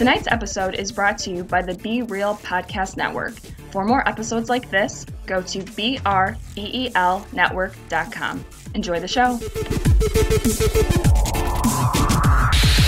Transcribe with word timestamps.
Tonight's 0.00 0.28
episode 0.28 0.76
is 0.76 0.90
brought 0.90 1.18
to 1.18 1.30
you 1.30 1.44
by 1.44 1.60
the 1.60 1.74
Be 1.74 2.00
Real 2.00 2.36
Podcast 2.36 2.96
Network. 2.96 3.34
For 3.70 3.84
more 3.84 4.08
episodes 4.08 4.48
like 4.48 4.70
this, 4.70 5.04
go 5.26 5.42
to 5.42 5.58
BREELnetwork.com. 5.58 8.44
Enjoy 8.74 8.98
the 8.98 9.06
show. 9.06 9.36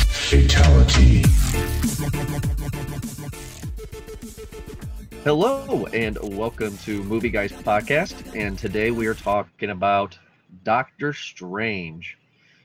Fatality. 0.08 1.22
Hello 5.22 5.84
and 5.92 6.16
welcome 6.34 6.78
to 6.78 7.04
Movie 7.04 7.28
Guys 7.28 7.52
Podcast. 7.52 8.34
And 8.34 8.58
today 8.58 8.90
we 8.90 9.06
are 9.06 9.12
talking 9.12 9.68
about 9.68 10.18
Doctor 10.64 11.12
Strange. 11.12 12.16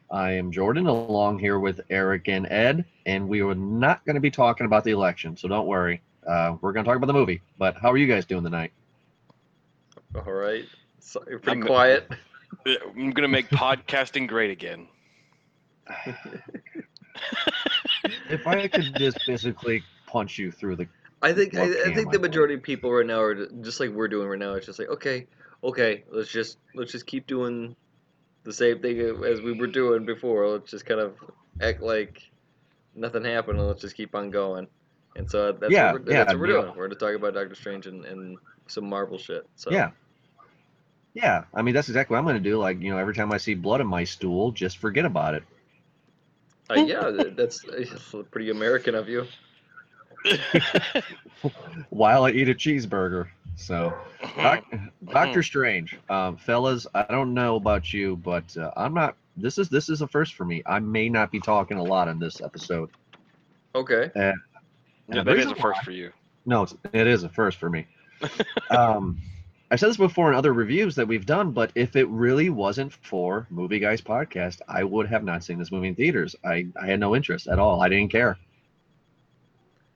I 0.10 0.34
am 0.34 0.52
Jordan, 0.52 0.88
along 0.88 1.40
here 1.40 1.60
with 1.60 1.82
Eric 1.90 2.30
and 2.30 2.48
Ed, 2.50 2.86
and 3.06 3.28
we 3.28 3.42
are 3.42 3.56
not 3.56 4.06
going 4.06 4.16
to 4.16 4.22
be 4.22 4.32
talking 4.32 4.66
about 4.66 4.84
the 4.84 4.92
election, 4.92 5.36
so 5.36 5.48
don't 5.48 5.68
worry. 5.68 6.02
Uh, 6.26 6.56
we're 6.62 6.74
going 6.74 6.86
to 6.86 6.90
talk 6.90 6.98
about 6.98 7.08
the 7.08 7.14
movie. 7.14 7.42
But 7.58 7.78
how 7.78 7.92
are 7.92 7.98
you 7.98 8.08
guys 8.08 8.26
doing 8.26 8.44
tonight? 8.44 8.72
All 10.16 10.32
right. 10.32 10.66
So, 11.00 11.24
you're 11.30 11.40
pretty 11.40 11.60
I'm- 11.60 11.68
quiet. 11.68 12.12
I'm 12.66 13.12
gonna 13.12 13.28
make 13.28 13.50
podcasting 13.50 14.28
great 14.28 14.52
again. 14.52 14.88
If 18.30 18.46
I 18.46 18.68
could 18.68 18.94
just 18.96 19.22
physically 19.24 19.84
punch 20.06 20.38
you 20.38 20.52
through 20.52 20.76
the. 20.78 20.88
I 21.22 21.34
think 21.34 21.56
I, 21.56 21.64
I 21.64 21.94
think 21.94 22.12
the 22.12 22.20
majority 22.20 22.54
of 22.54 22.62
people 22.62 22.92
right 22.92 23.06
now 23.06 23.20
are 23.22 23.48
just 23.62 23.80
like 23.80 23.90
we're 23.90 24.08
doing 24.08 24.28
right 24.28 24.40
now. 24.40 24.54
It's 24.54 24.66
just 24.66 24.80
like 24.80 24.90
okay, 24.90 25.28
okay, 25.64 26.04
let's 26.12 26.30
just 26.30 26.58
let's 26.76 26.92
just 26.92 27.08
keep 27.08 27.26
doing 27.28 27.76
the 28.48 28.54
same 28.54 28.80
thing 28.82 29.00
as 29.26 29.42
we 29.42 29.52
were 29.52 29.68
doing 29.68 30.06
before. 30.06 30.48
Let's 30.48 30.72
just 30.72 30.86
kind 30.86 31.02
of 31.02 31.16
act 31.62 31.82
like 31.82 32.22
nothing 32.96 33.24
happened 33.26 33.60
and 33.60 33.68
let's 33.68 33.82
just 33.82 33.96
keep 33.96 34.16
on 34.16 34.32
going. 34.32 34.68
And 35.18 35.30
so 35.30 35.52
that's 35.52 35.72
Yeah, 35.72 35.92
what 35.92 36.06
we're, 36.06 36.12
yeah, 36.12 36.20
that's 36.20 36.34
what 36.34 36.42
we're 36.42 36.48
yeah. 36.48 36.62
doing. 36.62 36.68
We're 36.70 36.88
going 36.88 36.90
to 36.92 36.96
talk 36.96 37.14
about 37.16 37.34
Doctor 37.34 37.56
Strange 37.56 37.88
and, 37.88 38.06
and 38.06 38.38
some 38.68 38.90
Marvel 38.90 39.18
shit. 39.18 39.46
So 39.56 39.72
Yeah. 39.72 39.92
Yeah, 41.14 41.46
I 41.54 41.64
mean, 41.64 41.74
that's 41.74 41.90
exactly 41.90 42.14
what 42.14 42.20
I'm 42.20 42.26
going 42.26 42.42
to 42.42 42.50
do. 42.50 42.58
Like, 42.58 42.80
you 42.80 42.92
know, 42.92 42.98
every 42.98 43.16
time 43.16 43.32
I 43.32 43.38
see 43.38 43.56
blood 43.56 43.82
in 43.82 43.88
my 43.88 44.04
stool, 44.04 44.52
just 44.52 44.78
forget 44.78 45.04
about 45.04 45.34
it. 45.34 45.44
uh, 46.70 46.76
yeah, 46.76 47.12
that's, 47.36 47.62
that's 47.64 48.16
pretty 48.32 48.52
American 48.52 48.94
of 48.96 49.10
you. 49.10 49.26
while 51.90 52.26
I 52.26 52.32
eat 52.32 52.50
a 52.50 52.54
cheeseburger. 52.54 53.28
So, 53.56 53.94
Doc, 54.36 54.64
Doctor 55.06 55.42
Strange, 55.42 55.98
um, 56.10 56.38
fellas, 56.38 56.86
I 56.94 57.04
don't 57.04 57.34
know 57.34 57.56
about 57.56 57.92
you, 57.92 58.18
but 58.18 58.56
uh, 58.58 58.72
I'm 58.78 58.94
not. 58.94 59.16
This 59.36 59.58
is 59.58 59.70
this 59.70 59.90
is 59.90 60.02
a 60.02 60.08
first 60.08 60.36
for 60.36 60.46
me. 60.46 60.62
I 60.66 60.80
may 60.80 61.10
not 61.10 61.32
be 61.32 61.40
talking 61.40 61.78
a 61.78 61.84
lot 61.84 62.08
in 62.08 62.20
this 62.20 62.42
episode. 62.42 62.90
Okay. 63.74 64.12
Yeah, 64.16 64.34
And 65.10 65.20
the 65.20 65.24
that 65.24 65.38
is 65.38 65.52
a 65.52 65.56
first 65.56 65.84
for 65.84 65.92
you. 65.92 66.12
No, 66.46 66.64
it's, 66.64 66.76
it 66.94 67.08
is 67.08 67.24
a 67.24 67.30
first 67.30 67.58
for 67.58 67.70
me. 67.70 67.88
um, 68.70 69.20
I've 69.70 69.80
said 69.80 69.90
this 69.90 69.98
before 69.98 70.30
in 70.30 70.36
other 70.36 70.54
reviews 70.54 70.96
that 70.96 71.08
we've 71.08 71.26
done, 71.26 71.52
but 71.52 71.72
if 71.76 71.96
it 71.96 72.08
really 72.08 72.50
wasn't 72.50 72.94
for 72.94 73.48
Movie 73.50 73.80
Guys 73.80 74.02
podcast, 74.02 74.62
I 74.68 74.84
would 74.84 75.08
have 75.08 75.24
not 75.24 75.44
seen 75.44 75.60
this 75.60 75.72
movie 75.72 75.90
in 75.90 75.96
theaters. 75.96 76.36
I, 76.46 76.68
I 76.82 76.86
had 76.86 77.02
no 77.02 77.16
interest 77.16 77.48
at 77.48 77.60
all. 77.60 77.82
I 77.82 77.90
didn't 77.90 78.12
care. 78.12 78.38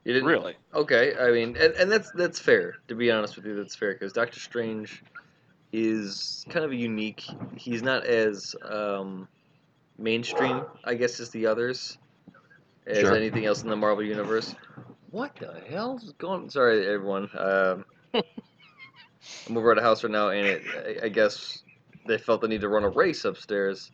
You 0.03 0.13
didn't 0.13 0.29
Really? 0.29 0.55
Okay, 0.73 1.15
I 1.19 1.31
mean, 1.31 1.55
and, 1.57 1.73
and 1.75 1.91
that's 1.91 2.09
that's 2.11 2.39
fair. 2.39 2.75
To 2.87 2.95
be 2.95 3.11
honest 3.11 3.35
with 3.35 3.45
you, 3.45 3.55
that's 3.55 3.75
fair 3.75 3.93
because 3.93 4.13
Doctor 4.13 4.39
Strange 4.39 5.03
is 5.71 6.45
kind 6.49 6.65
of 6.65 6.71
a 6.71 6.75
unique. 6.75 7.23
He's 7.55 7.83
not 7.83 8.05
as 8.05 8.55
um, 8.63 9.27
mainstream, 9.97 10.65
I 10.83 10.95
guess, 10.95 11.19
as 11.19 11.29
the 11.29 11.45
others, 11.45 11.97
as 12.87 12.99
Sure. 13.01 13.15
anything 13.15 13.45
else 13.45 13.61
in 13.63 13.69
the 13.69 13.75
Marvel 13.75 14.03
universe. 14.03 14.55
What 15.11 15.35
the 15.35 15.53
hell's 15.69 16.13
going? 16.17 16.49
Sorry, 16.49 16.87
everyone. 16.87 17.29
Um, 17.37 17.85
I'm 18.13 19.57
over 19.57 19.71
at 19.71 19.77
a 19.77 19.81
house 19.81 20.03
right 20.03 20.11
now, 20.11 20.29
and 20.29 20.47
it, 20.47 20.99
I, 21.03 21.05
I 21.05 21.09
guess 21.09 21.61
they 22.07 22.17
felt 22.17 22.41
the 22.41 22.47
need 22.47 22.61
to 22.61 22.69
run 22.69 22.83
a 22.83 22.89
race 22.89 23.25
upstairs. 23.25 23.91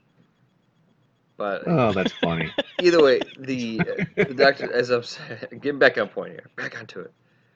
But 1.37 1.67
Oh, 1.67 1.91
that's 1.91 2.13
funny. 2.13 2.49
either 2.81 3.01
way, 3.01 3.21
the, 3.39 3.79
uh, 3.81 4.03
the 4.15 4.33
doctor, 4.33 4.71
as 4.71 4.89
I'm 4.89 5.03
saying, 5.03 5.59
getting 5.61 5.79
back 5.79 5.97
on 5.97 6.09
point 6.09 6.33
here, 6.33 6.47
back 6.55 6.77
onto 6.77 7.01
it, 7.01 7.13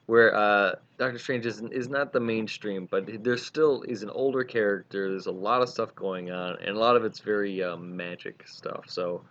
where 0.08 0.36
uh, 0.36 0.76
Doctor 0.98 1.18
Strange 1.18 1.46
is 1.46 1.62
is 1.72 1.88
not 1.88 2.12
the 2.12 2.20
mainstream, 2.20 2.88
but 2.90 3.24
there 3.24 3.38
still 3.38 3.84
is 3.84 4.04
an 4.04 4.10
older 4.10 4.44
character. 4.44 5.10
There's 5.10 5.28
a 5.28 5.32
lot 5.32 5.62
of 5.62 5.70
stuff 5.70 5.96
going 5.96 6.32
on, 6.32 6.58
and 6.60 6.76
a 6.76 6.80
lot 6.80 6.96
of 6.96 7.06
it's 7.06 7.20
very 7.20 7.64
um, 7.64 7.96
magic 7.96 8.44
stuff. 8.48 8.86
So, 8.88 9.24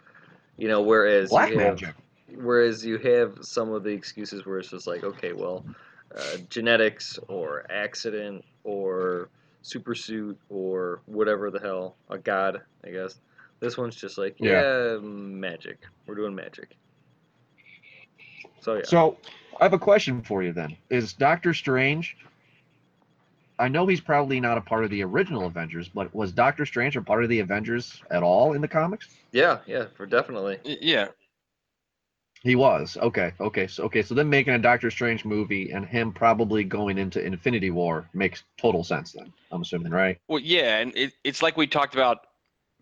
you 0.56 0.68
know, 0.68 0.80
whereas 0.80 1.30
Black 1.30 1.50
you 1.50 1.58
have, 1.58 1.80
magic. 1.80 1.94
whereas 2.34 2.84
you 2.84 2.98
have 2.98 3.38
some 3.42 3.72
of 3.72 3.82
the 3.82 3.90
excuses 3.90 4.46
where 4.46 4.58
it's 4.58 4.70
just 4.70 4.86
like, 4.86 5.04
okay, 5.04 5.32
well, 5.32 5.64
uh, 6.16 6.36
genetics 6.48 7.18
or 7.28 7.66
accident 7.70 8.44
or 8.64 9.28
super 9.62 9.94
suit 9.94 10.38
or 10.48 11.00
whatever 11.06 11.50
the 11.50 11.60
hell, 11.60 11.96
a 12.08 12.18
god, 12.18 12.62
I 12.84 12.90
guess. 12.90 13.20
This 13.60 13.76
one's 13.76 13.96
just 13.96 14.18
like, 14.18 14.36
Yeah. 14.38 14.62
yeah, 14.62 14.98
magic. 15.00 15.78
We're 16.06 16.14
doing 16.14 16.34
magic. 16.34 16.76
So 18.60 18.74
yeah, 18.76 18.82
So, 18.84 19.18
I 19.60 19.64
have 19.64 19.72
a 19.74 19.78
question 19.78 20.22
for 20.22 20.42
you 20.42 20.52
then. 20.52 20.76
Is 20.88 21.12
Doctor 21.12 21.52
Strange. 21.54 22.16
I 23.58 23.68
know 23.68 23.86
he's 23.86 24.00
probably 24.00 24.40
not 24.40 24.56
a 24.56 24.62
part 24.62 24.84
of 24.84 24.90
the 24.90 25.02
original 25.04 25.44
Avengers, 25.46 25.88
but 25.90 26.14
was 26.14 26.32
Doctor 26.32 26.64
Strange 26.64 26.96
a 26.96 27.02
part 27.02 27.22
of 27.22 27.28
the 27.28 27.40
Avengers 27.40 28.02
at 28.10 28.22
all 28.22 28.54
in 28.54 28.62
the 28.62 28.68
comics? 28.68 29.08
yeah, 29.32 29.58
yeah, 29.66 29.84
for 29.96 30.06
definitely. 30.06 30.58
Yeah, 30.64 31.08
He 32.42 32.56
was. 32.56 32.96
Okay. 32.96 33.32
Okay. 33.38 33.66
So 33.66 33.84
okay. 33.84 34.00
So 34.02 34.14
then 34.14 34.30
making 34.30 34.54
a 34.54 34.58
Doctor 34.58 34.90
Strange 34.90 35.26
movie 35.26 35.72
and 35.72 35.84
him 35.84 36.10
probably 36.10 36.64
going 36.64 36.96
into 36.96 37.22
Infinity 37.22 37.70
War 37.70 38.08
makes 38.14 38.44
total 38.56 38.82
sense. 38.82 39.12
Then 39.12 39.30
I'm 39.52 39.60
assuming, 39.60 39.92
right? 39.92 40.16
well, 40.28 40.38
yeah, 40.40 40.78
and 40.78 40.96
it, 40.96 41.12
it's 41.22 41.42
like 41.42 41.58
we 41.58 41.66
talked 41.66 41.92
about 41.94 42.26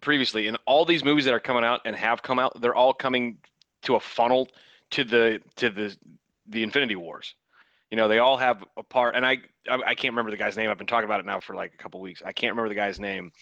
previously. 0.01 0.47
In 0.47 0.57
all 0.67 0.85
these 0.85 1.05
movies 1.05 1.25
that 1.25 1.35
are 1.35 1.41
coming 1.41 1.65
out 1.65 1.81
and 1.85 1.95
have 1.97 2.23
come 2.23 2.39
out, 2.39 2.61
they're 2.61 2.75
all 2.75 2.93
coming 2.93 3.39
to 3.83 3.97
a 3.97 4.01
funnel 4.01 4.49
to 4.91 5.05
the 5.05 5.41
to 5.57 5.71
the 5.71 5.97
the 6.47 6.63
Infinity 6.63 6.97
Wars. 6.97 7.35
You 7.91 7.97
know, 7.97 8.09
they 8.09 8.19
all 8.19 8.37
have 8.37 8.65
a 8.77 8.83
part, 8.83 9.15
and 9.15 9.25
I 9.25 9.39
I, 9.69 9.79
I 9.87 9.95
can't 9.95 10.13
remember 10.13 10.31
the 10.31 10.37
guy's 10.37 10.57
name. 10.57 10.71
I've 10.71 10.79
been 10.79 10.87
talking 10.87 11.07
about 11.07 11.21
it 11.21 11.27
now 11.27 11.41
for 11.41 11.55
like 11.55 11.73
a 11.75 11.77
couple 11.83 12.01
weeks. 12.01 12.23
I 12.25 12.33
can't 12.33 12.53
remember 12.53 12.69
the 12.69 12.75
guy's 12.75 13.01
name, 13.01 13.33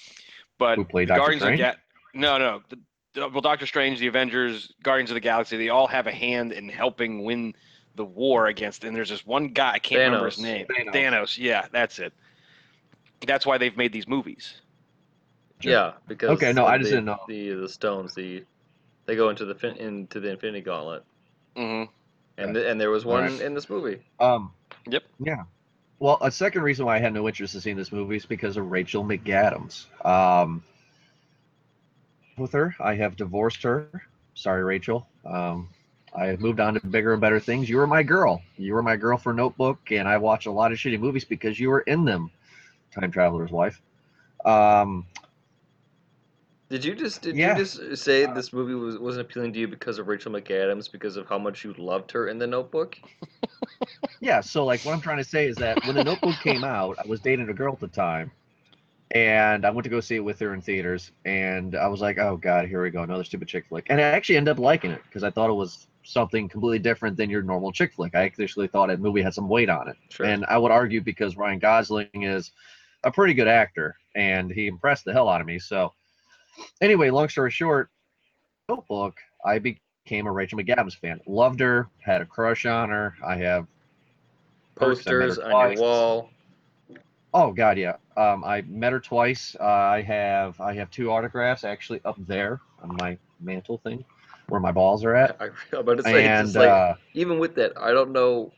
but 0.58 0.76
Who 0.76 0.84
played 0.84 1.08
the 1.08 1.14
Doctor 1.14 1.20
Guardians 1.22 1.42
Strange? 1.42 1.60
of 1.60 1.66
the 1.66 1.72
Ga- 1.72 2.20
no 2.20 2.38
no 2.38 2.62
the, 2.68 2.78
the, 3.14 3.28
well 3.28 3.40
Doctor 3.40 3.66
Strange, 3.66 3.98
the 3.98 4.06
Avengers, 4.06 4.72
Guardians 4.82 5.10
of 5.10 5.14
the 5.14 5.20
Galaxy, 5.20 5.56
they 5.56 5.68
all 5.68 5.86
have 5.86 6.06
a 6.06 6.12
hand 6.12 6.52
in 6.52 6.68
helping 6.68 7.24
win 7.24 7.54
the 7.96 8.04
war 8.04 8.46
against. 8.46 8.84
And 8.84 8.94
there's 8.94 9.08
this 9.08 9.26
one 9.26 9.48
guy 9.48 9.72
I 9.72 9.78
can't 9.78 10.00
remember 10.00 10.26
his 10.26 10.38
name. 10.38 10.66
Thanos. 10.66 10.92
Thanos. 10.94 11.38
Yeah, 11.38 11.66
that's 11.72 11.98
it. 11.98 12.12
That's 13.26 13.46
why 13.46 13.58
they've 13.58 13.76
made 13.76 13.92
these 13.92 14.06
movies. 14.06 14.60
Sure. 15.60 15.72
Yeah, 15.72 15.92
because 16.06 16.30
Okay, 16.30 16.52
no, 16.52 16.66
I 16.66 16.76
just 16.78 16.90
the, 16.90 16.96
didn't 16.96 17.06
know. 17.06 17.18
the 17.28 17.50
the 17.54 17.68
stones. 17.68 18.14
The 18.14 18.44
they 19.06 19.16
go 19.16 19.30
into 19.30 19.44
the 19.44 19.54
fin- 19.54 19.76
into 19.76 20.20
the 20.20 20.30
Infinity 20.30 20.60
Gauntlet, 20.62 21.02
Mm-hmm. 21.56 21.90
and 22.38 22.54
th- 22.54 22.66
and 22.66 22.80
there 22.80 22.90
was 22.90 23.04
one 23.04 23.24
Alright. 23.24 23.40
in 23.40 23.54
this 23.54 23.70
movie. 23.70 24.00
Um. 24.20 24.52
Yep. 24.88 25.04
Yeah. 25.20 25.44
Well, 25.98 26.18
a 26.20 26.30
second 26.30 26.62
reason 26.62 26.84
why 26.84 26.96
I 26.96 26.98
had 27.00 27.14
no 27.14 27.26
interest 27.26 27.54
in 27.54 27.60
seeing 27.62 27.76
this 27.76 27.90
movie 27.90 28.16
is 28.16 28.26
because 28.26 28.56
of 28.58 28.70
Rachel 28.70 29.02
McAdams. 29.04 29.86
Um. 30.04 30.62
With 32.36 32.52
her, 32.52 32.74
I 32.78 32.94
have 32.96 33.16
divorced 33.16 33.62
her. 33.62 33.88
Sorry, 34.34 34.62
Rachel. 34.62 35.06
Um. 35.24 35.70
I 36.14 36.26
have 36.26 36.40
moved 36.40 36.60
on 36.60 36.74
to 36.74 36.86
bigger 36.86 37.12
and 37.12 37.20
better 37.20 37.40
things. 37.40 37.68
You 37.68 37.76
were 37.76 37.86
my 37.86 38.02
girl. 38.02 38.42
You 38.56 38.72
were 38.74 38.82
my 38.82 38.96
girl 38.96 39.18
for 39.18 39.32
Notebook, 39.34 39.90
and 39.90 40.08
I 40.08 40.16
watched 40.16 40.46
a 40.46 40.50
lot 40.50 40.72
of 40.72 40.78
shitty 40.78 40.98
movies 40.98 41.24
because 41.24 41.58
you 41.60 41.68
were 41.68 41.80
in 41.80 42.04
them. 42.06 42.30
Time 42.92 43.10
Traveler's 43.10 43.50
Wife. 43.50 43.80
Um. 44.44 45.06
Did 46.68 46.84
you 46.84 46.95
just 46.95 47.22
did 47.22 47.36
Yeah. 47.36 47.48
you 47.48 47.54
just 47.54 47.97
say 47.97 48.24
uh, 48.24 48.34
this 48.34 48.53
movie 48.53 48.74
was 48.74 48.98
wasn't 48.98 49.27
appealing 49.28 49.53
to 49.54 49.59
you 49.60 49.68
because 49.68 49.98
of 49.98 50.09
Rachel 50.09 50.33
McAdams 50.33 50.91
because 50.91 51.16
of 51.16 51.28
how 51.28 51.39
much 51.39 51.65
you 51.65 51.72
loved 51.74 52.10
her 52.13 52.28
in 52.28 52.39
The 52.39 52.47
Notebook? 52.47 52.98
Yeah, 54.21 54.41
so 54.41 54.65
like 54.65 54.84
what 54.84 54.92
I'm 54.95 55.01
trying 55.01 55.18
to 55.18 55.24
say 55.24 55.47
is 55.47 55.59
that 55.59 55.84
when 55.84 55.95
the 55.95 56.03
notebook 56.03 56.41
came 56.41 56.65
out, 56.65 56.98
I 56.98 57.07
was 57.07 57.21
dating 57.21 57.48
a 57.48 57.54
girl 57.54 57.74
at 57.74 57.80
the 57.80 57.89
time. 57.89 58.33
And 59.13 59.65
I 59.65 59.71
went 59.71 59.84
to 59.84 59.91
go 59.91 60.01
see 60.01 60.16
it 60.16 60.24
with 60.24 60.41
her 60.41 60.53
in 60.54 60.60
theaters, 60.63 61.13
and 61.24 61.77
I 61.77 61.86
was 61.89 62.01
like, 62.01 62.18
"Oh 62.18 62.36
God, 62.36 62.66
here 62.66 62.83
we 62.83 62.91
go, 62.91 63.03
another 63.03 63.24
stupid 63.24 63.48
chick 63.48 63.66
flick." 63.69 63.86
And 63.89 64.01
I 64.01 64.04
actually 64.04 64.36
ended 64.36 64.53
up 64.53 64.59
liking 64.59 64.91
it 64.91 65.01
because 65.04 65.22
I 65.22 65.30
thought 65.30 65.51
it 65.51 65.54
was 65.54 65.86
something 66.03 66.48
completely 66.48 66.80
different 66.80 67.16
than 67.16 67.30
your 67.30 67.42
normal 67.42 67.72
chick 67.72 67.92
flick. 67.95 68.15
I 68.16 68.24
actually 68.24 68.66
thought 68.66 68.89
the 68.89 68.97
movie 68.98 69.22
had 69.22 69.34
some 69.34 69.48
weight 69.48 69.71
on 69.71 69.89
it, 69.89 69.97
Sure. 70.10 70.27
and 70.27 70.45
I 70.47 70.59
would 70.59 70.72
argue 70.72 71.01
because 71.03 71.36
Ryan 71.36 71.60
Gosling 71.60 72.09
is 72.22 72.51
a 73.04 73.12
pretty 73.12 73.34
good 73.34 73.48
actor, 73.48 73.97
and 74.16 74.51
he 74.51 74.66
impressed 74.66 75.04
the 75.04 75.12
hell 75.12 75.28
out 75.28 75.41
of 75.41 75.47
me. 75.47 75.59
So, 75.60 75.92
anyway, 76.80 77.10
long 77.10 77.28
story 77.28 77.50
short, 77.50 77.91
Notebook, 78.68 79.16
I 79.44 79.58
became 79.58 80.26
a 80.26 80.32
Rachel 80.32 80.58
McAdams 80.58 80.97
fan. 80.97 81.20
Loved 81.26 81.60
her, 81.60 81.88
had 81.98 82.20
a 82.22 82.26
crush 82.26 82.66
on 82.66 82.91
her. 82.91 83.14
I 83.24 83.36
have 83.36 83.66
perks. 84.76 85.06
I 85.06 85.10
Posters 85.10 85.38
on 85.38 85.50
twice. 85.50 85.78
your 85.78 85.82
wall. 85.86 86.30
Oh 87.34 87.53
God, 87.53 87.76
yeah. 87.78 87.97
Um, 88.16 88.44
I 88.44 88.62
met 88.62 88.92
her 88.92 89.00
twice. 89.00 89.54
Uh, 89.60 89.64
I 89.64 90.00
have 90.03 90.58
I 90.60 90.74
have 90.74 90.91
two 90.91 91.10
autographs 91.10 91.64
actually 91.64 92.00
up 92.04 92.16
there 92.26 92.60
on 92.82 92.97
my 92.97 93.18
mantle 93.41 93.78
thing. 93.78 94.04
where 94.48 94.60
my 94.60 94.72
balls 94.72 95.04
are 95.04 95.14
at. 95.14 95.36
I, 95.41 95.47
I'm 95.72 95.80
about 95.80 95.98
to 95.98 96.02
say, 96.02 96.20
it's 96.20 96.28
And 96.28 96.47
just 96.48 96.56
like, 96.56 96.68
uh, 96.68 96.94
even 97.14 97.38
with 97.38 97.54
that, 97.56 97.72
I 97.76 97.92
don't 97.92 98.12
know 98.12 98.52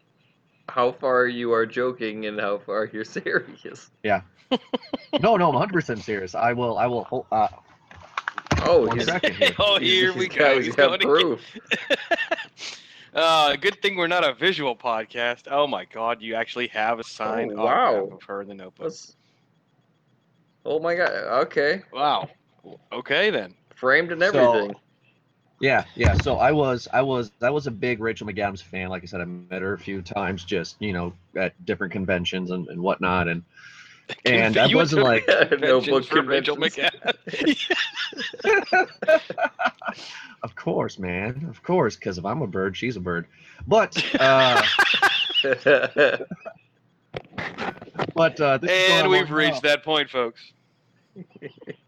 how 0.68 0.92
far 0.92 1.26
you 1.26 1.52
are 1.52 1.66
joking 1.66 2.26
and 2.26 2.38
how 2.38 2.58
far 2.58 2.84
you're 2.92 3.04
serious. 3.04 3.90
Yeah. 4.02 4.22
no, 5.20 5.36
no, 5.36 5.48
I'm 5.48 5.54
100 5.54 5.72
percent 5.72 6.04
serious. 6.04 6.34
I 6.34 6.52
will, 6.52 6.78
I 6.78 6.86
will. 6.86 7.26
Uh, 7.32 7.48
Oh, 8.68 8.86
one 8.86 8.98
he's, 8.98 9.08
here. 9.08 9.54
oh, 9.58 9.78
here 9.78 10.12
we 10.14 10.28
go. 10.28 10.56
He's 10.56 10.66
he's 10.66 10.74
got 10.76 10.88
going 10.88 10.94
again. 11.00 11.08
proof. 11.08 11.40
uh, 13.14 13.56
good 13.56 13.80
thing 13.82 13.96
we're 13.96 14.06
not 14.06 14.24
a 14.28 14.34
visual 14.34 14.76
podcast. 14.76 15.48
Oh 15.50 15.66
my 15.66 15.84
God, 15.86 16.20
you 16.22 16.34
actually 16.34 16.68
have 16.68 16.98
a 16.98 17.04
signed 17.04 17.52
Oh, 17.56 17.64
wow. 17.64 17.96
autograph 17.96 18.12
of 18.20 18.22
her 18.24 18.42
in 18.42 18.48
the 18.48 18.54
notebook. 18.54 18.84
Let's- 18.84 19.16
Oh 20.64 20.78
my 20.80 20.94
god. 20.94 21.10
Okay. 21.46 21.82
Wow. 21.92 22.28
Okay 22.92 23.30
then. 23.30 23.54
Framed 23.74 24.12
and 24.12 24.20
So- 24.20 24.52
everything. 24.52 24.76
yeah, 25.60 25.84
yeah. 25.94 26.14
So 26.14 26.36
I 26.36 26.52
was, 26.52 26.88
I 26.92 27.00
was, 27.00 27.32
I 27.40 27.48
was 27.48 27.66
a 27.66 27.70
big 27.70 28.00
Rachel 28.00 28.26
McAdams 28.26 28.62
fan. 28.62 28.88
Like 28.90 29.02
I 29.02 29.06
said, 29.06 29.20
I 29.22 29.24
met 29.24 29.62
her 29.62 29.72
a 29.72 29.78
few 29.78 30.02
times, 30.02 30.44
just 30.44 30.76
you 30.80 30.92
know, 30.92 31.14
at 31.36 31.54
different 31.64 31.92
conventions 31.92 32.50
and, 32.50 32.68
and 32.68 32.80
whatnot. 32.82 33.28
And 33.28 33.42
and 34.24 34.56
I 34.56 34.74
wasn't 34.74 35.02
like, 35.02 35.26
conventions 35.26 35.86
Notebook 35.86 36.04
for 36.04 36.22
Rachel 36.22 36.56
conventions. 36.56 36.90
McAdams. 37.34 37.70
of 40.42 40.54
course, 40.54 40.98
man, 40.98 41.46
of 41.48 41.62
course, 41.62 41.96
because 41.96 42.18
if 42.18 42.24
I'm 42.24 42.42
a 42.42 42.46
bird, 42.46 42.76
she's 42.76 42.96
a 42.96 43.00
bird. 43.00 43.26
But 43.66 44.02
uh, 44.20 44.62
but 48.14 48.40
uh, 48.40 48.58
this 48.58 48.70
and 48.90 49.06
on 49.06 49.10
we've 49.10 49.30
long 49.30 49.38
reached 49.38 49.62
that 49.62 49.82
point, 49.84 50.10
folks. 50.10 50.52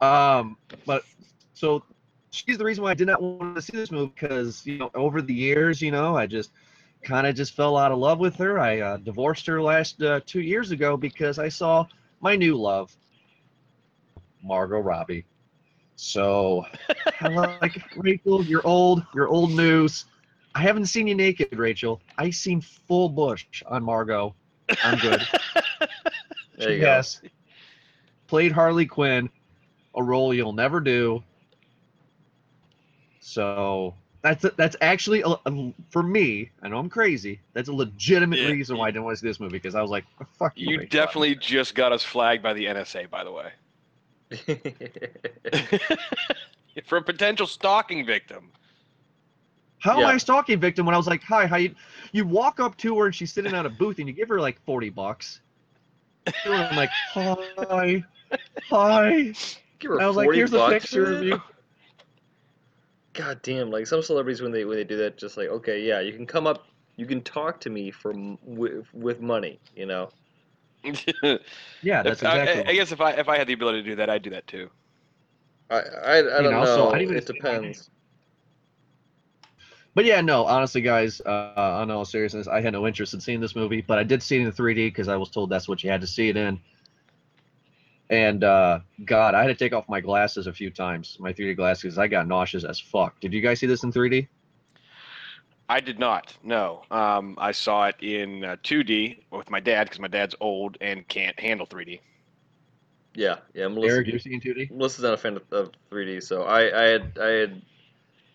Um, 0.01 0.57
but 0.87 1.05
so 1.55 1.85
she's 2.31 2.59
the 2.59 2.65
reason 2.65 2.85
why 2.85 2.91
I 2.91 2.95
did 2.95 3.07
not 3.07 3.23
want 3.23 3.55
to 3.55 3.63
see 3.63 3.77
this 3.77 3.91
movie 3.91 4.13
because 4.15 4.67
you 4.67 4.79
know 4.79 4.91
over 4.95 5.23
the 5.23 5.35
years, 5.35 5.81
you 5.81 5.91
know, 5.91 6.17
I 6.17 6.27
just 6.27 6.51
kind 7.03 7.27
of 7.27 7.35
just 7.35 7.55
fell 7.55 7.77
out 7.77 7.93
of 7.93 7.99
love 7.99 8.19
with 8.19 8.37
her. 8.37 8.59
I 8.59 8.81
uh, 8.81 8.97
divorced 8.99 9.47
her 9.47 9.63
last 9.63 10.03
uh, 10.03 10.21
two 10.27 10.41
years 10.41 10.71
ago 10.71 10.97
because 10.97 11.39
I 11.39 11.49
saw 11.49 11.87
my 12.21 12.37
new 12.37 12.57
love, 12.57 12.95
Margot 14.43 14.81
Robbie. 14.81 15.27
So 15.97 16.65
I 17.21 17.29
like 17.29 17.83
Rachel. 17.97 18.45
You're 18.45 18.67
old. 18.67 19.05
You're 19.15 19.29
old 19.29 19.53
news. 19.53 20.07
I 20.55 20.61
haven't 20.61 20.87
seen 20.87 21.07
you 21.07 21.15
naked, 21.15 21.57
Rachel. 21.59 22.01
I 22.19 22.31
seen 22.31 22.61
full 22.61 23.09
bush 23.09 23.47
on 23.67 23.83
Margot. 23.83 24.35
I'm 24.83 24.99
good. 24.99 25.21
there 26.57 26.73
you 26.73 26.79
She 26.79 26.81
go. 26.81 27.05
played 28.27 28.53
Harley 28.53 28.87
Quinn, 28.87 29.29
a 29.95 30.03
role 30.03 30.33
you'll 30.35 30.53
never 30.53 30.81
do. 30.81 31.23
So 33.21 33.95
that's 34.23 34.45
that's 34.57 34.77
actually 34.81 35.23
a, 35.23 35.29
a- 35.47 35.75
for 35.91 36.03
me. 36.03 36.51
I 36.63 36.69
know 36.69 36.79
I'm 36.79 36.91
crazy. 36.91 37.41
That's 37.55 37.69
a 37.69 37.73
legitimate 37.73 38.39
Yeah. 38.41 38.49
reason 38.51 38.77
why 38.77 38.89
I 38.89 38.91
didn't 38.91 39.05
want 39.05 39.17
to 39.17 39.21
see 39.21 39.27
this 39.27 39.41
movie 39.41 39.53
because 39.53 39.75
I 39.75 39.83
was 39.83 39.91
like, 39.91 40.05
"Oh, 40.21 40.27
"Fuck 40.39 40.53
you." 40.57 40.71
You 40.73 40.79
Rachel." 40.81 41.01
definitely 41.01 41.35
just 41.37 41.75
got 41.75 41.93
us 41.93 42.03
flagged 42.03 42.43
by 42.43 42.53
the 42.53 42.67
NSA, 42.67 43.09
by 43.11 43.25
the 43.25 43.33
way, 43.33 43.51
for 46.87 46.99
a 46.99 47.03
potential 47.03 47.47
stalking 47.47 48.05
victim. 48.05 48.51
How 49.79 49.95
am 49.95 50.01
Yeah. 50.01 50.09
I 50.09 50.15
a 50.15 50.21
stalking 50.21 50.61
victim 50.61 50.85
when 50.85 50.95
I 50.95 50.99
was 50.99 51.07
like, 51.07 51.23
"Hi, 51.25 51.47
how 51.47 51.57
you?" 51.57 51.75
You 52.13 52.27
walk 52.27 52.61
up 52.61 52.77
to 52.79 52.99
her 52.99 53.07
and 53.07 53.15
she's 53.15 53.33
sitting 53.33 53.55
at 53.55 53.65
a 53.65 53.71
booth 53.71 53.99
and 53.99 54.07
you 54.09 54.13
give 54.15 54.29
her 54.29 54.39
like 54.41 54.61
forty 54.67 54.91
bucks. 54.91 55.41
And 56.45 56.55
I'm 56.55 56.77
like, 56.77 56.91
"Hi, 57.15 58.05
hi." 58.69 59.33
Give 59.79 59.93
her 59.93 60.01
I 60.03 60.07
was 60.07 60.17
like, 60.17 60.27
40 60.27 60.39
"Here's 60.39 60.53
a 60.53 60.69
picture 60.69 61.15
of 61.15 61.23
you." 61.25 61.41
God 63.13 63.41
damn! 63.43 63.71
Like 63.71 63.87
some 63.87 64.03
celebrities 64.03 64.41
when 64.43 64.53
they 64.53 64.65
when 64.65 64.77
they 64.77 64.85
do 64.85 64.97
that, 64.99 65.17
just 65.17 65.37
like 65.37 65.49
okay, 65.49 65.81
yeah, 65.83 66.01
you 66.01 66.13
can 66.13 66.27
come 66.27 66.47
up, 66.47 66.67
you 66.97 67.07
can 67.07 67.23
talk 67.23 67.61
to 67.61 67.71
me 67.71 67.91
for 67.91 68.13
with 68.43 68.93
with 68.95 69.21
money, 69.21 69.61
you 69.75 69.87
know. 69.87 70.11
Yeah, 71.83 72.03
that's 72.03 72.23
If- 72.23 72.25
I- 72.25 72.39
exactly. 72.39 72.63
I, 72.67 72.71
I 72.71 72.75
guess 72.75 72.93
if 72.93 73.01
I 73.01 73.13
if 73.13 73.29
I 73.29 73.39
had 73.39 73.47
the 73.47 73.53
ability 73.55 73.83
to 73.83 73.89
do 73.91 73.97
that, 73.97 74.11
I'd 74.11 74.23
do 74.23 74.31
that 74.31 74.47
too. 74.47 74.71
I 75.71 75.81
I, 75.81 76.39
I 76.39 76.43
don't 76.43 76.51
know, 76.51 76.61
know. 76.61 76.67
so 76.67 76.93
I 76.93 76.99
didn't 77.05 77.19
it 77.19 77.27
see 77.27 77.41
my 77.45 77.59
name. 77.59 77.81
depends. 77.81 77.91
But 79.95 80.05
yeah, 80.05 80.21
no, 80.21 80.45
honestly, 80.47 80.83
guys, 80.83 81.21
uh, 81.27 81.53
on 81.57 81.91
all 81.91 82.05
seriousness, 82.05 82.47
I 82.47 82.61
had 82.61 82.73
no 82.73 82.87
interest 82.87 83.13
in 83.15 83.21
seeing 83.21 83.41
this 83.41 83.57
movie, 83.57 83.81
but 83.81 83.99
I 83.99 84.05
did 84.05 84.23
see 84.23 84.37
it 84.37 84.43
in 84.47 84.53
3D 84.53 84.87
because 84.89 85.09
I 85.09 85.17
was 85.17 85.31
told 85.31 85.51
that's 85.51 85.69
what 85.69 85.83
you 85.83 85.91
had 85.91 86.01
to 86.01 86.07
see 86.07 86.29
it 86.29 86.37
in. 86.37 86.61
And 88.11 88.43
uh, 88.43 88.81
God, 89.05 89.35
I 89.35 89.43
had 89.43 89.49
to 89.49 89.55
take 89.55 89.73
off 89.73 89.89
my 89.89 90.01
glasses 90.01 90.49
a 90.49 90.53
few 90.53 90.71
times, 90.71 91.17
my 91.21 91.33
3D 91.33 91.55
glasses, 91.55 91.95
'cause 91.95 91.99
I 91.99 92.09
got 92.09 92.27
nauseous 92.27 92.65
as 92.65 92.81
fuck. 92.81 93.21
Did 93.21 93.33
you 93.33 93.41
guys 93.41 93.61
see 93.61 93.67
this 93.67 93.85
in 93.85 93.93
3D? 93.93 94.27
I 95.69 95.79
did 95.79 96.01
not. 96.01 96.37
No, 96.43 96.83
um, 96.91 97.37
I 97.39 97.53
saw 97.53 97.87
it 97.87 97.95
in 98.01 98.45
uh, 98.45 98.57
2D 98.65 99.21
with 99.31 99.49
my 99.49 99.61
dad 99.61 99.85
because 99.85 100.01
my 100.01 100.09
dad's 100.09 100.35
old 100.41 100.77
and 100.81 101.07
can't 101.07 101.39
handle 101.39 101.67
3D. 101.67 102.01
Yeah, 103.15 103.37
yeah. 103.55 103.69
Melissa, 103.69 103.95
Eric, 103.95 104.09
you 104.09 104.19
see 104.19 104.35
in 104.35 104.41
2D? 104.41 104.71
Melissa's 104.73 105.05
not 105.05 105.15
a 105.15 105.17
fan 105.17 105.37
of, 105.37 105.43
of 105.53 105.71
3D, 105.93 106.21
so 106.21 106.43
I 106.43 106.63
I 106.77 106.87
had 106.87 107.19
I 107.21 107.29
had 107.29 107.63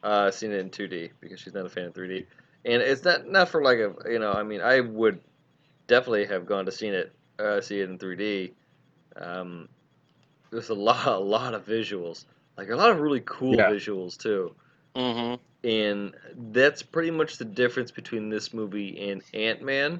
uh, 0.03 0.31
seen 0.31 0.53
it 0.53 0.59
in 0.59 0.69
2D 0.69 1.11
because 1.19 1.41
she's 1.41 1.53
not 1.53 1.65
a 1.65 1.69
fan 1.69 1.85
of 1.85 1.93
3D, 1.93 2.25
and 2.63 2.81
it's 2.81 3.03
not 3.03 3.27
not 3.27 3.49
for 3.49 3.61
like 3.61 3.79
a 3.79 3.93
you 4.09 4.19
know 4.19 4.31
I 4.31 4.43
mean 4.43 4.61
I 4.61 4.79
would 4.79 5.19
definitely 5.87 6.25
have 6.27 6.45
gone 6.45 6.65
to 6.65 6.71
seen 6.71 6.93
it 6.93 7.11
uh, 7.39 7.59
see 7.59 7.81
it 7.81 7.89
in 7.89 7.97
3D. 7.97 8.51
Um, 9.15 9.69
there's 10.51 10.69
a 10.69 10.73
lot 10.89 11.07
a 11.07 11.17
lot 11.17 11.53
of 11.53 11.65
visuals, 11.65 12.25
like 12.57 12.69
a 12.69 12.75
lot 12.75 12.89
of 12.91 12.99
really 12.99 13.21
cool 13.25 13.55
Yeah. 13.55 13.69
visuals 13.69 14.17
too. 14.17 14.55
Mm-hmm. 14.95 15.67
and 15.67 16.13
that's 16.53 16.81
pretty 16.81 17.11
much 17.11 17.37
the 17.37 17.43
difference 17.43 17.91
between 17.91 18.29
this 18.29 18.53
movie 18.53 19.09
and 19.09 19.21
Ant 19.33 19.61
Man. 19.61 19.99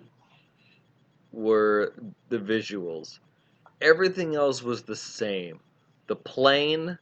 Were 1.33 1.93
the 2.29 2.37
visuals, 2.39 3.19
everything 3.81 4.35
else 4.35 4.63
was 4.63 4.83
the 4.83 4.95
same. 4.95 5.59
The 6.07 6.15
plane 6.15 6.97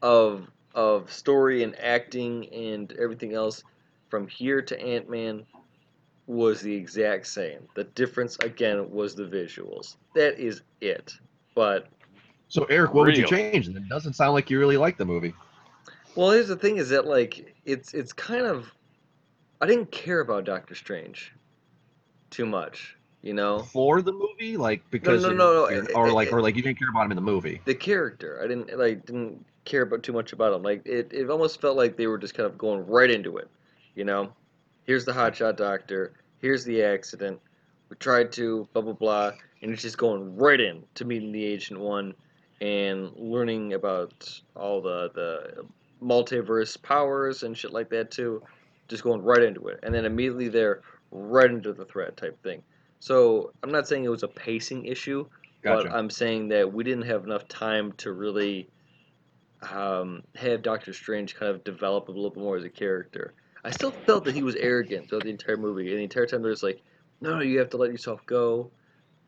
of 0.00 0.48
of 0.76 1.12
story 1.12 1.64
and 1.64 1.76
acting 1.80 2.48
and 2.52 2.92
everything 2.92 3.32
else 3.32 3.64
from 4.10 4.28
here 4.28 4.62
to 4.62 4.80
Ant 4.80 5.10
Man 5.10 5.44
was 6.26 6.60
the 6.60 6.72
exact 6.74 7.26
same. 7.26 7.66
The 7.74 7.84
difference 7.84 8.38
again 8.38 8.90
was 8.92 9.16
the 9.16 9.24
visuals. 9.24 9.96
That 10.14 10.38
is 10.38 10.62
it. 10.80 11.12
But 11.54 11.86
So, 12.48 12.64
Eric, 12.64 12.94
what 12.94 13.06
would 13.06 13.16
you 13.16 13.24
Really? 13.24 13.50
change? 13.50 13.68
It 13.68 13.88
doesn't 13.88 14.14
sound 14.14 14.34
like 14.34 14.50
you 14.50 14.58
really 14.58 14.76
like 14.76 14.96
the 14.96 15.04
movie. 15.04 15.34
Well, 16.14 16.30
here's 16.30 16.48
the 16.48 16.56
thing: 16.56 16.76
is 16.76 16.88
that 16.90 17.06
like 17.06 17.54
it's 17.64 17.94
it's 17.94 18.12
kind 18.12 18.46
of 18.46 18.72
I 19.60 19.66
didn't 19.66 19.90
care 19.90 20.20
about 20.20 20.44
Doctor 20.44 20.74
Strange 20.74 21.32
too 22.30 22.46
much, 22.46 22.96
you 23.22 23.32
know. 23.32 23.60
For 23.60 24.02
the 24.02 24.12
movie? 24.12 24.56
Like, 24.56 24.82
because. 24.90 25.22
no, 25.22 25.30
of 25.30 25.36
no, 25.36 25.68
no, 25.68 25.86
or, 25.94 26.12
like, 26.12 26.32
or 26.32 26.42
like 26.42 26.56
you 26.56 26.62
didn't 26.62 26.78
care 26.78 26.90
about 26.90 27.06
him 27.06 27.12
in 27.12 27.16
the 27.16 27.22
movie. 27.22 27.60
The 27.64 27.74
character, 27.74 28.40
I 28.42 28.46
didn't 28.48 28.76
like 28.78 29.06
didn't 29.06 29.44
care 29.64 29.82
about 29.82 30.02
too 30.02 30.12
much 30.12 30.32
about 30.32 30.52
him. 30.52 30.62
Like 30.62 30.82
it, 30.84 31.12
it 31.12 31.30
almost 31.30 31.60
felt 31.60 31.76
like 31.76 31.96
they 31.96 32.06
were 32.06 32.18
just 32.18 32.34
kind 32.34 32.46
of 32.46 32.58
going 32.58 32.86
right 32.86 33.10
into 33.10 33.38
it, 33.38 33.48
you 33.94 34.04
know. 34.04 34.32
Here's 34.84 35.04
the 35.04 35.12
hotshot 35.12 35.56
doctor. 35.56 36.12
Here's 36.40 36.64
the 36.64 36.82
accident. 36.82 37.40
We 37.88 37.96
tried 37.96 38.32
to 38.32 38.68
blah 38.72 38.82
blah 38.82 38.92
blah, 38.92 39.32
and 39.64 39.72
it's 39.72 39.82
just 39.82 39.96
going 39.96 40.36
right 40.36 40.60
in 40.60 40.84
to 40.94 41.06
meeting 41.06 41.32
the 41.32 41.46
Ancient 41.46 41.80
One 41.80 42.14
and 42.60 43.10
learning 43.16 43.72
about 43.72 44.40
all 44.54 44.80
the 44.82 45.10
the 45.14 45.64
multiverse 46.04 46.80
powers 46.80 47.42
and 47.42 47.56
shit 47.56 47.72
like 47.72 47.88
that 47.88 48.10
too. 48.10 48.42
Just 48.88 49.02
going 49.02 49.22
right 49.22 49.42
into 49.42 49.68
it, 49.68 49.80
and 49.82 49.94
then 49.94 50.04
immediately 50.04 50.48
there, 50.48 50.82
right 51.10 51.50
into 51.50 51.72
the 51.72 51.86
threat 51.86 52.14
type 52.18 52.40
thing. 52.42 52.62
So 53.00 53.52
I'm 53.62 53.72
not 53.72 53.88
saying 53.88 54.04
it 54.04 54.10
was 54.10 54.22
a 54.22 54.28
pacing 54.28 54.84
issue, 54.84 55.26
Gotcha. 55.62 55.88
but 55.88 55.96
I'm 55.96 56.10
saying 56.10 56.48
that 56.48 56.70
we 56.70 56.84
didn't 56.84 57.06
have 57.06 57.24
enough 57.24 57.48
time 57.48 57.92
to 57.92 58.12
really 58.12 58.68
um, 59.62 60.22
have 60.36 60.60
Doctor 60.60 60.92
Strange 60.92 61.36
kind 61.36 61.50
of 61.50 61.64
develop 61.64 62.08
a 62.08 62.12
little 62.12 62.28
bit 62.28 62.42
more 62.42 62.58
as 62.58 62.64
a 62.64 62.70
character. 62.70 63.32
I 63.64 63.70
still 63.70 63.92
felt 63.92 64.26
that 64.26 64.34
he 64.34 64.42
was 64.42 64.56
arrogant 64.56 65.08
throughout 65.08 65.24
the 65.24 65.30
entire 65.30 65.56
movie, 65.56 65.88
and 65.88 65.98
the 65.98 66.02
entire 66.02 66.26
time 66.26 66.42
there's 66.42 66.62
like, 66.62 66.82
no, 67.22 67.36
no, 67.36 67.40
you 67.40 67.58
have 67.60 67.70
to 67.70 67.78
let 67.78 67.90
yourself 67.90 68.20
go. 68.26 68.70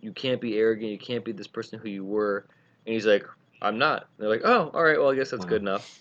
You 0.07 0.13
can't 0.13 0.41
be 0.41 0.57
arrogant. 0.57 0.93
You 0.93 0.99
can't 0.99 1.25
be 1.25 1.33
this 1.33 1.49
person 1.49 1.81
who 1.81 1.89
you 1.89 2.05
were. 2.05 2.47
And 2.87 2.95
he's 2.95 3.05
like, 3.07 3.27
I'm 3.61 3.77
not. 3.77 4.03
And 4.03 4.09
they're 4.21 4.29
like, 4.29 4.43
oh, 4.45 4.71
all 4.73 4.85
right, 4.85 4.97
well, 4.97 5.11
I 5.11 5.17
guess 5.17 5.33
that's 5.33 5.45
good 5.45 5.61
enough. 5.61 6.01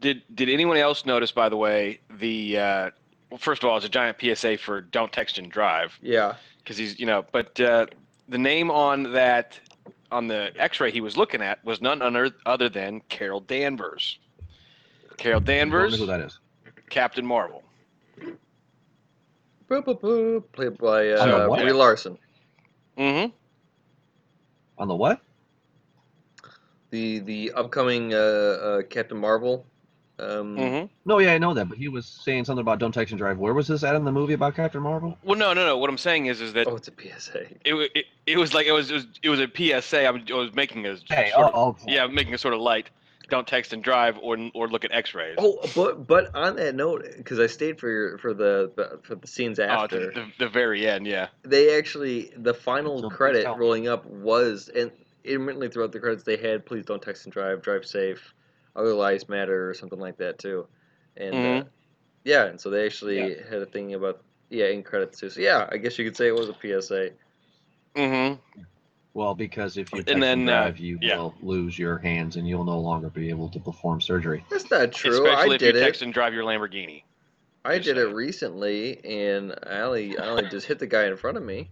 Did 0.00 0.22
Did 0.34 0.48
anyone 0.48 0.78
else 0.78 1.04
notice, 1.04 1.30
by 1.30 1.50
the 1.50 1.58
way, 1.58 2.00
the 2.18 2.56
uh, 2.56 2.90
well, 3.28 3.36
first 3.38 3.62
of 3.62 3.68
all, 3.68 3.76
it's 3.76 3.84
a 3.84 3.90
giant 3.90 4.16
PSA 4.18 4.56
for 4.56 4.80
don't 4.80 5.12
text 5.12 5.36
and 5.36 5.52
drive 5.52 5.98
Yeah. 6.00 6.36
because 6.60 6.78
he's 6.78 6.98
you 6.98 7.04
know, 7.04 7.26
but 7.32 7.60
uh, 7.60 7.84
the 8.30 8.38
name 8.38 8.70
on 8.70 9.12
that 9.12 9.60
on 10.10 10.26
the 10.26 10.50
X-ray 10.56 10.90
he 10.90 11.02
was 11.02 11.18
looking 11.18 11.42
at 11.42 11.62
was 11.66 11.82
none 11.82 12.00
other 12.00 12.30
other 12.46 12.70
than 12.70 13.02
Carol 13.10 13.40
Danvers. 13.40 14.18
Carol 15.18 15.40
Danvers, 15.40 15.98
who 15.98 16.06
that 16.06 16.20
is. 16.20 16.38
Captain 16.88 17.26
Marvel. 17.26 17.62
Boop, 19.68 19.84
boop, 19.84 20.00
boop, 20.00 20.44
played 20.52 20.78
by 20.78 21.12
On 21.12 21.28
the 21.28 21.50
uh. 21.50 21.60
Brie 21.60 21.72
Larson. 21.72 22.16
Mm-hmm. 22.98 23.30
On 24.78 24.88
the 24.88 24.94
what? 24.94 25.20
The 26.90 27.18
the 27.20 27.52
upcoming 27.52 28.14
uh, 28.14 28.16
uh, 28.16 28.82
Captain 28.82 29.18
Marvel 29.18 29.66
Um, 30.18 30.56
hmm 30.56 30.84
No, 31.04 31.18
yeah, 31.18 31.32
I 31.32 31.38
know 31.38 31.54
that, 31.54 31.68
but 31.68 31.78
he 31.78 31.88
was 31.88 32.06
saying 32.06 32.44
something 32.44 32.60
about 32.60 32.78
don't 32.78 32.92
text 32.92 33.12
and 33.12 33.18
drive. 33.18 33.38
Where 33.38 33.54
was 33.54 33.68
this 33.68 33.84
at 33.84 33.94
in 33.94 34.04
the 34.04 34.12
movie 34.12 34.32
about 34.34 34.56
Captain 34.56 34.82
Marvel? 34.82 35.16
Well, 35.22 35.38
no, 35.38 35.52
no, 35.52 35.64
no. 35.66 35.76
What 35.78 35.90
I'm 35.90 35.98
saying 35.98 36.26
is, 36.26 36.40
is 36.40 36.52
that 36.54 36.66
Oh, 36.66 36.76
it's 36.76 36.88
a 36.88 36.92
PSA. 36.92 37.46
it, 37.64 37.74
it, 37.94 38.06
it 38.26 38.36
was 38.36 38.52
like 38.54 38.66
it 38.66 38.72
was, 38.72 38.90
it 38.90 38.94
was 38.94 39.06
it 39.22 39.28
was 39.28 39.40
a 39.40 39.48
PSA. 39.48 40.06
I 40.06 40.10
was, 40.10 40.22
I 40.30 40.34
was 40.34 40.54
making 40.54 40.86
a 40.86 40.96
Hey, 41.08 41.30
sort 41.32 41.46
of, 41.46 41.54
oh, 41.54 41.76
oh, 41.80 41.84
yeah, 41.86 42.06
making 42.06 42.34
a 42.34 42.38
sort 42.38 42.54
of 42.54 42.60
light. 42.60 42.90
Don't 43.28 43.46
text 43.46 43.72
and 43.72 43.82
drive, 43.84 44.18
or 44.22 44.38
or 44.54 44.68
look 44.68 44.84
at 44.84 44.92
X-rays. 44.92 45.36
Oh, 45.38 45.58
but 45.74 46.06
but 46.06 46.34
on 46.34 46.56
that 46.56 46.74
note, 46.74 47.04
because 47.16 47.38
I 47.38 47.46
stayed 47.46 47.78
for 47.78 48.16
for 48.18 48.32
the 48.32 48.72
the- 48.74 48.98
for 49.02 49.16
the 49.16 49.26
scenes 49.26 49.58
Oh, 49.58 49.64
after, 49.64 50.12
the, 50.12 50.20
the, 50.20 50.26
the 50.38 50.48
very 50.48 50.86
end, 50.88 51.06
yeah. 51.06 51.28
they 51.42 51.76
actually 51.76 52.32
the 52.36 52.54
final 52.54 53.00
So 53.00 53.08
please 53.10 53.16
credit 53.16 53.46
rolling 53.56 53.86
up 53.86 54.06
was 54.06 54.70
and 54.74 54.90
intermittently 55.24 55.68
throughout 55.68 55.92
the 55.92 56.00
credits 56.00 56.22
they 56.22 56.38
had 56.38 56.64
please 56.64 56.86
don't 56.86 57.02
text 57.02 57.26
and 57.26 57.32
drive, 57.32 57.60
drive 57.60 57.84
safe, 57.84 58.32
other 58.74 58.94
lives 58.94 59.28
matter 59.28 59.68
or 59.68 59.74
something 59.74 59.98
like 60.00 60.16
that 60.18 60.38
too, 60.38 60.66
and 61.16 61.34
uh, 61.34 61.38
Mhm. 61.38 61.68
yeah, 62.24 62.46
and 62.46 62.58
so 62.60 62.70
they 62.70 62.86
actually 62.86 63.34
had 63.34 63.60
a 63.60 63.66
thing 63.66 63.92
about 63.92 64.22
yeah 64.48 64.66
in 64.68 64.82
credits 64.82 65.20
too. 65.20 65.28
So 65.28 65.40
yeah, 65.40 65.68
I 65.70 65.76
guess 65.76 65.98
you 65.98 66.04
could 66.06 66.16
say 66.16 66.28
it 66.28 66.34
was 66.34 66.48
a 66.48 66.54
PSA. 66.54 67.10
Mm-hmm. 67.94 68.62
Well, 69.18 69.34
because 69.34 69.76
if 69.76 69.90
you 69.90 69.98
And 69.98 70.06
text 70.06 70.14
and, 70.14 70.22
then, 70.22 70.48
uh, 70.48 70.62
drive, 70.62 70.78
you 70.78 70.96
yeah. 71.02 71.16
will 71.16 71.34
lose 71.42 71.76
your 71.76 71.98
hands 71.98 72.36
and 72.36 72.46
you'll 72.46 72.62
no 72.62 72.78
longer 72.78 73.10
be 73.10 73.30
able 73.30 73.48
to 73.48 73.58
perform 73.58 74.00
surgery. 74.00 74.44
That's 74.48 74.70
not 74.70 74.92
true. 74.92 75.10
Especially 75.10 75.30
I 75.52 75.54
if 75.56 75.60
you 75.60 75.72
did 75.72 75.80
text 75.80 76.02
it. 76.02 76.04
and 76.04 76.14
drive 76.14 76.32
your 76.32 76.44
Lamborghini. 76.44 77.02
I 77.64 77.78
just 77.78 77.86
did 77.86 77.98
it 77.98 78.14
recently, 78.14 79.04
and 79.04 79.56
I 79.66 79.80
only 79.80 80.16
I 80.16 80.28
only 80.28 80.48
just 80.48 80.68
hit 80.68 80.78
the 80.78 80.86
guy 80.86 81.06
in 81.06 81.16
front 81.16 81.36
of 81.36 81.42
me. 81.42 81.68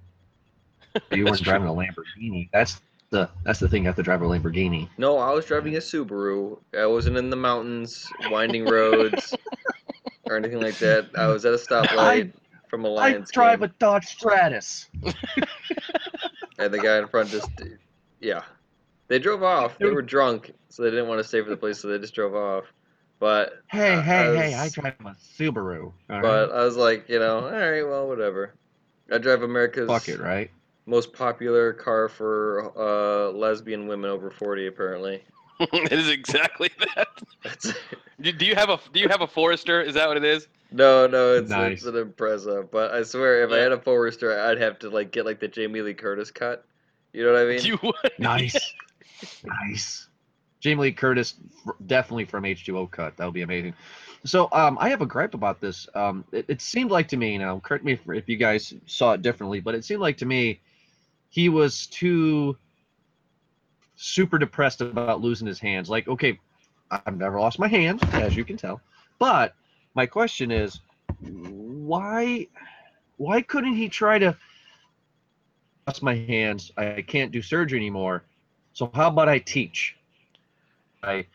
You 0.95 1.01
That's 1.25 1.39
weren't 1.39 1.43
driving 1.43 1.69
a 1.69 1.73
Lamborghini. 1.73 2.49
That's 2.53 2.81
the 3.11 3.31
that's 3.45 3.61
the 3.61 3.69
thing. 3.69 3.85
You 3.85 3.91
have 3.91 3.97
to 3.97 4.03
drive 4.03 4.23
a 4.23 4.27
Lamborghini. 4.27 4.89
No, 4.99 5.17
I 5.17 5.31
was 5.33 5.45
driving 5.45 5.77
a 5.77 5.79
Subaru. 5.79 6.59
I 6.77 6.87
wasn't 6.87 7.17
in 7.17 7.31
the 7.31 7.37
mountains, 7.37 8.11
winding 8.29 8.65
roads, 8.65 9.37
or 10.25 10.37
anything 10.37 10.61
like 10.61 10.79
that. 10.79 11.11
I 11.17 11.29
was 11.29 11.45
at 11.45 11.55
a 11.55 11.57
stoplight 11.59 12.33
from 12.69 12.85
a 12.85 12.89
I 12.89 13.13
Lions 13.13 13.31
drive 13.31 13.61
game, 13.61 13.71
a 13.71 13.73
Dodge 13.79 14.07
Stratus. 14.07 14.89
and 16.59 16.73
the 16.73 16.79
guy 16.79 16.99
in 16.99 17.07
front 17.09 17.31
just, 17.31 17.51
yeah, 18.21 18.43
they 19.09 19.19
drove 19.19 19.43
off. 19.43 19.79
They 19.79 19.87
were 19.91 20.03
drunk, 20.03 20.53
so 20.69 20.83
they 20.83 20.91
didn't 20.91 21.09
want 21.09 21.21
to 21.21 21.25
stay 21.25 21.43
for 21.43 21.51
the 21.51 21.57
place, 21.57 21.79
so 21.81 21.89
they 21.89 21.99
just 21.99 22.15
drove 22.15 22.35
off. 22.35 22.65
But 23.19 23.55
Hey, 23.69 23.95
Uh, 23.95 24.03
hey, 24.03 24.19
I 24.19 24.37
hey! 24.37 24.55
I 24.55 24.65
was- 24.65 24.73
drive 24.73 24.95
a 25.01 25.15
Subaru. 25.39 25.85
all 25.85 25.93
right? 26.09 26.23
but 26.23 26.53
I 26.53 26.65
was 26.65 26.77
like, 26.77 27.09
you 27.09 27.19
know, 27.19 27.41
all 27.47 27.51
right, 27.51 27.83
well, 27.83 28.09
whatever. 28.09 28.55
I 29.11 29.19
drive 29.19 29.43
America's 29.43 29.89
fuck 29.89 30.09
it, 30.09 30.19
right? 30.21 30.51
most 30.85 31.13
popular 31.13 31.73
car 31.73 32.09
for 32.09 32.73
uh, 32.77 33.31
lesbian 33.33 33.87
women 33.87 34.11
over 34.11 34.31
forty, 34.31 34.67
apparently. 34.67 35.23
it 35.61 35.93
is 35.93 36.09
exactly 36.09 36.71
that. 36.95 37.75
Do, 38.21 38.33
do 38.33 38.45
you 38.47 38.55
have 38.55 38.69
a 38.71 38.79
Do 38.93 39.01
you 39.01 39.09
have 39.09 39.21
a 39.23 39.27
Forester? 39.27 39.81
Is 39.81 39.95
that 39.95 40.09
what 40.09 40.17
it 40.17 40.25
is? 40.25 40.49
No, 40.73 41.07
no, 41.07 41.35
it's 41.35 41.51
Nice. 41.51 41.79
it's 41.79 41.87
an 41.87 41.95
Impreza. 41.95 42.69
But 42.71 42.93
I 42.93 43.03
swear, 43.03 43.45
if 43.45 43.51
I 43.53 43.59
had 43.59 43.73
a 43.73 43.81
Forester, 43.81 44.39
I'd 44.39 44.59
have 44.61 44.79
to 44.81 44.91
like 44.91 45.13
get 45.13 45.25
like 45.25 45.41
the 45.41 45.49
Jamie 45.49 45.81
Lee 45.81 45.95
Curtis 45.95 46.31
cut. 46.31 46.65
You 47.13 47.25
know 47.25 47.33
what 47.33 47.43
I 47.43 47.45
mean? 47.47 47.65
You 47.65 47.79
would. 47.83 47.95
Nice, 48.19 48.75
nice. 49.45 50.09
Jamie 50.61 50.83
Lee 50.83 50.93
Curtis, 50.93 51.35
definitely 51.87 52.25
from 52.25 52.45
H2O 52.45 52.91
cut. 52.91 53.17
That 53.17 53.25
would 53.25 53.35
be 53.35 53.43
amazing. 53.43 53.75
So, 54.25 54.49
um, 54.53 54.77
I 54.81 54.89
have 54.89 55.01
a 55.03 55.07
gripe 55.07 55.35
about 55.35 55.61
this. 55.61 55.89
Um, 55.95 56.25
it, 56.33 56.47
it 56.49 56.61
seemed 56.61 56.91
like 56.91 57.09
to 57.09 57.17
me, 57.17 57.39
now, 57.39 57.61
correct 57.61 57.85
me 57.85 57.93
if, 57.93 58.01
if 58.09 58.29
you 58.29 58.37
guys 58.37 58.75
saw 58.87 59.13
it 59.13 59.23
differently, 59.23 59.61
but 59.61 59.75
it 59.75 59.85
seemed 59.85 60.01
like 60.01 60.17
to 60.19 60.27
me 60.27 60.61
he 61.29 61.49
was 61.49 61.87
too 61.87 62.57
super 63.97 64.39
depressed 64.39 64.81
about 64.81 65.21
losing 65.21 65.47
his 65.47 65.59
hands. 65.59 65.91
Like, 65.91 66.07
okay, 66.09 66.39
I've 66.91 67.17
never 67.17 67.41
lost 67.41 67.59
my 67.59 67.69
hands, 67.69 68.03
as 68.13 68.37
you 68.37 68.45
can 68.45 68.57
tell, 68.57 68.81
but 69.19 69.55
my 69.95 70.07
question 70.07 70.51
is, 70.51 70.81
why, 71.21 72.47
why 73.17 73.43
couldn't 73.43 73.75
he 73.75 73.89
try 73.89 74.19
to 74.19 74.37
lost 75.87 76.03
my 76.03 76.15
hands? 76.15 76.71
I 76.77 77.03
can't 77.07 77.33
do 77.33 77.43
surgery 77.43 77.79
anymore. 77.79 78.25
So 78.73 78.91
how 78.95 79.09
about 79.09 79.29
I 79.29 79.39
teach? 79.39 79.97
I 81.03 81.27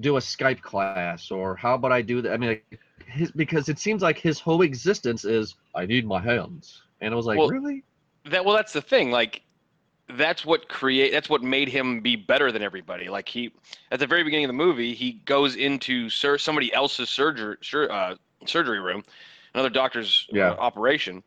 do 0.00 0.16
a 0.16 0.20
Skype 0.20 0.60
class, 0.60 1.30
or 1.30 1.56
how 1.56 1.74
about 1.74 1.92
I 1.92 2.02
do 2.02 2.22
that? 2.22 2.32
I 2.32 2.36
mean, 2.36 2.50
like, 2.50 2.80
his 3.06 3.30
because 3.32 3.68
it 3.68 3.78
seems 3.78 4.02
like 4.02 4.18
his 4.18 4.38
whole 4.38 4.62
existence 4.62 5.24
is 5.24 5.56
I 5.74 5.86
need 5.86 6.06
my 6.06 6.20
hands, 6.20 6.82
and 7.00 7.12
I 7.12 7.16
was 7.16 7.26
like, 7.26 7.38
Well, 7.38 7.48
really? 7.48 7.82
That 8.26 8.44
well, 8.44 8.54
that's 8.54 8.72
the 8.72 8.82
thing. 8.82 9.10
Like, 9.10 9.42
that's 10.16 10.44
what 10.44 10.68
create. 10.68 11.12
That's 11.12 11.28
what 11.28 11.42
made 11.42 11.68
him 11.68 12.00
be 12.00 12.16
better 12.16 12.50
than 12.50 12.62
everybody. 12.62 13.08
Like 13.08 13.28
he, 13.28 13.52
at 13.90 13.98
the 14.00 14.06
very 14.06 14.24
beginning 14.24 14.46
of 14.46 14.48
the 14.48 14.54
movie, 14.54 14.94
he 14.94 15.12
goes 15.24 15.56
into 15.56 16.08
sur- 16.08 16.38
somebody 16.38 16.72
else's 16.72 17.10
surgery 17.10 17.56
sur- 17.62 17.90
uh, 17.90 18.14
surgery 18.46 18.80
room, 18.80 19.04
another 19.54 19.70
doctor's 19.70 20.26
uh, 20.32 20.36
Yeah. 20.36 20.50
operation, 20.52 21.22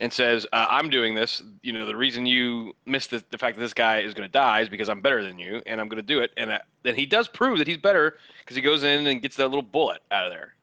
and 0.00 0.12
says, 0.12 0.46
uh, 0.52 0.66
"I'm 0.70 0.88
doing 0.88 1.14
this. 1.14 1.42
You 1.62 1.72
know, 1.72 1.86
the 1.86 1.96
reason 1.96 2.24
you 2.26 2.74
missed 2.86 3.10
the, 3.10 3.22
the 3.30 3.38
fact 3.38 3.56
that 3.56 3.62
this 3.62 3.74
guy 3.74 4.00
is 4.00 4.14
going 4.14 4.26
to 4.26 4.32
die 4.32 4.60
is 4.60 4.68
because 4.68 4.88
I'm 4.88 5.00
better 5.00 5.22
than 5.22 5.38
you, 5.38 5.62
and 5.66 5.80
I'm 5.80 5.88
going 5.88 6.02
to 6.02 6.06
do 6.06 6.20
it." 6.20 6.30
And 6.36 6.50
uh, 6.50 6.58
then 6.82 6.94
he 6.94 7.06
does 7.06 7.28
prove 7.28 7.58
that 7.58 7.66
he's 7.68 7.78
better 7.78 8.18
because 8.40 8.56
he 8.56 8.62
goes 8.62 8.84
in 8.84 9.06
and 9.06 9.20
gets 9.20 9.36
that 9.36 9.48
little 9.48 9.62
bullet 9.62 10.02
out 10.10 10.26
of 10.26 10.32
there. 10.32 10.54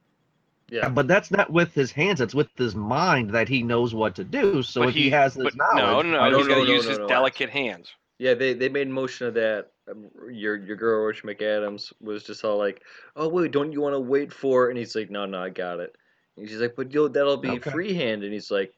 Yeah. 0.72 0.88
But 0.88 1.08
that's 1.08 1.30
not 1.30 1.50
with 1.50 1.74
his 1.74 1.92
hands; 1.92 2.20
it's 2.20 2.34
with 2.34 2.48
his 2.56 2.74
mind 2.74 3.30
that 3.30 3.48
he 3.48 3.62
knows 3.62 3.94
what 3.94 4.16
to 4.16 4.24
do. 4.24 4.62
So 4.62 4.80
But 4.82 4.88
if 4.90 4.94
he, 4.94 5.10
has 5.10 5.34
this 5.34 5.54
knowledge, 5.56 5.76
no, 5.76 6.02
no, 6.02 6.10
no, 6.10 6.20
why 6.20 6.30
No, 6.30 6.38
he's 6.38 6.46
does- 6.46 6.48
got 6.48 6.54
to 6.56 6.66
no, 6.66 6.72
use 6.74 6.84
no, 6.84 6.90
his 6.90 6.98
no. 6.98 7.06
delicate 7.08 7.50
hands. 7.50 7.92
Yeah, 8.18 8.34
they, 8.34 8.54
they 8.54 8.68
made 8.68 8.88
motion 8.88 9.26
of 9.28 9.34
that. 9.34 9.70
Um, 9.90 10.10
your 10.30 10.56
your 10.56 10.76
girl 10.76 11.04
Rich 11.04 11.24
McAdams 11.24 11.92
was 12.00 12.24
just 12.24 12.44
all 12.44 12.58
like, 12.58 12.82
"Oh 13.16 13.28
wait, 13.28 13.50
don't 13.52 13.72
you 13.72 13.80
want 13.80 13.94
to 13.94 14.00
wait 14.00 14.32
for?" 14.32 14.68
And 14.70 14.78
he's 14.78 14.94
like, 14.94 15.10
"No, 15.10 15.26
no, 15.26 15.42
I 15.42 15.50
got 15.50 15.80
it." 15.80 15.96
And 16.36 16.48
she's 16.48 16.60
like, 16.60 16.76
"But 16.76 16.92
yo, 16.92 17.08
that'll 17.08 17.36
be 17.36 17.58
Okay. 17.58 17.70
freehand." 17.70 18.22
And 18.24 18.32
he's 18.32 18.50
like, 18.50 18.72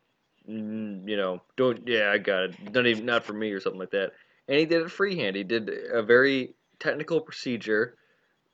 mm, 0.49 1.07
"You 1.09 1.17
know, 1.17 1.43
don't. 1.57 1.87
Yeah, 1.87 2.11
I 2.11 2.19
got 2.19 2.45
it. 2.45 2.73
Not 2.75 2.87
even 2.87 3.05
not 3.07 3.25
for 3.25 3.35
me 3.35 3.53
or 3.53 3.61
something 3.61 3.81
like 3.81 3.91
that." 3.91 4.13
And 4.49 4.59
he 4.59 4.65
did 4.67 4.83
it 4.83 4.91
freehand. 4.91 5.37
He 5.37 5.45
did 5.45 5.71
a 5.93 6.03
very 6.03 6.55
technical 6.79 7.21
procedure 7.21 7.97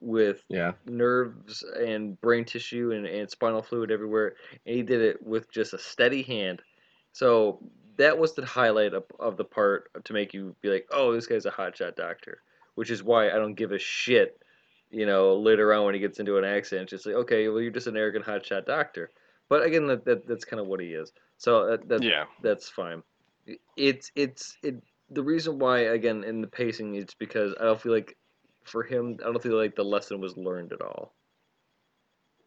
with 0.01 0.45
yeah, 0.49 0.73
nerves 0.87 1.63
and 1.63 2.21
brain 2.21 2.45
tissue 2.45 2.93
and, 2.93 3.07
and 3.07 3.31
spinal 3.31 3.63
fluid 3.63 3.91
everywhere. 3.91 4.35
And 4.67 4.77
he 4.77 4.83
did 4.83 5.01
it 5.01 5.23
with 5.25 5.51
just 5.51 5.75
a 5.75 5.79
steady 5.79 6.23
hand. 6.23 6.63
So 7.13 7.61
that 7.97 8.19
was 8.19 8.35
the 8.35 8.47
highlight 8.47 8.95
of, 8.95 9.05
of 9.19 9.37
the 9.37 9.45
part 9.45 9.91
to 10.05 10.13
make 10.13 10.33
you 10.33 10.57
be 10.63 10.71
like, 10.71 10.87
oh, 10.91 11.13
this 11.13 11.27
guy's 11.27 11.47
a 11.47 11.51
hotshot 11.51 11.97
doctor. 11.97 12.43
Which 12.77 12.91
is 12.91 13.03
why 13.03 13.29
I 13.31 13.35
don't 13.35 13.55
give 13.55 13.73
a 13.73 13.79
shit, 13.79 14.41
you 14.91 15.05
know, 15.05 15.35
later 15.37 15.75
on 15.75 15.85
when 15.85 15.95
he 15.95 16.01
gets 16.01 16.19
into 16.19 16.39
an 16.39 16.45
accident. 16.45 16.89
Just 16.89 17.05
like, 17.05 17.17
okay, 17.17 17.49
well, 17.49 17.61
you're 17.61 17.71
just 17.71 17.89
an 17.89 17.97
arrogant 17.97 18.25
hotshot 18.25 18.65
doctor. 18.65 19.11
But 19.49 19.65
again, 19.65 19.87
that, 19.89 20.05
that 20.07 20.27
that's 20.27 20.45
kind 20.45 20.61
of 20.61 20.67
what 20.67 20.81
he 20.81 20.89
is. 20.89 21.13
So 21.37 21.65
uh, 21.65 21.71
that, 21.71 21.89
that 21.89 22.03
Yeah. 22.03 22.25
that's 22.43 22.69
fine. 22.69 23.03
It's 23.77 24.13
it's 24.15 24.57
it. 24.63 24.83
The 25.11 25.23
reason 25.23 25.59
why 25.59 25.81
again 25.81 26.23
in 26.23 26.41
the 26.41 26.47
pacing 26.47 26.95
it's 26.95 27.15
because 27.15 27.53
I 27.61 27.65
don't 27.65 27.81
feel 27.81 27.93
like 27.93 28.17
for 28.65 28.83
him 28.83 29.19
I 29.21 29.25
don't 29.25 29.43
feel 29.43 29.57
like 29.57 29.77
the 29.77 29.85
lesson 29.85 30.21
was 30.21 30.37
learned 30.37 30.73
at 30.73 30.81
all. 30.83 31.15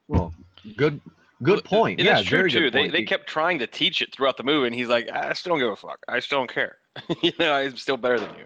well, 0.07 0.33
good, 0.77 1.01
good 1.41 1.63
Well, 1.63 1.63
point. 1.63 1.99
And 1.99 2.07
yeah, 2.07 2.21
that's 2.21 2.21
true 2.21 2.43
very 2.43 2.49
too. 2.49 2.69
good 2.71 2.71
They 2.71 2.89
they 2.89 3.03
kept 3.03 3.27
trying 3.27 3.59
to 3.59 3.67
teach 3.67 4.01
it 4.01 4.13
throughout 4.13 4.37
the 4.37 4.43
movie, 4.43 4.67
and 4.67 4.75
he's 4.75 4.87
like, 4.89 5.09
I 5.11 5.33
still 5.33 5.51
don't 5.51 5.59
give 5.59 5.69
a 5.71 5.75
fuck. 5.75 5.99
I 6.07 6.19
still 6.19 6.39
don't 6.39 6.53
care. 6.53 6.77
you 7.21 7.31
know, 7.39 7.53
I'm 7.53 7.77
still 7.77 7.97
better 7.97 8.19
than 8.19 8.35
you. 8.35 8.45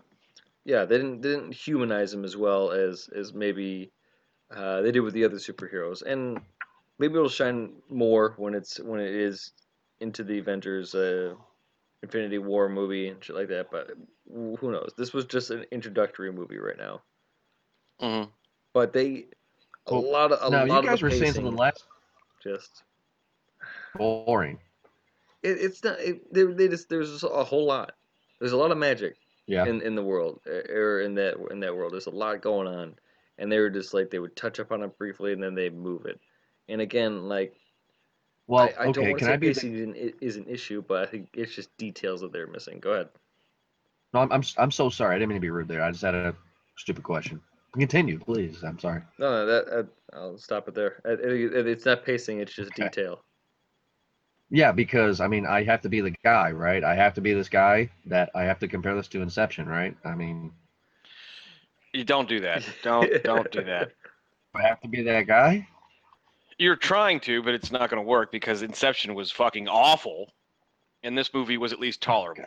Yeah, 0.66 0.86
they 0.86 0.98
didn't 0.98 1.22
they 1.22 1.30
didn't 1.30 1.54
humanize 1.54 2.14
him 2.14 2.24
as 2.26 2.36
well 2.38 2.72
as 2.72 3.10
as 3.16 3.34
maybe 3.34 3.92
uh, 4.56 4.82
they 4.82 4.92
did 4.92 5.02
with 5.02 5.14
the 5.14 5.26
other 5.26 5.38
superheroes, 5.38 6.02
and 6.04 6.40
maybe 7.00 7.16
it'll 7.16 7.30
shine 7.30 7.82
more 7.90 8.34
when 8.38 8.54
it's 8.54 8.80
when 8.80 9.00
it 9.00 9.14
is 9.14 9.52
into 10.00 10.24
the 10.24 10.40
Avengers 10.40 10.94
uh, 10.96 11.36
Infinity 12.04 12.38
War 12.40 12.70
movie 12.70 13.08
and 13.10 13.24
shit 13.24 13.36
like 13.36 13.50
that. 13.50 13.72
But 13.72 13.92
who 14.28 14.72
knows? 14.72 14.94
This 14.98 15.14
was 15.14 15.26
just 15.26 15.52
an 15.52 15.66
introductory 15.72 16.32
movie 16.32 16.58
right 16.60 16.78
now. 16.78 17.02
Hmm 18.00 18.30
But 18.74 18.94
they 18.94 19.28
a 19.88 19.94
Well, 19.94 19.96
lot 19.96 20.32
of 20.32 20.40
a 20.42 20.50
now 20.50 20.64
lot 20.64 20.86
you 20.86 20.90
guys 20.90 21.02
of 21.02 21.04
were 21.04 21.10
the 21.10 21.26
saying 21.26 21.34
something 21.34 21.56
last 21.56 21.86
just 22.42 22.84
boring. 23.96 24.60
it, 25.44 25.58
it's 25.60 25.84
not 25.84 26.00
it, 26.00 26.34
they, 26.34 26.44
they 26.44 26.68
just 26.68 26.90
there's 26.90 27.12
just 27.12 27.24
a 27.24 27.44
whole 27.44 27.66
lot. 27.66 27.94
There's 28.40 28.52
a 28.52 28.58
lot 28.58 28.72
of 28.72 28.78
magic 28.78 29.18
Yeah, 29.48 29.66
in, 29.66 29.82
in 29.82 29.96
the 29.96 30.04
world 30.04 30.42
uh, 30.48 30.72
or 30.74 31.02
in 31.02 31.16
that 31.16 31.36
in 31.52 31.60
that 31.62 31.76
world. 31.76 31.94
There's 31.94 32.08
a 32.08 32.12
lot 32.12 32.42
going 32.42 32.68
on, 32.68 32.96
and 33.38 33.52
they 33.52 33.60
were 33.60 33.70
just 33.70 33.94
like 33.94 34.10
they 34.10 34.20
would 34.20 34.36
touch 34.36 34.60
up 34.60 34.72
on 34.72 34.84
it 34.84 34.98
briefly 34.98 35.34
and 35.34 35.42
then 35.42 35.56
they 35.56 35.70
move 35.70 36.06
it. 36.06 36.20
And 36.68 36.82
again, 36.82 37.28
like 37.30 37.56
well, 38.48 38.74
I, 38.78 38.86
I 38.86 38.88
don't 38.90 39.10
want 39.10 39.20
to 39.22 39.26
Can 39.26 39.28
say 39.28 39.34
I 39.34 39.38
be? 39.38 39.50
The, 39.52 39.62
pacing 39.62 39.76
is 39.76 39.82
an, 39.82 39.96
is 39.96 40.36
an 40.38 40.48
issue, 40.48 40.82
but 40.82 41.04
I 41.04 41.12
think 41.12 41.30
it's 41.34 41.54
just 41.56 41.76
details 41.78 42.22
that 42.22 42.32
they're 42.32 42.48
missing. 42.48 42.80
Go 42.80 42.92
ahead. 42.92 43.10
no, 44.14 44.22
I'm, 44.22 44.32
I'm 44.32 44.44
I'm 44.58 44.72
so 44.72 44.90
sorry. 44.90 45.16
I 45.16 45.20
didn't 45.20 45.30
mean 45.30 45.38
to 45.38 45.42
be 45.42 45.50
rude 45.50 45.68
there. 45.68 45.84
I 45.84 45.92
just 45.92 46.04
had 46.04 46.16
a 46.16 46.36
stupid 46.78 47.04
question. 47.04 47.42
Continue, 47.74 48.20
please. 48.20 48.64
I'm 48.64 48.80
sorry. 48.80 49.02
No, 49.20 49.30
no, 49.32 49.46
that 49.46 49.88
I, 50.14 50.18
I'll 50.18 50.38
stop 50.38 50.68
it 50.68 50.74
there. 50.76 51.02
It, 51.06 51.20
it, 51.20 51.68
it's 51.68 51.86
not 51.86 52.04
pacing; 52.04 52.40
it's 52.40 52.54
just 52.54 52.72
Okay. 52.72 52.84
detail. 52.86 53.22
Yeah, 54.50 54.72
because 54.72 55.20
I 55.20 55.28
mean, 55.28 55.46
I 55.46 55.64
have 55.64 55.82
to 55.82 55.90
be 55.90 56.00
the 56.02 56.16
guy, 56.24 56.52
right? 56.52 56.84
I 56.84 56.96
have 56.96 57.14
to 57.16 57.22
be 57.22 57.34
this 57.34 57.50
guy 57.50 57.90
that 58.06 58.30
I 58.34 58.44
have 58.44 58.60
to 58.60 58.68
compare 58.68 58.96
this 58.96 59.10
to 59.10 59.22
Inception, 59.22 59.68
right? 59.68 59.96
I 60.06 60.16
mean, 60.16 60.52
You 61.94 62.04
don't 62.06 62.30
do 62.30 62.40
that. 62.40 62.68
Don't 62.82 63.24
don't 63.24 63.52
do 63.52 63.64
that. 63.66 63.92
I 64.56 64.62
have 64.62 64.80
to 64.82 64.88
be 64.88 65.04
that 65.04 65.28
guy. 65.28 65.68
You're 66.58 66.76
trying 66.78 67.20
to, 67.22 67.44
but 67.44 67.54
it's 67.54 67.72
not 67.72 67.90
going 67.90 68.02
to 68.02 68.08
work 68.08 68.32
because 68.32 68.64
Inception 68.64 69.14
was 69.14 69.32
fucking 69.32 69.68
awful, 69.68 70.34
and 71.04 71.16
this 71.16 71.32
movie 71.34 71.58
was 71.58 71.72
at 71.74 71.80
least 71.80 72.02
tolerable. 72.02 72.46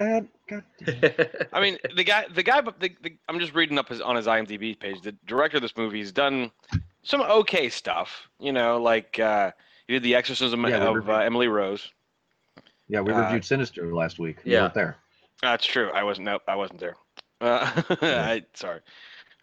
Ed, 0.00 0.06
Ed, 0.06 0.28
God 0.48 0.64
damn. 0.84 1.26
I 1.52 1.60
mean, 1.60 1.78
the 1.94 2.04
guy, 2.04 2.26
the 2.32 2.42
guy, 2.42 2.60
but 2.60 2.80
the, 2.80 2.94
the, 3.02 3.16
I'm 3.28 3.38
just 3.38 3.54
reading 3.54 3.78
up 3.78 3.88
his 3.88 4.00
on 4.00 4.16
his 4.16 4.26
IMDb 4.26 4.78
page. 4.78 5.00
The 5.02 5.12
director 5.26 5.58
of 5.58 5.62
this 5.62 5.76
movie 5.76 6.00
has 6.00 6.12
done 6.12 6.50
some 7.02 7.22
okay 7.22 7.68
stuff. 7.68 8.28
You 8.38 8.52
know, 8.52 8.80
like 8.80 9.18
uh, 9.18 9.52
he 9.86 9.94
did 9.94 10.02
the 10.02 10.14
Exorcism 10.14 10.64
Yeah, 10.66 10.88
of 10.88 11.08
uh, 11.08 11.18
Emily 11.18 11.48
Rose. 11.48 11.90
Yeah, 12.88 13.00
we 13.00 13.12
Uh, 13.12 13.22
reviewed 13.22 13.44
Sinister 13.44 13.94
last 13.94 14.18
week. 14.18 14.38
You 14.44 14.52
yeah. 14.52 14.62
weren't 14.62 14.74
there. 14.74 14.96
That's 15.42 15.66
true. 15.66 15.90
I 15.90 16.02
wasn't. 16.02 16.26
Nope, 16.26 16.42
I 16.48 16.56
wasn't 16.56 16.80
there. 16.80 16.96
Uh, 17.40 17.82
I, 18.02 18.44
sorry. 18.54 18.80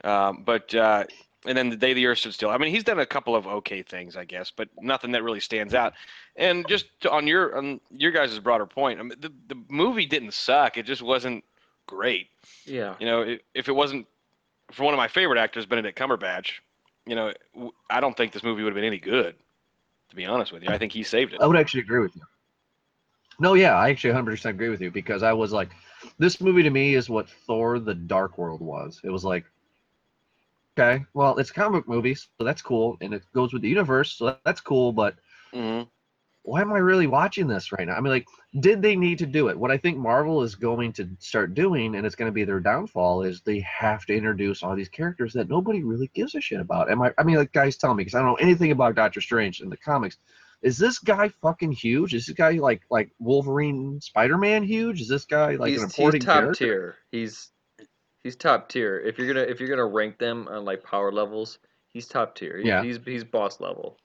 Um, 0.03 0.43
but 0.45 0.73
uh, 0.73 1.05
and 1.45 1.57
then 1.57 1.69
the 1.69 1.75
day 1.75 1.93
the 1.93 2.05
Earth 2.05 2.19
stood 2.19 2.33
still. 2.33 2.49
I 2.49 2.57
mean, 2.57 2.71
he's 2.71 2.83
done 2.83 2.99
a 2.99 3.05
couple 3.05 3.35
of 3.35 3.47
okay 3.47 3.81
things, 3.81 4.15
I 4.15 4.25
guess, 4.25 4.51
but 4.51 4.69
nothing 4.81 5.11
that 5.11 5.23
really 5.23 5.39
stands 5.39 5.73
out. 5.73 5.93
And 6.35 6.67
just 6.67 6.85
to, 7.01 7.11
on 7.11 7.27
your 7.27 7.57
on 7.57 7.79
your 7.91 8.11
guys' 8.11 8.37
broader 8.39 8.65
point, 8.65 8.99
I 8.99 9.03
mean, 9.03 9.19
the 9.19 9.31
the 9.47 9.61
movie 9.69 10.05
didn't 10.05 10.33
suck. 10.33 10.77
It 10.77 10.85
just 10.85 11.01
wasn't 11.01 11.43
great. 11.87 12.27
yeah. 12.65 12.95
You 12.99 13.05
know, 13.05 13.23
i 13.23 13.39
if 13.53 13.67
it 13.67 13.73
wasn't 13.73 14.07
for 14.71 14.83
one 14.83 14.93
of 14.93 14.97
my 14.97 15.07
favorite 15.07 15.39
actors, 15.39 15.65
Benedict 15.65 15.97
Cumberbatch, 15.97 16.59
you 17.05 17.15
know, 17.15 17.33
I 17.89 17.99
don't 17.99 18.15
think 18.15 18.31
this 18.33 18.43
movie 18.43 18.63
would 18.63 18.69
have 18.69 18.75
been 18.75 18.85
any 18.85 18.99
good. 18.99 19.35
To 20.09 20.15
be 20.15 20.25
honest 20.25 20.51
with 20.51 20.63
you, 20.63 20.69
I 20.69 20.77
think 20.77 20.91
he 20.91 21.01
saved 21.03 21.33
it. 21.33 21.41
I 21.41 21.47
would 21.47 21.57
actually 21.57 21.81
agree 21.81 21.99
with 21.99 22.15
you. 22.15 22.21
No, 23.39 23.55
yeah, 23.55 23.73
I 23.73 23.89
actually 23.89 24.13
100% 24.13 24.45
agree 24.45 24.69
with 24.69 24.79
you 24.79 24.91
because 24.91 25.23
I 25.23 25.33
was 25.33 25.51
like, 25.51 25.69
this 26.19 26.39
movie 26.39 26.61
to 26.63 26.69
me 26.69 26.93
is 26.93 27.09
what 27.09 27.27
Thor: 27.29 27.79
The 27.79 27.95
Dark 27.95 28.37
World 28.37 28.61
was. 28.61 29.01
It 29.03 29.09
was 29.09 29.25
like, 29.25 29.45
okay, 30.77 31.05
well, 31.13 31.37
it's 31.37 31.51
a 31.51 31.53
comic 31.53 31.87
movie, 31.87 32.15
so 32.15 32.27
that's 32.39 32.61
cool, 32.61 32.97
and 33.01 33.13
it 33.13 33.23
goes 33.33 33.53
with 33.53 33.61
the 33.61 33.69
universe, 33.69 34.13
so 34.13 34.37
that's 34.45 34.61
cool, 34.61 34.91
but 34.91 35.15
hmm 35.53 35.83
why 36.43 36.59
am 36.59 36.73
I 36.73 36.79
really 36.79 37.07
watching 37.07 37.47
this 37.47 37.71
right 37.71 37.87
now? 37.87 37.95
I 37.95 38.01
mean, 38.01 38.11
like, 38.11 38.27
did 38.59 38.81
they 38.81 38.97
need 38.97 39.17
to 39.19 39.25
do 39.25 39.47
it? 39.47 39.57
What 39.57 39.71
I 39.71 39.77
think 39.77 39.97
Marvel 39.97 40.43
is 40.43 40.55
going 40.55 40.91
to 40.93 41.09
start 41.19 41.53
doing, 41.53 41.95
and 41.95 42.05
it's 42.05 42.15
going 42.15 42.27
to 42.27 42.33
be 42.33 42.43
their 42.43 42.59
downfall, 42.59 43.23
is 43.23 43.41
they 43.41 43.61
have 43.61 44.05
to 44.07 44.13
introduce 44.13 44.61
all 44.61 44.75
these 44.75 44.89
characters 44.89 45.31
that 45.33 45.47
nobody 45.47 45.83
really 45.83 46.11
gives 46.13 46.35
a 46.35 46.41
shit 46.41 46.59
about. 46.59 46.91
Am 46.91 47.01
I? 47.01 47.13
I 47.17 47.23
mean, 47.23 47.37
like, 47.37 47.53
guys, 47.53 47.77
tell 47.77 47.93
me 47.93 48.01
because 48.03 48.15
I 48.15 48.19
don't 48.19 48.27
know 48.27 48.35
anything 48.45 48.71
about 48.71 48.95
Doctor 48.95 49.21
Strange 49.21 49.61
in 49.61 49.69
the 49.69 49.77
comics. 49.77 50.17
Is 50.61 50.77
this 50.77 50.99
guy 50.99 51.29
fucking 51.29 51.71
huge? 51.71 52.13
Is 52.13 52.25
this 52.25 52.35
guy 52.35 52.51
like 52.51 52.81
like 52.89 53.11
Wolverine, 53.19 54.01
Spider 54.01 54.37
Man 54.37 54.63
huge? 54.63 54.99
Is 54.99 55.07
this 55.07 55.25
guy 55.25 55.55
like 55.55 55.71
he's, 55.71 55.81
an 55.81 55.91
he's 55.91 56.19
top 56.19 56.33
character? 56.33 56.65
tier. 56.65 56.95
He's 57.11 57.51
he's 58.23 58.35
top 58.35 58.69
tier. 58.69 58.99
If 58.99 59.17
you're 59.17 59.27
gonna 59.27 59.41
if 59.45 59.59
you're 59.59 59.69
gonna 59.69 59.85
rank 59.85 60.17
them 60.17 60.47
on 60.49 60.65
like 60.65 60.83
power 60.83 61.11
levels, 61.11 61.59
he's 61.93 62.07
top 62.07 62.35
tier. 62.35 62.57
He- 62.57 62.67
Yeah. 62.67 62.83
He's 62.83 62.99
he's 63.05 63.23
boss 63.23 63.59
level. 63.59 63.97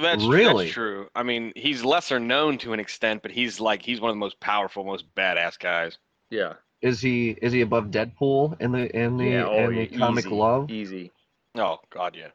That's 0.00 0.24
Really? 0.24 0.64
that's 0.64 0.74
true. 0.74 1.08
I 1.14 1.22
mean, 1.22 1.52
he's 1.54 1.84
lesser 1.84 2.18
known 2.18 2.58
to 2.58 2.72
an 2.72 2.80
extent, 2.80 3.22
but 3.22 3.30
he's 3.30 3.60
like 3.60 3.82
he's 3.82 4.00
one 4.00 4.10
of 4.10 4.16
the 4.16 4.20
most 4.20 4.40
powerful, 4.40 4.84
most 4.84 5.14
badass 5.14 5.58
guys. 5.58 5.98
Yeah. 6.30 6.54
Is 6.82 7.00
he 7.00 7.30
is 7.40 7.52
he 7.52 7.60
above 7.60 7.86
Deadpool 7.86 8.60
in 8.60 8.72
the 8.72 8.94
in 8.94 9.16
the 9.16 9.24
yeah. 9.24 9.46
Oh, 9.46 9.68
in 9.68 9.74
the 9.76 9.86
yeah, 9.90 9.98
comic 9.98 10.26
easy, 10.26 10.34
love? 10.34 10.70
Easy. 10.70 11.12
Oh 11.56 11.78
God, 11.90 12.16
yeah. 12.16 12.30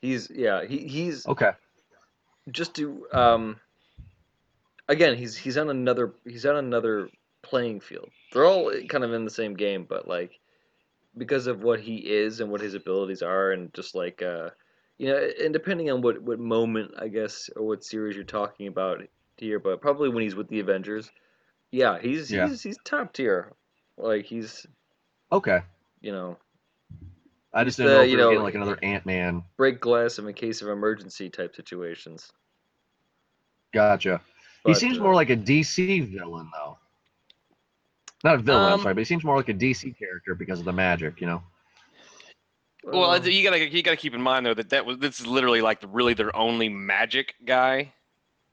He's 0.00 0.30
yeah. 0.30 0.64
He 0.64 0.78
he's 0.88 1.26
Okay, 1.26 1.52
just 2.50 2.74
to 2.76 3.06
um. 3.12 3.60
Again, 4.88 5.16
he's 5.16 5.36
he's 5.36 5.56
on 5.56 5.70
another 5.70 6.14
he's 6.26 6.44
on 6.44 6.56
another 6.56 7.08
playing 7.52 7.80
field. 7.80 8.08
They're 8.32 8.46
all 8.46 8.72
kind 8.88 9.04
of 9.04 9.12
in 9.12 9.26
the 9.26 9.30
same 9.30 9.52
game, 9.52 9.84
but 9.86 10.08
like 10.08 10.40
because 11.18 11.46
of 11.46 11.62
what 11.62 11.80
he 11.80 11.96
is 11.96 12.40
and 12.40 12.50
what 12.50 12.62
his 12.62 12.72
abilities 12.72 13.20
are, 13.20 13.52
and 13.52 13.72
just 13.74 13.94
like 13.94 14.22
uh, 14.22 14.48
you 14.96 15.08
know, 15.08 15.28
and 15.38 15.52
depending 15.52 15.90
on 15.90 16.00
what 16.00 16.22
what 16.22 16.38
moment 16.38 16.92
I 16.98 17.08
guess 17.08 17.50
or 17.54 17.66
what 17.66 17.84
series 17.84 18.16
you're 18.16 18.24
talking 18.24 18.68
about 18.68 19.02
here, 19.36 19.58
but 19.58 19.82
probably 19.82 20.08
when 20.08 20.22
he's 20.22 20.34
with 20.34 20.48
the 20.48 20.60
Avengers, 20.60 21.10
yeah, 21.70 21.98
he's 22.00 22.30
Yeah. 22.30 22.48
he's 22.48 22.62
he's 22.62 22.78
top 22.86 23.12
tier. 23.12 23.52
Like 23.98 24.24
he's 24.24 24.66
okay. 25.30 25.60
you 26.00 26.12
know 26.12 26.38
I 27.52 27.64
just 27.64 27.76
didn't 27.76 27.92
know 27.92 27.98
the, 27.98 28.04
if 28.04 28.10
you 28.12 28.16
know, 28.16 28.30
getting 28.30 28.44
like 28.44 28.54
another 28.54 28.78
Ant 28.82 29.04
Man. 29.04 29.42
break 29.58 29.78
glass 29.78 30.18
in 30.18 30.32
case 30.32 30.62
of 30.62 30.68
emergency 30.68 31.28
type 31.28 31.54
situations. 31.54 32.32
Gotcha. 33.74 34.22
he 34.64 34.72
seems 34.72 34.98
uh, 34.98 35.02
more 35.02 35.14
like 35.14 35.28
a 35.28 35.36
DC 35.36 36.10
villain, 36.16 36.48
though. 36.54 36.78
Not 38.24 38.36
a 38.36 38.38
villain, 38.38 38.64
I'm 38.64 38.72
Um, 38.74 38.80
sorry, 38.82 38.94
but 38.94 39.00
he 39.00 39.04
seems 39.04 39.24
more 39.24 39.36
like 39.36 39.48
a 39.48 39.54
DC 39.54 39.98
character 39.98 40.34
because 40.34 40.58
of 40.60 40.64
the 40.64 40.72
magic, 40.72 41.20
you 41.20 41.26
know. 41.26 41.42
Well, 42.84 43.10
uh, 43.10 43.20
you 43.20 43.44
gotta 43.44 43.68
you 43.68 43.82
gotta 43.82 43.96
keep 43.96 44.14
in 44.14 44.20
mind 44.22 44.44
though 44.44 44.54
that 44.54 44.70
that 44.70 44.84
was 44.84 44.98
this 44.98 45.20
is 45.20 45.26
literally 45.26 45.60
like 45.60 45.80
the, 45.80 45.86
really 45.86 46.14
their 46.14 46.34
only 46.34 46.68
magic 46.68 47.34
guy. 47.44 47.92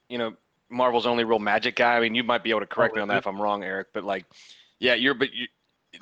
You 0.08 0.20
know, 0.20 0.34
Marvel's 0.70 1.08
only 1.08 1.24
real 1.24 1.40
magic 1.40 1.76
guy. 1.76 1.98
I 1.98 2.00
mean, 2.00 2.14
you 2.14 2.24
might 2.24 2.44
be 2.44 2.52
able 2.52 2.60
to 2.60 2.68
correct 2.68 2.96
me 2.96 3.02
on 3.02 3.08
that 3.08 3.18
if 3.18 3.28
I'm 3.28 3.42
wrong, 3.42 3.64
Eric. 3.64 3.88
But 3.94 4.04
like, 4.04 4.26
yeah, 4.80 4.94
you're 4.94 5.16
but 5.16 5.34
you, 5.34 5.48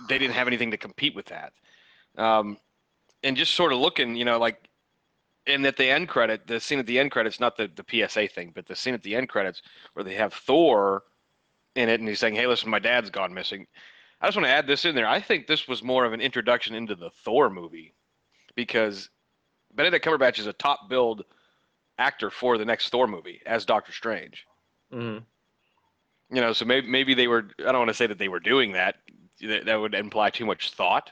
they 0.10 0.18
didn't 0.18 0.34
have 0.34 0.48
anything 0.48 0.72
to 0.72 0.78
compete 0.78 1.16
with 1.16 1.28
that. 1.28 1.54
Um, 2.18 2.58
and 3.24 3.38
just 3.38 3.54
sort 3.54 3.72
of 3.72 3.80
looking, 3.80 4.16
you 4.16 4.26
know, 4.26 4.38
like, 4.38 4.68
and 5.46 5.66
at 5.66 5.78
the 5.78 5.90
end 5.90 6.10
credit, 6.10 6.48
the 6.48 6.60
scene 6.60 6.80
at 6.80 6.86
the 6.86 7.00
end 7.00 7.12
credits, 7.12 7.40
not 7.40 7.56
the 7.56 7.72
the 7.76 8.08
PSA 8.08 8.28
thing, 8.28 8.52
but 8.54 8.66
the 8.66 8.76
scene 8.76 8.94
at 8.94 9.04
the 9.04 9.16
end 9.16 9.30
credits 9.30 9.62
where 9.94 10.04
they 10.04 10.16
have 10.16 10.34
Thor 10.34 11.04
in 11.78 11.90
it, 11.90 12.00
and 12.00 12.10
he's 12.10 12.20
saying, 12.20 12.36
"Hey, 12.36 12.48
listen, 12.48 12.70
my 12.70 12.80
dad's 12.80 13.10
gone 13.10 13.34
missing." 13.34 13.68
I 14.22 14.28
just 14.28 14.36
want 14.38 14.48
to 14.48 14.52
add 14.52 14.68
this 14.68 14.86
in 14.86 14.96
there. 14.96 15.08
I 15.08 15.22
think 15.22 15.48
this 15.48 15.68
was 15.68 15.84
more 15.84 16.06
of 16.06 16.14
an 16.14 16.22
introduction 16.22 16.76
into 16.76 16.96
the 16.96 17.12
Thor 17.24 17.50
movie 17.50 17.94
because 18.56 19.10
Benedict 19.76 20.04
Cumberbatch 20.06 20.40
is 20.40 20.48
a 20.48 20.54
top 20.54 20.90
billed 20.90 21.24
actor 22.00 22.32
for 22.32 22.58
the 22.58 22.66
next 22.66 22.90
Thor 22.90 23.08
movie 23.08 23.42
as 23.46 23.66
Doctor 23.66 23.92
Strange. 23.94 24.46
mhm. 24.92 25.24
You 26.30 26.42
know, 26.42 26.54
so 26.54 26.66
maybe 26.66 26.88
maybe 26.88 27.14
they 27.14 27.28
were. 27.28 27.50
I 27.60 27.64
don't 27.72 27.78
want 27.80 27.90
to 27.90 27.94
say 27.94 28.08
that 28.08 28.18
they 28.18 28.28
were 28.30 28.40
doing 28.40 28.74
that. 28.74 28.98
That, 29.42 29.66
that 29.66 29.76
would 29.80 29.94
imply 29.96 30.30
too 30.32 30.46
much 30.46 30.72
thought. 30.74 31.12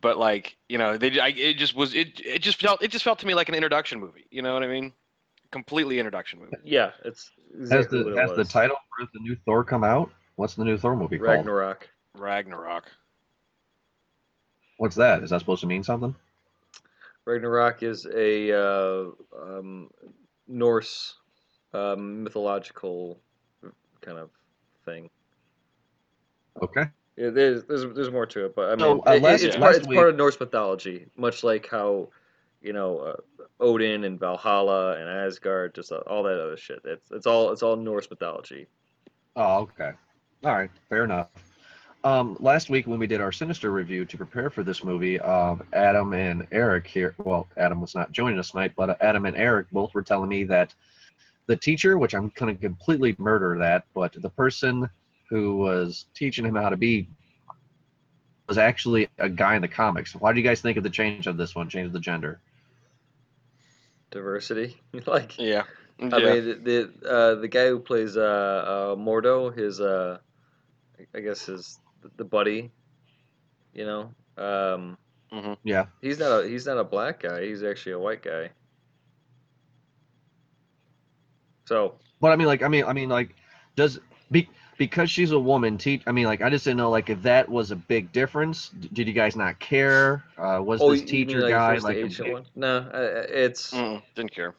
But 0.00 0.18
like, 0.18 0.56
you 0.68 0.78
know, 0.78 0.96
they 0.98 1.18
I, 1.20 1.28
it 1.28 1.54
just 1.58 1.74
was 1.74 1.94
it 1.94 2.20
it 2.24 2.42
just 2.42 2.60
felt 2.60 2.82
it 2.82 2.90
just 2.90 3.04
felt 3.04 3.18
to 3.20 3.26
me 3.26 3.34
like 3.34 3.48
an 3.48 3.54
introduction 3.54 4.00
movie. 4.00 4.26
You 4.30 4.42
know 4.42 4.54
what 4.54 4.62
I 4.62 4.66
mean? 4.68 4.92
Completely 5.52 5.98
introduction 5.98 6.40
movie. 6.40 6.56
Yeah, 6.64 6.90
it's 7.04 7.30
Has 7.52 7.60
exactly 7.60 7.98
the 7.98 8.04
what 8.04 8.12
it 8.14 8.18
has 8.18 8.32
the 8.32 8.44
title 8.44 8.76
for 8.98 9.06
the 9.12 9.20
new 9.20 9.36
Thor 9.44 9.62
come 9.62 9.84
out? 9.84 10.10
What's 10.36 10.54
the 10.54 10.64
new 10.64 10.78
Thor 10.78 10.96
movie 10.96 11.18
called? 11.18 11.28
Ragnarok. 11.28 11.88
Ragnarok. 12.16 12.84
What's 14.78 14.96
that? 14.96 15.22
Is 15.22 15.30
that 15.30 15.40
supposed 15.40 15.60
to 15.60 15.66
mean 15.66 15.84
something? 15.84 16.14
Ragnarok 17.26 17.82
is 17.82 18.06
a 18.06 18.50
uh, 18.52 19.04
um, 19.38 19.90
Norse 20.48 21.14
um, 21.74 22.24
mythological 22.24 23.20
kind 24.00 24.18
of 24.18 24.30
thing. 24.86 25.10
Okay. 26.62 26.86
Yeah, 27.16 27.28
there's, 27.28 27.64
there's 27.64 27.84
there's 27.94 28.10
more 28.10 28.24
to 28.26 28.46
it, 28.46 28.54
but 28.54 28.70
I 28.70 28.70
mean, 28.70 28.78
So, 28.78 29.02
uh, 29.06 29.12
it- 29.12 29.22
it- 29.22 29.42
it's, 29.42 29.44
last 29.44 29.60
part, 29.60 29.76
it's 29.76 29.86
part 29.86 30.08
of 30.08 30.16
Norse 30.16 30.40
mythology, 30.40 31.06
much 31.16 31.44
like 31.44 31.68
how 31.68 32.08
you 32.62 32.72
know 32.72 32.98
uh, 33.00 33.16
Odin 33.62 34.04
and 34.04 34.18
Valhalla 34.18 34.98
and 34.98 35.08
Asgard, 35.08 35.74
just 35.74 35.92
uh, 35.92 35.98
all 36.08 36.24
that 36.24 36.38
other 36.38 36.56
shit. 36.56 36.80
It's 36.84 37.10
it's 37.10 37.26
all 37.26 37.52
it's 37.52 37.62
all 37.62 37.76
Norse 37.76 38.10
mythology. 38.10 38.66
Oh, 39.36 39.60
okay. 39.60 39.92
All 40.44 40.52
right, 40.52 40.70
fair 40.88 41.04
enough. 41.04 41.28
Um, 42.04 42.36
last 42.40 42.68
week 42.68 42.88
when 42.88 42.98
we 42.98 43.06
did 43.06 43.20
our 43.20 43.30
Sinister 43.30 43.70
review 43.70 44.04
to 44.04 44.16
prepare 44.16 44.50
for 44.50 44.64
this 44.64 44.82
movie, 44.82 45.20
um, 45.20 45.62
Adam 45.72 46.12
and 46.12 46.48
Eric 46.50 46.88
here. 46.88 47.14
Well, 47.18 47.46
Adam 47.56 47.80
was 47.80 47.94
not 47.94 48.10
joining 48.10 48.40
us 48.40 48.50
tonight, 48.50 48.72
but 48.76 48.90
uh, 48.90 48.96
Adam 49.00 49.24
and 49.24 49.36
Eric 49.36 49.68
both 49.70 49.94
were 49.94 50.02
telling 50.02 50.28
me 50.28 50.42
that 50.44 50.74
the 51.46 51.56
teacher, 51.56 51.96
which 51.98 52.14
I'm 52.14 52.32
going 52.34 52.54
to 52.54 52.60
completely 52.60 53.14
murder 53.18 53.56
that, 53.60 53.84
but 53.94 54.20
the 54.20 54.30
person 54.30 54.90
who 55.30 55.56
was 55.56 56.06
teaching 56.14 56.44
him 56.44 56.56
how 56.56 56.68
to 56.68 56.76
be 56.76 57.08
was 58.48 58.58
actually 58.58 59.08
a 59.18 59.28
guy 59.28 59.54
in 59.54 59.62
the 59.62 59.68
comics. 59.68 60.14
Why 60.16 60.32
do 60.32 60.40
you 60.40 60.44
guys 60.44 60.60
think 60.60 60.76
of 60.76 60.82
the 60.82 60.90
change 60.90 61.28
of 61.28 61.36
this 61.36 61.54
one? 61.54 61.68
Change 61.68 61.86
of 61.86 61.92
the 61.92 62.00
gender? 62.00 62.40
Diversity, 64.12 64.80
like 65.06 65.38
Yeah. 65.38 65.64
I 65.98 66.18
mean, 66.20 66.44
the 66.44 66.54
the, 67.02 67.08
uh, 67.08 67.34
the 67.36 67.48
guy 67.48 67.68
who 67.68 67.80
plays 67.80 68.16
uh, 68.16 68.22
uh, 68.22 68.96
Mordo, 68.96 69.56
his 69.56 69.80
uh, 69.80 70.18
I 71.14 71.20
guess 71.20 71.46
his 71.46 71.78
the 72.16 72.24
buddy, 72.24 72.70
you 73.74 73.84
know, 73.86 74.14
um, 74.36 74.98
Mhm. 75.32 75.56
Yeah. 75.64 75.86
he's 76.02 76.18
not 76.18 76.44
a 76.44 76.48
he's 76.48 76.66
not 76.66 76.78
a 76.78 76.84
black 76.84 77.20
guy. 77.22 77.44
He's 77.46 77.62
actually 77.62 77.92
a 77.92 77.98
white 77.98 78.22
guy. 78.22 78.50
So 81.66 81.94
But 82.20 82.32
I 82.32 82.36
mean, 82.36 82.46
like, 82.46 82.62
I 82.62 82.68
mean, 82.68 82.84
I 82.84 82.92
mean, 82.92 83.08
like, 83.08 83.34
does 83.76 83.98
be 84.30 84.48
because 84.86 85.10
she's 85.10 85.30
a 85.32 85.38
woman. 85.38 85.78
Teach. 85.78 86.02
I 86.06 86.12
mean, 86.12 86.26
like, 86.26 86.42
I 86.42 86.50
just 86.50 86.64
didn't 86.64 86.78
know, 86.78 86.90
like, 86.90 87.10
if 87.10 87.22
that 87.22 87.48
was 87.48 87.70
a 87.70 87.76
big 87.76 88.12
difference. 88.12 88.70
D- 88.70 88.88
Did 88.92 89.06
you 89.08 89.12
guys 89.14 89.36
not 89.36 89.58
care? 89.60 90.24
Uh, 90.38 90.60
was 90.62 90.80
oh, 90.80 90.90
this 90.90 91.00
you- 91.00 91.06
you 91.06 91.20
mean 91.22 91.38
teacher 91.38 91.40
like 91.40 91.52
guy 91.52 91.74
like? 91.78 92.02
A 92.02 92.06
ancient 92.06 92.28
big, 92.28 92.32
one? 92.34 92.44
No, 92.56 92.78
uh, 92.78 93.26
it's 93.28 93.72
Mm-mm, 93.72 94.02
didn't 94.14 94.32
care. 94.32 94.54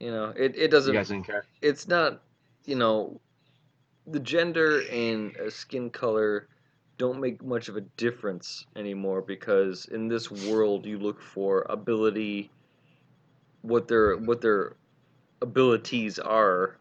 you 0.00 0.10
know 0.10 0.32
it, 0.36 0.56
it 0.56 0.70
doesn't 0.70 0.92
You 0.92 0.98
guys 0.98 1.08
didn't 1.08 1.26
care. 1.26 1.44
it's 1.60 1.88
not 1.88 2.22
you 2.64 2.76
know 2.76 3.20
the 4.06 4.20
gender 4.20 4.80
and 4.90 5.36
uh, 5.38 5.50
skin 5.50 5.90
color 5.90 6.48
don't 6.98 7.20
make 7.20 7.42
much 7.42 7.68
of 7.68 7.76
a 7.76 7.80
difference 7.96 8.66
anymore 8.76 9.22
because 9.22 9.86
in 9.86 10.08
this 10.08 10.30
world 10.30 10.86
you 10.86 10.98
look 10.98 11.20
for 11.20 11.66
ability 11.68 12.50
what 13.62 13.88
their 13.88 14.16
what 14.16 14.40
their 14.40 14.76
abilities 15.40 16.18
are 16.18 16.78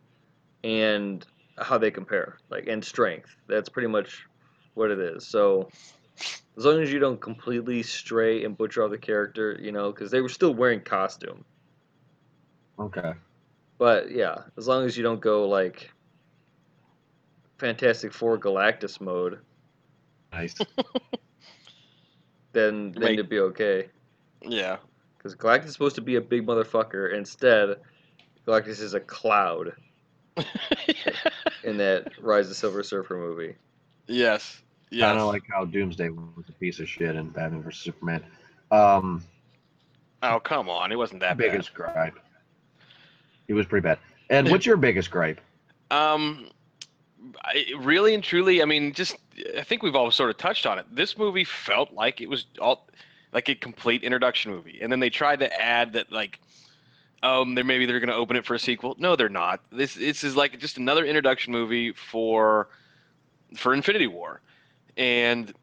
and 0.63 1.25
how 1.61 1.77
they 1.77 1.91
compare 1.91 2.37
like 2.49 2.67
and 2.67 2.83
strength 2.83 3.35
that's 3.47 3.69
pretty 3.69 3.87
much 3.87 4.25
what 4.73 4.89
it 4.91 4.99
is 4.99 5.25
so 5.27 5.69
as 6.57 6.65
long 6.65 6.81
as 6.81 6.91
you 6.91 6.99
don't 6.99 7.19
completely 7.21 7.81
stray 7.83 8.43
and 8.43 8.57
butcher 8.57 8.83
off 8.83 8.91
the 8.91 8.97
character 8.97 9.57
you 9.61 9.71
know 9.71 9.91
because 9.91 10.11
they 10.11 10.21
were 10.21 10.29
still 10.29 10.53
wearing 10.53 10.79
costume 10.81 11.43
Okay. 12.79 13.13
but 13.77 14.11
yeah 14.11 14.35
as 14.57 14.67
long 14.67 14.85
as 14.85 14.97
you 14.97 15.03
don't 15.03 15.21
go 15.21 15.47
like 15.47 15.91
fantastic 17.57 18.11
four 18.13 18.37
galactus 18.39 18.99
mode 18.99 19.39
Nice. 20.33 20.55
then 22.53 22.91
then 22.93 22.93
Make- 23.01 23.13
it'd 23.13 23.29
be 23.29 23.39
okay 23.39 23.87
Yeah. 24.41 24.77
Because 25.17 25.35
Galactus 25.35 25.65
is 25.65 25.73
supposed 25.73 25.95
to 25.97 26.01
be 26.01 26.15
a 26.15 26.21
big 26.21 26.47
motherfucker. 26.47 27.13
Instead, 27.13 27.75
Galactus 28.47 28.81
is 28.81 28.95
a 28.95 28.99
cloud 28.99 29.73
in 31.71 31.77
that 31.77 32.13
Rise 32.21 32.49
of 32.49 32.55
Silver 32.55 32.83
Surfer 32.83 33.17
movie. 33.17 33.55
yes. 34.07 34.61
Yes. 34.93 35.07
Kind 35.07 35.19
of 35.19 35.27
like 35.27 35.43
how 35.49 35.63
Doomsday 35.63 36.09
was 36.09 36.49
a 36.49 36.51
piece 36.51 36.81
of 36.81 36.89
shit 36.89 37.15
in 37.15 37.29
Batman 37.29 37.63
vs 37.63 37.81
Superman. 37.81 38.25
Um, 38.71 39.23
oh 40.21 40.39
come 40.41 40.69
on, 40.69 40.91
it 40.91 40.97
wasn't 40.97 41.21
that 41.21 41.37
bad. 41.37 41.51
biggest 41.51 41.73
gripe. 41.73 42.19
It 43.47 43.53
was 43.53 43.65
pretty 43.65 43.83
bad. 43.83 43.99
And 44.29 44.49
what's 44.51 44.65
your 44.65 44.75
biggest 44.75 45.09
gripe? 45.09 45.39
Um, 45.91 46.49
I, 47.43 47.65
really 47.79 48.13
and 48.13 48.23
truly, 48.23 48.61
I 48.61 48.65
mean, 48.65 48.91
just 48.93 49.15
I 49.57 49.61
think 49.63 49.81
we've 49.81 49.95
all 49.95 50.11
sort 50.11 50.29
of 50.29 50.37
touched 50.37 50.65
on 50.65 50.77
it. 50.77 50.85
This 50.91 51.17
movie 51.17 51.43
felt 51.45 51.93
like 51.93 52.19
it 52.19 52.29
was 52.29 52.45
all 52.59 52.87
like 53.31 53.47
a 53.47 53.55
complete 53.55 54.03
introduction 54.03 54.51
movie, 54.51 54.79
and 54.81 54.91
then 54.91 54.99
they 54.99 55.09
tried 55.09 55.39
to 55.39 55.61
add 55.61 55.93
that 55.93 56.11
like, 56.11 56.39
um, 57.23 57.55
there 57.55 57.63
maybe 57.63 57.85
they're 57.85 57.99
going 57.99 58.09
to 58.09 58.15
open 58.15 58.35
it 58.35 58.45
for 58.45 58.55
a 58.55 58.59
sequel. 58.59 58.95
No, 58.99 59.15
they're 59.15 59.29
not. 59.29 59.61
This 59.71 59.95
this 59.95 60.23
is 60.23 60.35
like 60.35 60.57
just 60.59 60.77
another 60.77 61.05
introduction 61.05 61.51
movie 61.51 61.91
for 61.93 62.69
for 63.55 63.73
Infinity 63.73 64.07
War, 64.07 64.41
and 64.97 65.53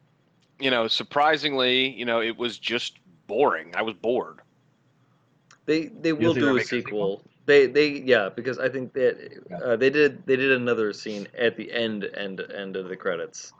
you 0.60 0.70
know, 0.70 0.88
surprisingly, 0.88 1.88
you 1.90 2.04
know, 2.04 2.20
it 2.20 2.36
was 2.36 2.58
just 2.58 2.98
boring. 3.26 3.74
I 3.76 3.82
was 3.82 3.94
bored. 3.94 4.38
They 5.66 5.86
they 5.86 6.12
will 6.12 6.34
do 6.34 6.48
a 6.50 6.54
make 6.54 6.64
a 6.64 6.66
sequel. 6.66 7.22
They 7.46 7.66
they 7.66 7.88
yeah 7.88 8.28
because 8.34 8.58
I 8.58 8.68
think 8.68 8.92
that 8.94 9.16
Yeah. 9.50 9.56
uh, 9.58 9.76
they 9.76 9.90
did 9.90 10.24
they 10.26 10.36
did 10.36 10.52
another 10.52 10.92
scene 10.92 11.26
at 11.36 11.56
the 11.56 11.72
end 11.72 12.04
end 12.16 12.40
end 12.54 12.76
of 12.76 12.88
the 12.88 12.96
credits. 12.96 13.52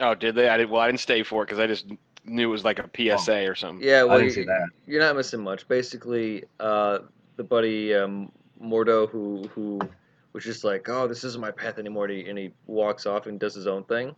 Oh, 0.00 0.14
did 0.14 0.34
they? 0.34 0.48
I 0.48 0.56
did. 0.56 0.70
Well, 0.70 0.80
I 0.80 0.86
didn't 0.86 1.00
stay 1.00 1.22
for 1.22 1.42
it 1.42 1.46
because 1.46 1.58
I 1.60 1.66
just 1.66 1.86
knew 2.24 2.48
it 2.48 2.50
was 2.50 2.64
like 2.64 2.78
a 2.78 2.88
PSA 2.96 3.46
or 3.48 3.54
something. 3.54 3.86
Yeah, 3.86 4.04
well, 4.04 4.18
didn't 4.18 4.28
you- 4.30 4.34
see 4.42 4.44
that. 4.44 4.68
you're 4.86 5.00
not 5.00 5.16
missing 5.16 5.42
much. 5.42 5.66
Basically, 5.68 6.44
uh, 6.60 7.00
the 7.36 7.44
buddy 7.44 7.94
um, 7.94 8.30
Mordo 8.62 9.08
who 9.08 9.48
who 9.54 9.80
was 10.32 10.44
just 10.44 10.64
like, 10.64 10.88
oh, 10.88 11.06
this 11.08 11.24
isn't 11.24 11.40
my 11.40 11.50
path 11.50 11.78
anymore, 11.78 12.06
and 12.06 12.14
he, 12.14 12.28
and 12.28 12.38
he 12.38 12.52
walks 12.66 13.06
off 13.06 13.26
and 13.26 13.38
does 13.38 13.54
his 13.54 13.66
own 13.66 13.84
thing. 13.84 14.14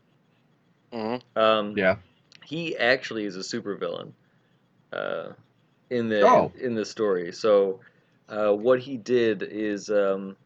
hmm 0.92 1.16
Um, 1.36 1.76
Yeah. 1.76 1.96
he 2.44 2.76
actually 2.76 3.24
is 3.24 3.36
a 3.36 3.40
supervillain 3.40 4.12
uh, 4.92 5.32
in 5.90 6.08
the 6.08 6.26
Oh. 6.26 6.52
in 6.60 6.74
the 6.74 6.84
story. 6.84 7.32
So 7.32 7.80
uh, 8.28 8.52
what 8.52 8.80
he 8.80 8.96
did 8.96 9.42
is, 9.42 9.90
um, 9.90 10.36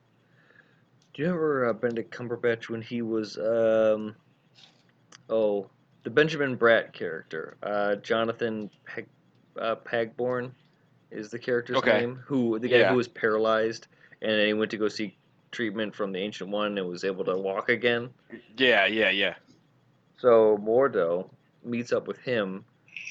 do 1.15 1.23
you 1.23 1.29
remember 1.29 1.69
uh, 1.69 1.73
Benedict 1.75 2.15
Cumberbatch 2.15 2.69
when 2.69 2.83
he 2.83 3.03
was 3.03 3.37
um, 3.39 4.15
oh 5.29 5.69
the 6.05 6.11
Benjamin 6.11 6.57
Bratt 6.57 6.93
character, 6.93 7.57
uh, 7.63 7.97
Jonathan 7.97 8.71
Peg, 8.85 9.07
uh, 9.61 9.77
Pangborn 9.77 10.53
is 11.11 11.31
the 11.31 11.39
character's 11.39 11.79
Okay. 11.79 12.01
name. 12.01 12.17
Who 12.27 12.59
the 12.59 12.69
guy 12.69 12.79
Yeah. 12.79 12.91
who 12.91 12.97
was 12.97 13.09
paralyzed 13.09 13.87
and 14.21 14.33
then 14.33 14.47
he 14.47 14.53
went 14.53 14.71
to 14.73 14.77
go 14.77 14.89
seek 14.89 15.17
treatment 15.53 15.95
from 15.95 16.13
the 16.13 16.19
Ancient 16.19 16.51
One 16.51 16.77
and 16.77 16.89
was 16.89 17.05
able 17.05 17.25
to 17.25 17.37
walk 17.37 17.69
again. 17.69 18.11
Yeah, 18.57 18.87
yeah, 18.87 19.11
yeah. 19.11 19.35
So 20.19 20.59
Mordo 20.59 21.31
meets 21.65 21.93
up 21.93 22.07
with 22.09 22.19
him, 22.19 22.65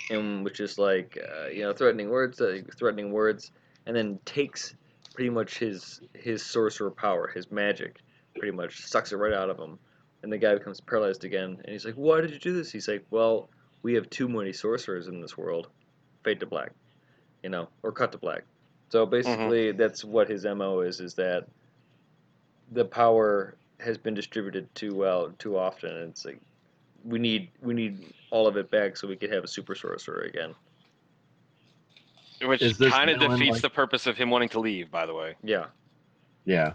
and 0.09 0.43
which 0.43 0.59
is 0.59 0.77
like 0.77 1.17
uh, 1.17 1.47
you 1.47 1.63
know 1.63 1.73
threatening 1.73 2.09
words, 2.09 2.39
uh, 2.41 2.61
threatening 2.77 3.11
words, 3.11 3.51
and 3.85 3.95
then 3.95 4.19
takes 4.25 4.75
pretty 5.15 5.29
much 5.29 5.57
his 5.57 6.01
his 6.13 6.45
sorcerer 6.45 6.91
power, 6.91 7.27
his 7.27 7.49
magic, 7.51 8.01
pretty 8.37 8.55
much 8.55 8.81
sucks 8.81 9.11
it 9.11 9.15
right 9.17 9.33
out 9.33 9.49
of 9.49 9.57
him, 9.57 9.79
and 10.21 10.31
the 10.31 10.37
guy 10.37 10.53
becomes 10.53 10.81
paralyzed 10.81 11.23
again. 11.23 11.57
And 11.63 11.69
he's 11.71 11.85
like, 11.85 11.95
"Why 11.95 12.21
did 12.21 12.31
you 12.31 12.39
do 12.39 12.53
this?" 12.53 12.71
He's 12.71 12.87
like, 12.87 13.05
"Well, 13.09 13.49
we 13.83 13.93
have 13.93 14.09
too 14.09 14.27
many 14.27 14.51
sorcerers 14.53 15.07
in 15.07 15.21
this 15.21 15.37
world. 15.37 15.69
Fade 16.23 16.41
to 16.41 16.45
black, 16.45 16.73
you 17.47 17.51
know, 17.51 17.69
or 17.81 17.93
cut 17.93 18.11
to 18.11 18.17
black." 18.17 18.43
So 18.89 19.05
mm-hmm. 19.05 19.11
basically, 19.11 19.71
that's 19.71 20.03
what 20.03 20.27
his 20.27 20.43
mo 20.43 20.81
is: 20.81 20.99
is 20.99 21.13
that 21.13 21.47
the 22.73 22.83
power 22.83 23.55
has 23.79 23.97
been 23.97 24.13
distributed 24.13 24.73
too 24.75 24.93
well, 24.93 25.31
too 25.39 25.57
often. 25.57 25.89
And 25.89 26.09
it's 26.09 26.25
like 26.25 26.39
we 27.05 27.19
need 27.19 27.49
we 27.61 27.73
need 27.73 28.13
all 28.31 28.47
of 28.47 28.57
it 28.57 28.69
back 28.69 28.97
so 28.97 29.07
we 29.07 29.15
could 29.15 29.31
have 29.31 29.43
a 29.43 29.47
super 29.47 29.75
sorcerer 29.75 30.23
again. 30.23 30.53
Which 32.43 32.61
Is 32.61 32.77
kind 32.77 33.09
of 33.09 33.19
defeats 33.19 33.53
like- 33.53 33.61
the 33.61 33.69
purpose 33.69 34.05
of 34.05 34.17
him 34.17 34.29
wanting 34.29 34.49
to 34.49 34.59
leave, 34.59 34.91
by 34.91 35.05
the 35.05 35.13
way. 35.13 35.35
Yeah. 35.43 35.67
Yeah. 36.45 36.73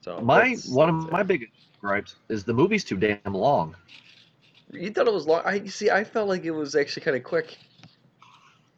So 0.00 0.20
My 0.20 0.38
that's- 0.38 0.68
one 0.68 0.88
of 0.88 0.94
that's 1.00 1.08
it. 1.08 1.12
my 1.12 1.22
biggest 1.22 1.52
gripes 1.80 2.14
is 2.28 2.44
the 2.44 2.54
movie's 2.54 2.84
too 2.84 2.96
damn 2.96 3.34
long. 3.34 3.76
You 4.70 4.90
thought 4.90 5.06
it 5.06 5.12
was 5.12 5.26
long. 5.26 5.42
I 5.44 5.66
see. 5.66 5.90
I 5.90 6.04
felt 6.04 6.28
like 6.28 6.44
it 6.44 6.52
was 6.52 6.74
actually 6.74 7.02
kind 7.02 7.16
of 7.16 7.24
quick. 7.24 7.58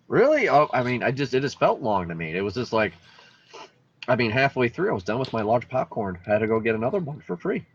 Really? 0.09 0.49
Oh, 0.49 0.69
I 0.73 0.83
mean, 0.83 1.03
I 1.03 1.11
just 1.11 1.35
it 1.35 1.41
just 1.41 1.59
felt 1.59 1.81
long 1.81 2.09
to 2.09 2.15
me. 2.15 2.35
It 2.37 2.41
was 2.43 2.55
just 2.55 2.73
like, 2.73 2.95
I 4.09 4.17
mean, 4.17 4.31
halfway 4.31 4.69
through, 4.69 4.91
I 4.91 4.95
was 4.95 5.05
done 5.05 5.19
with 5.19 5.33
my 5.35 5.43
large 5.43 5.69
popcorn. 5.69 6.19
I 6.27 6.31
had 6.31 6.39
to 6.39 6.47
go 6.47 6.59
get 6.61 6.75
another 6.75 7.01
one 7.01 7.21
for 7.21 7.37
free. 7.37 7.67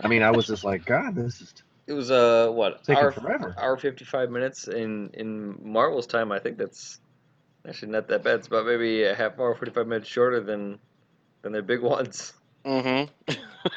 I 0.00 0.08
mean, 0.08 0.22
I 0.22 0.30
was 0.30 0.46
just 0.46 0.64
like, 0.64 0.84
God, 0.84 1.14
this 1.14 1.40
is 1.40 1.54
It 1.86 1.92
was 1.92 2.10
uh 2.10 2.48
what 2.50 2.84
taking 2.84 2.94
hour 2.94 3.10
forever. 3.10 3.58
hour 3.58 3.76
fifty 3.76 4.04
five 4.04 4.30
minutes 4.30 4.68
in 4.68 5.10
in 5.14 5.58
Marvel's 5.62 6.06
time. 6.06 6.32
I 6.32 6.38
think 6.38 6.58
that's 6.58 7.00
actually 7.68 7.92
not 7.92 8.08
that 8.08 8.24
bad. 8.24 8.36
It's 8.40 8.48
about 8.48 8.66
maybe 8.66 9.04
a 9.04 9.14
half 9.14 9.38
hour, 9.38 9.54
forty 9.54 9.72
five 9.72 9.86
minutes 9.88 10.08
shorter 10.08 10.40
than 10.40 10.80
than 11.42 11.52
their 11.52 11.62
big 11.62 11.82
ones. 11.94 12.34
Mm-hmm. 12.64 13.10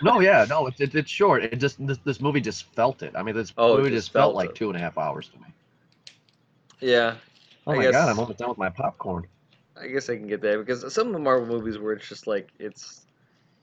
no, 0.01 0.19
yeah, 0.19 0.45
no, 0.49 0.67
it's 0.67 0.79
it, 0.81 0.95
it's 0.95 1.11
short. 1.11 1.43
It 1.43 1.57
just 1.57 1.85
this, 1.85 1.97
this 1.99 2.21
movie 2.21 2.41
just 2.41 2.65
felt 2.75 3.01
it. 3.03 3.13
I 3.15 3.23
mean, 3.23 3.35
this 3.35 3.53
Oh, 3.57 3.77
movie 3.77 3.89
just 3.89 3.91
just 3.91 4.11
felt 4.13 4.33
felt 4.33 4.35
like 4.35 4.51
it. 4.51 4.55
two 4.55 4.67
and 4.69 4.77
a 4.77 4.79
half 4.79 4.97
hours 4.97 5.29
to 5.29 5.39
me. 5.39 5.47
Yeah, 6.83 7.15
Oh 7.65 7.71
I 7.71 7.75
my 7.77 7.83
guess- 7.83 7.93
God, 7.93 8.09
I'm 8.09 8.19
almost 8.19 8.39
done 8.39 8.49
with 8.49 8.57
my 8.57 8.69
popcorn. 8.69 9.25
I 9.79 9.87
guess 9.87 10.09
I 10.09 10.17
can 10.17 10.27
get 10.27 10.41
that 10.41 10.57
because 10.59 10.93
some 10.93 11.07
of 11.07 11.13
the 11.13 11.19
Marvel 11.19 11.47
movies 11.47 11.79
where 11.79 11.93
it's 11.93 12.07
just 12.07 12.27
like 12.27 12.49
it's 12.59 13.05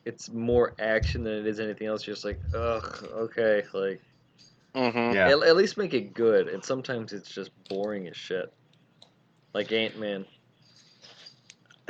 it's 0.06 0.30
more 0.30 0.72
action 0.80 1.22
than 1.22 1.34
it 1.34 1.46
is 1.46 1.60
anything 1.60 1.86
else. 1.86 2.06
You're 2.06 2.16
just 2.16 2.24
like, 2.24 2.40
ugh, 2.54 3.08
okay, 3.12 3.62
like 3.72 4.00
Mm-hmm. 4.74 5.14
Yeah, 5.16 5.28
at, 5.28 5.42
at 5.42 5.56
least 5.56 5.76
make 5.76 5.94
it 5.94 6.14
good. 6.14 6.46
And 6.48 6.64
sometimes 6.64 7.12
it's 7.12 7.28
just 7.34 7.50
boring 7.68 8.06
as 8.08 8.16
shit. 8.16 8.52
Like 9.52 9.70
Ant 9.72 9.98
Man. 9.98 10.24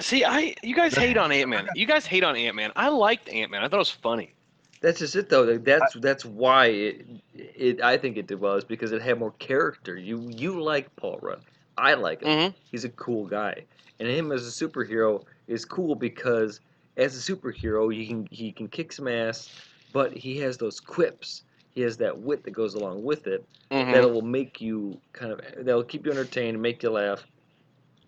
See, 0.01 0.25
I 0.25 0.55
you 0.63 0.75
guys 0.75 0.95
hate 0.95 1.17
on 1.19 1.31
Ant 1.31 1.51
Man. 1.51 1.69
You 1.75 1.87
guys 1.87 2.07
hate 2.07 2.25
on 2.25 2.37
Ant 2.37 2.57
Man. 2.57 2.73
I 2.77 2.89
liked 2.89 3.29
Ant 3.29 3.51
Man. 3.51 3.63
I 3.63 3.69
thought 3.69 3.77
it 3.77 3.79
was 3.79 3.91
funny. 3.91 4.33
That's 4.81 4.99
just 4.99 5.15
it 5.17 5.29
though. 5.29 5.43
Like, 5.43 5.65
That's 5.65 5.95
that's 5.95 6.25
why 6.25 6.67
it, 6.67 7.07
it 7.35 7.83
I 7.83 7.97
think 7.99 8.17
it 8.17 8.27
did 8.27 8.41
well 8.41 8.55
is 8.55 8.65
because 8.65 8.93
it 8.93 9.03
had 9.03 9.19
more 9.19 9.33
character. 9.33 9.97
You 9.97 10.31
you 10.35 10.61
like 10.63 10.95
Paul 10.97 11.19
Rudd. 11.21 11.43
I 11.77 11.95
like 11.95 12.23
him. 12.23 12.29
Mm-hmm. 12.29 12.57
He's 12.71 12.85
a 12.85 12.91
cool 12.91 13.27
guy, 13.27 13.65
and 13.99 14.09
him 14.09 14.33
as 14.33 14.47
a 14.47 14.51
superhero 14.51 15.25
is 15.49 15.65
cool 15.65 15.95
because 15.95 16.61
as 16.97 17.17
a 17.17 17.33
superhero 17.33 17.93
he 17.95 18.07
can 18.07 18.27
he 18.31 18.53
can 18.53 18.69
kick 18.69 18.93
some 18.93 19.09
ass, 19.09 19.51
but 19.93 20.17
he 20.17 20.39
has 20.39 20.57
those 20.57 20.81
quips. 20.81 21.43
He 21.73 21.83
has 21.83 21.97
that 21.99 22.19
wit 22.19 22.43
that 22.45 22.51
goes 22.51 22.75
along 22.75 23.03
with 23.05 23.27
it 23.27 23.45
Mm-hmm. 23.71 23.93
that 23.93 24.11
will 24.11 24.23
make 24.23 24.61
you 24.61 25.01
kind 25.13 25.31
of 25.31 25.41
that'll 25.59 25.85
keep 25.85 26.05
you 26.05 26.11
entertained, 26.11 26.61
make 26.61 26.83
you 26.83 26.91
laugh, 26.91 27.25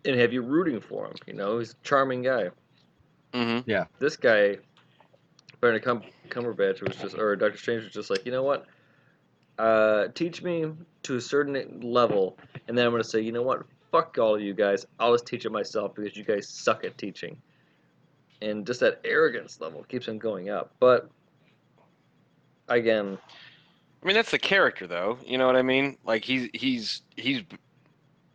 and 0.05 0.19
have 0.19 0.33
you 0.33 0.43
rooting 0.43 0.81
for 0.81 1.07
him. 1.07 1.15
You 1.25 1.35
know, 1.35 1.61
he's 1.61 1.71
a 1.71 1.77
charming 1.85 2.23
guy. 2.23 2.51
Mm-hmm. 3.33 3.71
This 4.01 4.17
guy, 4.17 4.57
Benedict 5.62 5.85
Cum- 5.85 6.03
Cumberbatch 6.29 6.83
was 6.83 6.96
just, 6.96 7.16
or 7.16 7.37
Doctor 7.37 7.57
Strange 7.57 7.85
was 7.85 7.92
just 7.92 8.11
like, 8.11 8.27
you 8.27 8.33
know 8.33 8.42
what? 8.42 8.66
Uh, 9.59 10.09
teach 10.09 10.42
me 10.42 10.66
to 11.05 11.16
a 11.16 11.20
certain 11.20 11.81
level, 11.81 12.37
and 12.66 12.77
then 12.77 12.85
I'm 12.85 12.90
gonna 12.92 13.05
say, 13.05 13.20
you 13.20 13.31
know 13.31 13.42
what? 13.42 13.62
Fuck 13.92 14.18
all 14.18 14.35
of 14.35 14.40
you 14.40 14.55
guys. 14.55 14.85
I'll 14.98 15.12
just 15.12 15.25
teach 15.27 15.44
it 15.46 15.53
myself 15.53 15.94
because 15.94 16.16
you 16.16 16.25
guys 16.25 16.48
suck 16.48 16.85
at 16.85 16.98
teaching. 16.98 17.40
And 18.40 18.66
just 18.66 18.81
that 18.81 19.01
arrogance 19.05 19.61
level 19.61 19.85
keeps 19.85 20.09
him 20.09 20.18
going 20.18 20.51
up. 20.51 20.75
But 20.81 21.09
again, 22.68 23.16
I 24.03 24.07
mean, 24.07 24.16
that's 24.16 24.33
the 24.33 24.38
character, 24.40 24.88
though. 24.88 25.16
You 25.25 25.38
know 25.38 25.46
what 25.46 25.55
I 25.55 25.62
mean? 25.62 25.96
Like 26.05 26.25
he's 26.25 26.48
he's 26.55 27.03
he's 27.16 27.42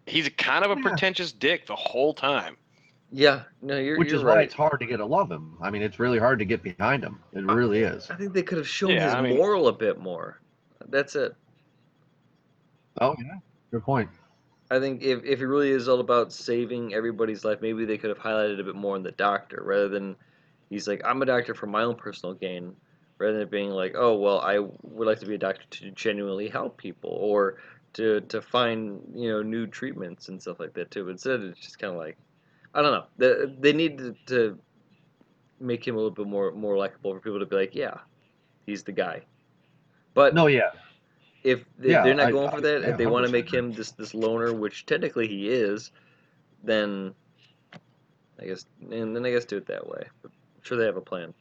he's 0.05 0.29
kind 0.37 0.63
of 0.63 0.71
a 0.71 0.75
Yeah. 0.75 0.81
pretentious 0.87 1.33
dick 1.33 1.65
the 1.65 1.75
whole 1.75 2.13
time. 2.13 2.55
Yeah, 3.11 3.43
no, 3.61 3.77
you're, 3.77 3.97
which 3.97 4.09
you're 4.09 4.17
is 4.17 4.23
why 4.23 4.35
right. 4.35 4.45
it's 4.45 4.53
hard 4.53 4.79
to 4.79 4.85
get 4.85 4.97
to 4.97 5.05
love 5.05 5.31
him. 5.31 5.57
I 5.61 5.69
mean, 5.69 5.81
it's 5.81 5.99
really 5.99 6.19
hard 6.19 6.39
to 6.39 6.45
get 6.45 6.61
behind 6.63 7.03
him. 7.03 7.19
It 7.33 7.45
really 7.45 7.79
is. 7.81 8.09
I 8.09 8.15
think 8.15 8.33
they 8.33 8.43
could 8.43 8.57
have 8.57 8.67
shown 8.67 8.91
Yeah, 8.91 9.05
his 9.05 9.13
I 9.13 9.21
mean- 9.21 9.37
moral 9.37 9.67
a 9.67 9.73
bit 9.73 9.99
more. 9.99 10.39
that's 10.89 11.15
it. 11.15 11.35
Oh 12.99 13.15
yeah, 13.19 13.35
good 13.71 13.83
point. 13.83 14.09
I 14.69 14.79
think 14.79 15.01
if, 15.01 15.23
if 15.23 15.39
it 15.39 15.47
really 15.47 15.69
is 15.69 15.87
all 15.87 15.99
about 16.01 16.33
saving 16.33 16.93
everybody's 16.93 17.45
life, 17.45 17.59
maybe 17.61 17.85
they 17.85 17.97
could 17.97 18.09
have 18.09 18.19
highlighted 18.19 18.59
a 18.59 18.63
bit 18.63 18.75
more 18.75 18.95
in 18.97 19.03
the 19.03 19.11
doctor 19.13 19.61
rather 19.63 19.87
than 19.87 20.15
he's 20.69 20.87
like, 20.87 21.01
I'm 21.05 21.21
a 21.21 21.25
doctor 21.25 21.53
for 21.53 21.67
my 21.67 21.83
own 21.83 21.95
personal 21.95 22.33
gain, 22.33 22.75
rather 23.17 23.39
than 23.39 23.47
being 23.47 23.69
like, 23.69 23.93
oh, 23.95 24.15
well, 24.17 24.41
I 24.41 24.59
would 24.59 25.07
like 25.07 25.19
to 25.19 25.25
be 25.25 25.35
a 25.35 25.37
doctor 25.37 25.63
to 25.69 25.91
genuinely 25.91 26.49
help 26.49 26.75
people 26.77 27.11
or 27.11 27.57
to, 27.93 28.19
to 28.21 28.41
find, 28.41 28.99
you 29.15 29.29
know, 29.31 29.41
new 29.41 29.67
treatments 29.67 30.27
and 30.27 30.41
stuff 30.41 30.59
like 30.59 30.73
that 30.73 30.91
too. 30.91 31.05
But 31.05 31.11
instead, 31.11 31.39
it's 31.41 31.59
just 31.59 31.79
kind 31.79 31.93
of 31.93 31.99
like, 31.99 32.17
I 32.73 32.81
don't 32.81 32.91
know. 32.91 33.05
They, 33.17 33.55
they 33.59 33.73
need 33.73 33.97
to, 33.97 34.15
to 34.27 34.59
make 35.59 35.85
him 35.87 35.95
a 35.95 35.97
little 35.97 36.11
bit 36.11 36.27
more, 36.27 36.51
more 36.51 36.77
likable 36.77 37.13
for 37.13 37.19
people 37.19 37.39
to 37.39 37.45
be 37.45 37.55
like, 37.55 37.73
yeah, 37.75 37.97
he's 38.65 38.83
the 38.83 38.91
guy. 38.91 39.21
But 40.13 40.33
No, 40.35 40.47
yeah, 40.47 40.71
if 41.43 41.63
they- 41.77 41.91
Yeah, 41.91 42.03
they're 42.03 42.13
not 42.13 42.27
I- 42.27 42.31
going 42.31 42.47
I- 42.49 42.51
for 42.55 42.61
that, 42.61 42.81
yeah, 42.81 42.89
if 42.89 42.97
they 42.97 43.05
want 43.07 43.25
to 43.25 43.31
make 43.31 43.51
him 43.51 43.71
this 43.71 43.91
this 43.91 44.13
loner, 44.13 44.53
which 44.53 44.85
technically 44.85 45.27
he 45.27 45.49
is, 45.49 45.91
then 46.63 47.13
I 48.39 48.45
guess 48.45 48.65
and 48.91 49.15
then 49.15 49.25
I 49.25 49.31
guess 49.31 49.45
do 49.45 49.57
it 49.57 49.65
that 49.67 49.87
way. 49.87 50.03
But 50.21 50.31
I'm 50.31 50.63
sure 50.63 50.77
they 50.77 50.85
have 50.85 50.97
a 50.97 51.01
plan. 51.01 51.33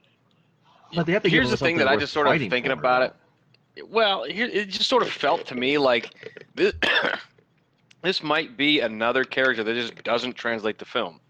but 0.95 1.05
they 1.07 1.13
have 1.13 1.23
to 1.25 1.29
Here's 1.29 1.51
the 1.51 1.57
thing 1.57 1.77
that 1.79 1.89
I 1.89 1.97
just 1.97 2.13
sort 2.13 2.27
of 2.27 2.39
thinking 2.39 2.65
for, 2.67 2.73
about 2.73 3.01
though. 3.01 3.83
it. 3.83 3.91
Well, 3.91 4.25
here 4.25 4.47
it 4.47 4.69
just 4.69 4.89
sort 4.89 5.03
of 5.03 5.11
felt 5.11 5.47
to 5.49 5.55
me 5.55 5.77
like 5.79 6.15
this, 6.55 6.73
this 8.07 8.23
might 8.23 8.57
be 8.57 8.81
another 8.81 9.25
character 9.25 9.65
that 9.65 9.75
just 9.75 10.03
doesn't 10.05 10.35
translate 10.35 10.79
to 10.79 10.85
film. 10.85 11.21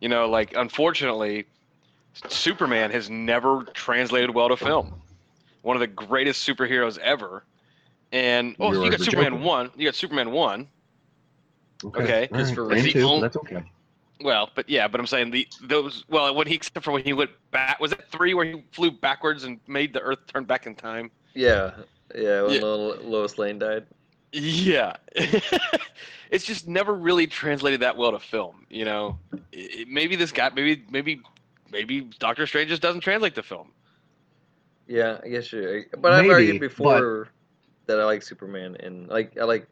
You 0.00 0.08
know, 0.08 0.28
like 0.28 0.52
unfortunately, 0.56 1.46
Superman 2.28 2.90
has 2.90 3.08
never 3.08 3.62
translated 3.74 4.34
well 4.34 4.48
to 4.48 4.56
film. 4.56 5.00
One 5.62 5.76
of 5.76 5.80
the 5.80 5.86
greatest 5.86 6.46
superheroes 6.46 6.98
ever. 6.98 7.44
And 8.10 8.56
oh, 8.58 8.72
You're 8.72 8.84
you 8.84 8.90
got 8.90 9.00
Superman 9.00 9.32
Joker. 9.34 9.44
one. 9.44 9.70
You 9.76 9.86
got 9.86 9.94
Superman 9.94 10.32
one. 10.32 10.66
Okay. 11.84 12.00
all 12.02 12.20
right, 12.20 12.30
Christopher 12.32 12.72
and 12.72 12.84
Reeve. 12.84 12.92
two, 12.92 13.02
Only- 13.02 13.22
that's 13.22 13.36
okay. 13.36 13.62
Well, 14.20 14.50
but 14.54 14.68
yeah, 14.68 14.88
but 14.88 15.00
I'm 15.00 15.06
saying 15.06 15.30
the 15.30 15.46
those 15.62 16.04
well 16.08 16.34
when 16.34 16.46
he 16.46 16.54
except 16.54 16.84
for 16.84 16.92
when 16.92 17.02
he 17.04 17.12
went 17.12 17.30
back 17.52 17.78
was 17.80 17.92
it 17.92 18.04
three 18.10 18.34
where 18.34 18.44
he 18.46 18.62
flew 18.72 18.90
backwards 18.90 19.44
and 19.44 19.60
made 19.68 19.92
the 19.92 20.00
Earth 20.00 20.20
turn 20.32 20.44
back 20.44 20.66
in 20.66 20.74
time. 20.74 21.10
Yeah, 21.34 21.72
yeah. 22.16 22.42
When 22.42 22.52
Yeah. 22.52 22.60
Lois 22.62 23.38
Lane 23.38 23.58
died. 23.58 23.86
Yeah, 24.36 24.96
it's 26.30 26.44
just 26.44 26.66
never 26.66 26.92
really 26.92 27.26
translated 27.28 27.80
that 27.80 27.96
well 27.96 28.10
to 28.10 28.18
film. 28.18 28.66
You 28.68 28.84
know, 28.84 29.18
It- 29.52 29.80
it- 29.82 29.88
maybe 29.88 30.16
this 30.16 30.32
guy, 30.32 30.50
maybe 30.54 30.84
maybe 30.90 31.20
maybe 31.70 32.00
Doctor 32.18 32.46
Strange 32.46 32.68
just 32.68 32.82
doesn't 32.82 33.00
translate 33.02 33.34
to 33.36 33.42
film. 33.44 33.70
Yeah, 34.88 35.18
I 35.22 35.28
guess 35.28 35.52
you. 35.52 35.84
But 35.98 36.12
I've 36.12 36.24
argued 36.32 36.60
before 36.60 37.28
that 37.86 38.00
I 38.00 38.04
like 38.04 38.22
Superman 38.22 38.76
and 38.80 39.08
like 39.08 39.38
I 39.38 39.44
like 39.44 39.66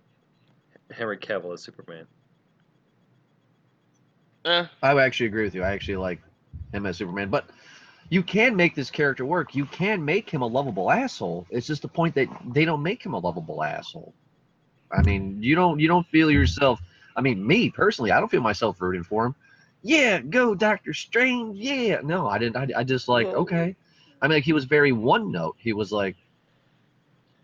Henry 0.93 1.19
Cavill 1.19 1.53
as 1.55 1.63
Superman. 1.63 2.07
Eh, 4.45 4.67
I 4.83 4.95
would 4.95 5.03
actually 5.03 5.27
agree 5.27 5.45
with 5.45 5.55
you. 5.55 5.63
I 5.63 5.73
actually 5.73 5.97
like 5.97 6.21
him 6.73 6.87
as 6.87 6.97
Superman, 6.99 7.29
but 7.31 7.47
you 8.11 8.23
can 8.23 8.55
make 8.57 8.75
this 8.75 8.91
character 8.91 9.25
work. 9.25 9.55
You 9.55 9.67
can 9.67 10.05
make 10.05 10.29
him 10.31 10.43
a 10.43 10.47
lovable 10.47 10.91
asshole. 10.91 11.47
It's 11.51 11.67
just 11.67 11.83
the 11.83 11.89
point 11.89 12.15
that 12.17 12.29
they 12.53 12.65
don't 12.65 12.83
make 12.83 13.05
him 13.05 13.15
a 13.15 13.19
lovable 13.19 13.63
asshole. 13.63 14.15
I 14.93 15.03
mean, 15.03 15.43
you 15.43 15.55
don't 15.55 15.79
you 15.81 15.89
don't 15.89 16.07
feel 16.09 16.31
yourself. 16.31 16.81
I 17.17 17.21
mean, 17.21 17.47
me 17.47 17.71
personally, 17.71 18.11
I 18.11 18.21
don't 18.21 18.31
feel 18.31 18.41
myself 18.43 18.81
rooting 18.81 19.05
for 19.05 19.27
him. 19.27 19.35
Yeah, 19.83 20.21
go 20.21 20.55
Doctor 20.55 20.95
Strange. 20.95 21.59
Yeah, 21.59 22.01
no, 22.03 22.29
I 22.29 22.39
didn't. 22.39 22.57
I, 22.57 22.81
I 22.81 22.85
just 22.85 23.09
like 23.09 23.27
Well- 23.27 23.37
okay. 23.37 23.75
I 24.21 24.29
mean, 24.29 24.37
like 24.37 24.45
he 24.45 24.53
was 24.53 24.65
very 24.67 24.93
one 24.93 25.33
note. 25.33 25.57
He 25.59 25.73
was 25.73 25.91
like, 25.91 26.17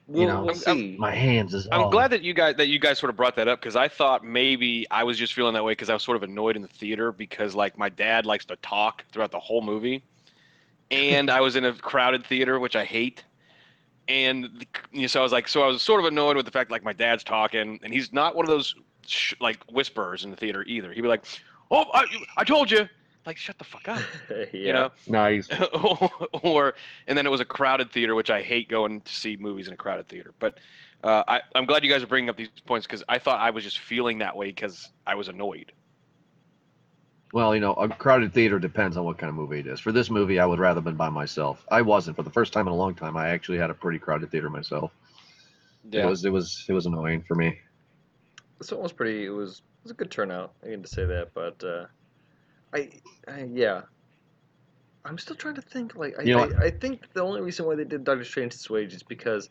We'll, 0.06 0.26
know, 0.26 0.48
I'm- 0.48 0.62
I'm- 0.66 0.96
my 0.98 1.14
hands 1.14 1.52
is. 1.52 1.68
I'm 1.70 1.82
all- 1.82 1.90
glad 1.90 2.12
that 2.12 2.22
you 2.22 2.32
guys 2.32 2.56
that 2.56 2.68
you 2.68 2.78
guys 2.78 2.98
sort 2.98 3.10
of 3.10 3.16
brought 3.16 3.36
that 3.36 3.46
up 3.48 3.60
because 3.60 3.76
I 3.76 3.88
thought 3.88 4.24
maybe 4.24 4.86
I 4.90 5.04
was 5.04 5.18
just 5.18 5.34
feeling 5.34 5.52
that 5.54 5.64
way 5.64 5.72
because 5.72 5.90
I 5.90 5.94
was 5.94 6.02
sort 6.02 6.16
of 6.16 6.22
annoyed 6.22 6.56
in 6.56 6.62
the 6.62 6.68
theater 6.68 7.12
because 7.12 7.54
like 7.54 7.76
my 7.76 7.90
dad 7.90 8.24
likes 8.24 8.46
to 8.46 8.56
talk 8.56 9.04
throughout 9.12 9.32
the 9.32 9.40
whole 9.40 9.60
movie, 9.60 10.02
and 10.90 11.28
I 11.30 11.42
was 11.42 11.56
in 11.56 11.64
a 11.66 11.74
crowded 11.74 12.24
theater 12.24 12.58
which 12.58 12.74
I 12.74 12.84
hate, 12.86 13.24
and 14.08 14.66
you 14.92 15.02
know, 15.02 15.06
so 15.06 15.20
I 15.20 15.22
was 15.22 15.32
like 15.32 15.48
so 15.48 15.62
I 15.62 15.66
was 15.66 15.82
sort 15.82 16.00
of 16.00 16.06
annoyed 16.06 16.36
with 16.36 16.46
the 16.46 16.52
fact 16.52 16.70
like 16.70 16.82
my 16.82 16.92
dad's 16.92 17.22
talking 17.22 17.78
and 17.82 17.92
he's 17.92 18.12
not 18.12 18.34
one 18.34 18.44
of 18.44 18.50
those 18.50 18.74
sh- 19.06 19.34
like 19.40 19.62
whisperers 19.70 20.24
in 20.24 20.30
the 20.30 20.36
theater 20.36 20.62
either. 20.64 20.92
He'd 20.92 21.02
be 21.02 21.08
like, 21.08 21.24
"Oh, 21.70 21.84
I, 21.92 22.04
I 22.36 22.44
told 22.44 22.70
you." 22.70 22.88
Like 23.26 23.36
shut 23.36 23.58
the 23.58 23.64
fuck 23.64 23.88
up, 23.88 24.00
yeah. 24.30 24.44
you 24.52 24.72
know. 24.72 24.90
nice. 25.06 25.48
or 26.42 26.74
and 27.06 27.18
then 27.18 27.26
it 27.26 27.30
was 27.30 27.40
a 27.40 27.44
crowded 27.44 27.90
theater, 27.90 28.14
which 28.14 28.30
I 28.30 28.40
hate 28.42 28.68
going 28.68 29.02
to 29.02 29.12
see 29.12 29.36
movies 29.36 29.66
in 29.66 29.74
a 29.74 29.76
crowded 29.76 30.08
theater. 30.08 30.32
But 30.38 30.58
uh, 31.04 31.24
I, 31.28 31.42
I'm 31.54 31.66
glad 31.66 31.84
you 31.84 31.90
guys 31.90 32.02
are 32.02 32.06
bringing 32.06 32.30
up 32.30 32.36
these 32.36 32.48
points 32.64 32.86
because 32.86 33.04
I 33.08 33.18
thought 33.18 33.38
I 33.40 33.50
was 33.50 33.64
just 33.64 33.80
feeling 33.80 34.18
that 34.18 34.34
way 34.34 34.46
because 34.46 34.90
I 35.06 35.14
was 35.14 35.28
annoyed. 35.28 35.72
Well, 37.32 37.54
you 37.54 37.60
know, 37.60 37.74
a 37.74 37.88
crowded 37.88 38.32
theater 38.32 38.58
depends 38.58 38.96
on 38.96 39.04
what 39.04 39.18
kind 39.18 39.28
of 39.28 39.36
movie 39.36 39.58
it 39.60 39.66
is. 39.66 39.80
For 39.80 39.92
this 39.92 40.08
movie, 40.08 40.38
I 40.40 40.46
would 40.46 40.58
rather 40.58 40.78
have 40.78 40.84
been 40.84 40.96
by 40.96 41.10
myself. 41.10 41.64
I 41.70 41.82
wasn't. 41.82 42.16
For 42.16 42.22
the 42.22 42.30
first 42.30 42.52
time 42.52 42.66
in 42.66 42.72
a 42.72 42.76
long 42.76 42.94
time, 42.94 43.16
I 43.16 43.28
actually 43.28 43.58
had 43.58 43.70
a 43.70 43.74
pretty 43.74 43.98
crowded 43.98 44.30
theater 44.30 44.48
myself. 44.48 44.92
Yeah. 45.90 46.06
It 46.06 46.06
was 46.06 46.24
it 46.24 46.32
was 46.32 46.64
it 46.68 46.72
was 46.72 46.86
annoying 46.86 47.22
for 47.22 47.34
me. 47.34 47.58
This 48.58 48.72
one 48.72 48.82
was 48.82 48.92
pretty. 48.92 49.26
It 49.26 49.30
was 49.30 49.58
it 49.58 49.84
was 49.84 49.92
a 49.92 49.94
good 49.94 50.10
turnout. 50.10 50.54
I 50.64 50.68
get 50.68 50.82
to 50.82 50.88
say 50.88 51.04
that, 51.04 51.34
but 51.34 51.62
uh, 51.62 51.86
I, 52.72 52.90
I 53.26 53.48
yeah. 53.52 53.82
I'm 55.04 55.18
still 55.18 55.36
trying 55.36 55.54
to 55.54 55.62
think. 55.62 55.96
Like 55.96 56.18
I, 56.18 56.22
You 56.22 56.34
know 56.34 56.50
I, 56.60 56.66
I 56.66 56.70
think 56.70 57.12
the 57.12 57.22
only 57.22 57.40
reason 57.40 57.66
why 57.66 57.74
they 57.74 57.84
did 57.84 58.04
Doctor 58.04 58.24
Strange 58.24 58.54
this 58.54 58.68
way 58.68 58.84
is 58.84 59.02
because 59.02 59.50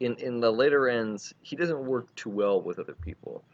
in 0.00 0.14
in 0.16 0.40
the 0.40 0.50
later 0.50 0.88
ends 0.88 1.34
he 1.42 1.56
doesn't 1.56 1.84
work 1.84 2.14
too 2.14 2.30
well 2.30 2.60
with 2.60 2.78
other 2.78 2.94
people. 2.94 3.44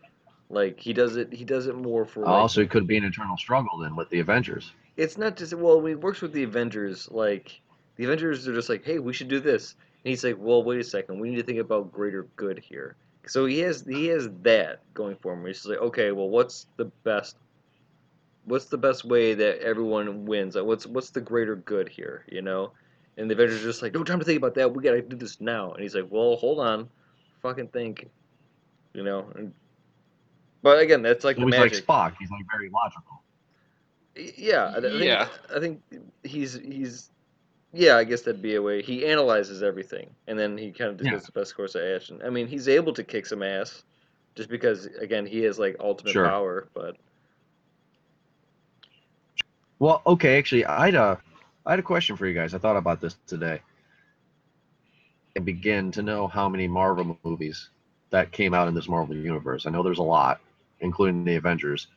Like 0.53 0.79
he 0.79 0.93
does 0.93 1.17
it. 1.17 1.33
He 1.33 1.45
does 1.45 1.67
it 1.67 1.75
more 1.75 2.05
for. 2.05 2.21
Like, 2.21 2.29
Also, 2.29 2.61
it 2.61 2.71
could 2.71 2.87
be 2.87 2.97
an 2.99 3.05
internal 3.05 3.37
struggle 3.39 3.79
then 3.79 3.97
with 3.97 4.09
the 4.11 4.21
Avengers. 4.21 4.71
it's 4.99 5.17
not 5.17 5.37
just 5.37 5.55
well 5.55 5.81
when 5.81 5.93
he 5.93 5.97
works 5.97 6.21
with 6.21 6.33
the 6.35 6.43
avengers 6.43 7.09
like 7.11 7.59
the 7.97 8.05
avengers 8.05 8.47
are 8.47 8.53
just 8.55 8.69
like 8.69 8.85
hey 8.85 8.99
we 8.99 9.13
should 9.15 9.29
do 9.29 9.41
this 9.41 9.75
and 10.05 10.11
he's 10.11 10.23
like 10.23 10.37
well 10.39 10.63
wait 10.63 10.79
a 10.79 10.85
second 10.85 11.19
we 11.19 11.31
need 11.31 11.37
to 11.37 11.43
think 11.43 11.59
about 11.59 11.91
greater 11.91 12.25
good 12.37 12.59
here 12.59 12.95
so 13.27 13.47
he 13.47 13.59
has 13.61 13.83
he 13.89 14.09
has 14.09 14.29
that 14.43 14.81
going 14.93 15.17
for 15.23 15.33
him 15.33 15.47
he's 15.47 15.57
just 15.57 15.67
like 15.73 15.79
okay 15.79 16.13
well 16.13 16.29
what's 16.29 16.67
the 16.77 16.85
best 17.05 17.37
what's 18.45 18.67
the 18.67 18.77
best 18.77 19.07
way 19.07 19.33
that 19.33 19.59
everyone 19.63 20.27
wins 20.27 20.55
like 20.57 20.65
what's 20.67 20.85
what's 20.87 21.09
the 21.09 21.21
greater 21.23 21.57
good 21.57 21.89
here 21.89 22.27
you 22.31 22.43
know 22.43 22.71
and 23.17 23.31
the 23.31 23.35
avengers 23.35 23.63
are 23.63 23.65
just 23.65 23.81
like 23.81 23.95
no 23.95 24.05
time 24.05 24.19
to 24.19 24.27
think 24.27 24.37
about 24.37 24.55
that 24.55 24.75
we 24.75 24.83
gotta 24.83 25.01
do 25.01 25.17
this 25.17 25.41
now 25.41 25.73
and 25.73 25.83
he's 25.83 25.95
like 25.95 26.07
well 26.11 26.37
hold 26.37 26.61
on 26.61 26.87
fucking 27.41 27.69
think 27.69 28.11
you 28.93 29.03
know 29.03 29.27
and, 29.37 29.55
but 30.63 30.79
again 30.81 31.03
that's 31.03 31.25
like 31.25 31.37
So 31.37 31.41
the 31.41 31.47
he's 31.47 31.51
magic 31.51 31.73
like 31.73 31.87
Spock. 31.87 32.15
He's 32.19 32.31
like 32.31 32.45
very 32.53 32.71
logical. 32.71 33.23
yeah, 34.37 34.73
I, 34.75 34.79
I 34.79 34.81
think, 34.81 35.03
Yeah. 35.05 35.29
I 35.55 35.61
think 35.61 35.83
he's 36.23 36.55
he's 36.55 37.11
yeah, 37.73 37.97
I 37.97 38.05
guess 38.05 38.23
that'd 38.23 38.43
be 38.43 38.57
a 38.57 38.63
way. 38.63 38.83
He 38.83 39.07
analyzes 39.07 39.63
everything, 39.63 40.15
and 40.29 40.39
then 40.39 40.59
he 40.59 40.73
kind 40.73 40.91
of 40.91 40.99
just 40.99 41.11
Yeah. 41.11 41.13
goes 41.13 41.25
the 41.27 41.33
best 41.33 41.57
course 41.57 41.75
of 41.75 41.83
action. 41.83 42.21
I 42.25 42.31
mean, 42.31 42.47
he's 42.47 42.69
able 42.69 42.93
to 42.95 43.05
kick 43.05 43.27
some 43.27 43.43
ass, 43.43 43.85
just 44.37 44.49
because 44.51 44.87
again 44.87 45.27
he 45.27 45.41
has 45.45 45.59
like 45.59 45.77
ultimate 45.81 46.13
Sure. 46.13 46.25
power. 46.25 46.69
But 46.75 46.97
Well, 49.79 50.03
okay, 50.07 50.39
actually, 50.39 50.65
I 50.65 50.87
had 50.87 50.95
a 50.95 51.21
I 51.67 51.71
had 51.71 51.79
a 51.81 51.83
question 51.83 52.17
for 52.17 52.27
you 52.27 52.35
guys. 52.35 52.55
I 52.55 52.59
thought 52.59 52.77
about 52.77 53.01
this 53.01 53.17
today. 53.27 53.61
And 55.37 55.45
begin 55.47 55.91
to 55.93 56.03
know 56.03 56.27
how 56.29 56.49
many 56.49 56.69
Marvel 56.69 57.19
movies 57.25 57.71
that 58.11 58.33
came 58.33 58.55
out 58.55 58.69
in 58.69 58.75
this 58.75 58.89
Marvel 58.89 59.17
universe. 59.17 59.67
I 59.67 59.71
know 59.71 59.83
there's 59.83 59.99
a 59.99 60.03
lot, 60.03 60.41
including 60.83 61.25
the 61.25 61.37
Avengers. 61.37 61.89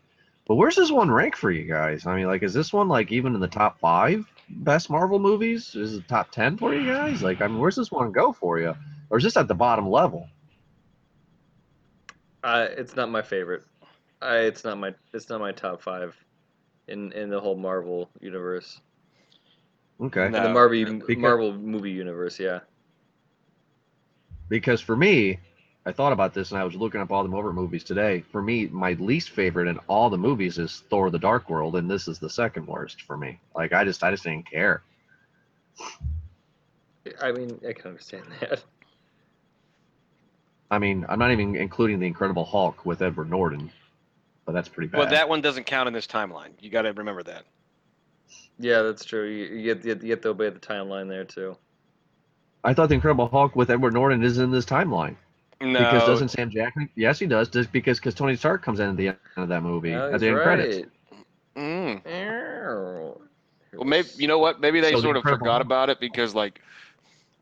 But 0.47 0.55
where's 0.55 0.75
this 0.75 0.91
one 0.91 1.11
rank 1.11 1.35
for 1.35 1.51
you 1.51 1.65
guys? 1.65 2.05
I 2.05 2.15
mean, 2.15 2.27
like, 2.27 2.43
is 2.43 2.53
this 2.53 2.71
one 2.71 2.87
like 2.87 3.11
even 3.11 3.33
in 3.35 3.41
the 3.41 3.47
top 3.47 3.79
five 3.79 4.25
best 4.49 4.89
Marvel 4.89 5.19
movies? 5.19 5.73
Is 5.75 5.95
it 5.95 6.07
top 6.07 6.31
ten 6.31 6.55
for 6.57 6.73
you 6.73 6.85
guys? 6.85 7.21
Like, 7.23 7.41
I 7.41 7.47
mean, 7.47 7.59
where's 7.59 7.75
this 7.75 7.91
one 7.91 8.11
go 8.11 8.31
for 8.31 8.59
you? 8.59 8.73
Or 9.09 9.17
is 9.17 9.23
this 9.23 9.37
at 9.37 9.47
the 9.47 9.55
bottom 9.55 9.89
level? 9.89 10.29
uh, 12.43 12.67
it's 12.77 12.95
not 12.95 13.09
my 13.09 13.21
favorite. 13.23 13.63
I, 14.21 14.37
it's 14.37 14.63
not 14.63 14.77
my 14.77 14.93
it's 15.13 15.29
not 15.29 15.39
my 15.39 15.51
top 15.51 15.81
five 15.81 16.15
in 16.87 17.11
in 17.13 17.29
the 17.29 17.39
whole 17.39 17.55
Marvel 17.57 18.09
universe. 18.21 18.79
Okay. 20.01 20.29
No. 20.29 20.37
In 20.37 20.43
the 20.43 20.49
Marvel 20.53 20.99
Because- 20.99 21.17
Marvel 21.17 21.53
movie 21.53 21.91
universe, 21.91 22.39
yeah. 22.39 22.59
because 24.49 24.79
for 24.81 24.95
me, 24.95 25.39
I 25.87 25.91
thought 25.91 26.13
about 26.13 26.33
this 26.33 26.51
and 26.51 26.59
I 26.59 26.63
was 26.63 26.75
looking 26.75 26.99
up 26.99 27.11
all 27.11 27.21
the 27.21 27.29
Marvel 27.29 27.53
movies 27.53 27.83
today. 27.83 28.23
For 28.31 28.41
me, 28.41 28.67
my 28.67 28.93
least 28.93 29.29
favorite 29.29 29.67
in 29.67 29.77
all 29.87 30.09
the 30.09 30.17
movies 30.17 30.57
is 30.57 30.83
Thor: 30.89 31.11
The 31.11 31.19
Dark 31.19 31.47
World, 31.49 31.75
and 31.75 31.89
this 31.89 32.07
is 32.07 32.17
the 32.17 32.29
second 32.29 32.65
worst 32.65 33.03
for 33.03 33.15
me. 33.15 33.39
Like 33.55 33.71
I 33.71 33.83
just, 33.83 34.03
I 34.03 34.09
just 34.09 34.23
didn't 34.23 34.49
care. 34.49 34.81
I 37.21 37.31
mean, 37.31 37.59
I 37.67 37.73
can 37.73 37.89
understand 37.89 38.23
that. 38.39 38.63
I 40.71 40.79
mean, 40.79 41.05
I'm 41.07 41.19
not 41.19 41.31
even 41.31 41.55
including 41.55 41.99
the 41.99 42.07
Incredible 42.07 42.45
Hulk 42.45 42.83
with 42.85 43.03
Edward 43.03 43.29
Norton, 43.29 43.71
but 44.45 44.53
that's 44.53 44.67
pretty 44.67 44.87
bad. 44.87 44.97
Well, 44.97 45.09
that 45.09 45.29
one 45.29 45.41
doesn't 45.41 45.65
count 45.65 45.87
in 45.87 45.93
this 45.93 46.07
timeline. 46.07 46.49
You 46.59 46.71
got 46.71 46.83
to 46.83 46.93
remember 46.93 47.21
that. 47.23 47.43
Yeah, 48.57 48.81
that's 48.81 49.05
true. 49.05 49.29
You, 49.29 49.45
you, 49.45 49.75
get, 49.75 49.85
you 49.85 50.07
get 50.07 50.23
to 50.23 50.29
obey 50.29 50.49
the 50.49 50.59
timeline 50.59 51.09
there 51.09 51.25
too. 51.25 51.55
I 52.63 52.73
thought 52.73 52.89
the 52.89 52.95
Incredible 52.95 53.27
Hulk 53.27 53.55
with 53.55 53.69
Edward 53.69 53.93
Norton 53.93 54.23
is 54.23 54.39
in 54.39 54.49
this 54.49 54.65
timeline 54.65 55.17
No, 55.73 55.79
because 55.79 56.05
doesn't 56.05 56.29
Sam 56.29 56.49
Jackson? 56.49 56.89
Yes, 56.95 57.19
he 57.19 57.27
does. 57.27 57.49
Just 57.49 57.71
because 57.71 57.99
because 57.99 58.15
Tony 58.15 58.35
Stark 58.35 58.63
comes 58.63 58.79
in 58.79 58.89
at 58.89 58.97
the 58.97 59.09
end 59.09 59.17
of 59.37 59.49
that 59.49 59.63
movie 59.63 59.91
No, 59.91 60.11
at 60.11 60.11
he's 60.11 60.21
the 60.21 60.27
end 60.27 60.35
right. 60.35 60.41
credits. 60.43 60.77
Mm. 61.57 62.01
Well, 62.05 63.21
Well, 63.77 63.85
maybe 63.87 64.09
you 64.17 64.27
know 64.27 64.39
what? 64.39 64.59
Maybe 64.61 64.81
they 64.81 64.95
So 64.95 65.01
the 65.01 65.01
sort 65.01 65.17
of 65.17 65.25
Incredible 65.25 65.47
forgot 65.47 65.61
about 65.61 65.89
it 65.89 65.99
because 65.99 66.35
like 66.35 66.61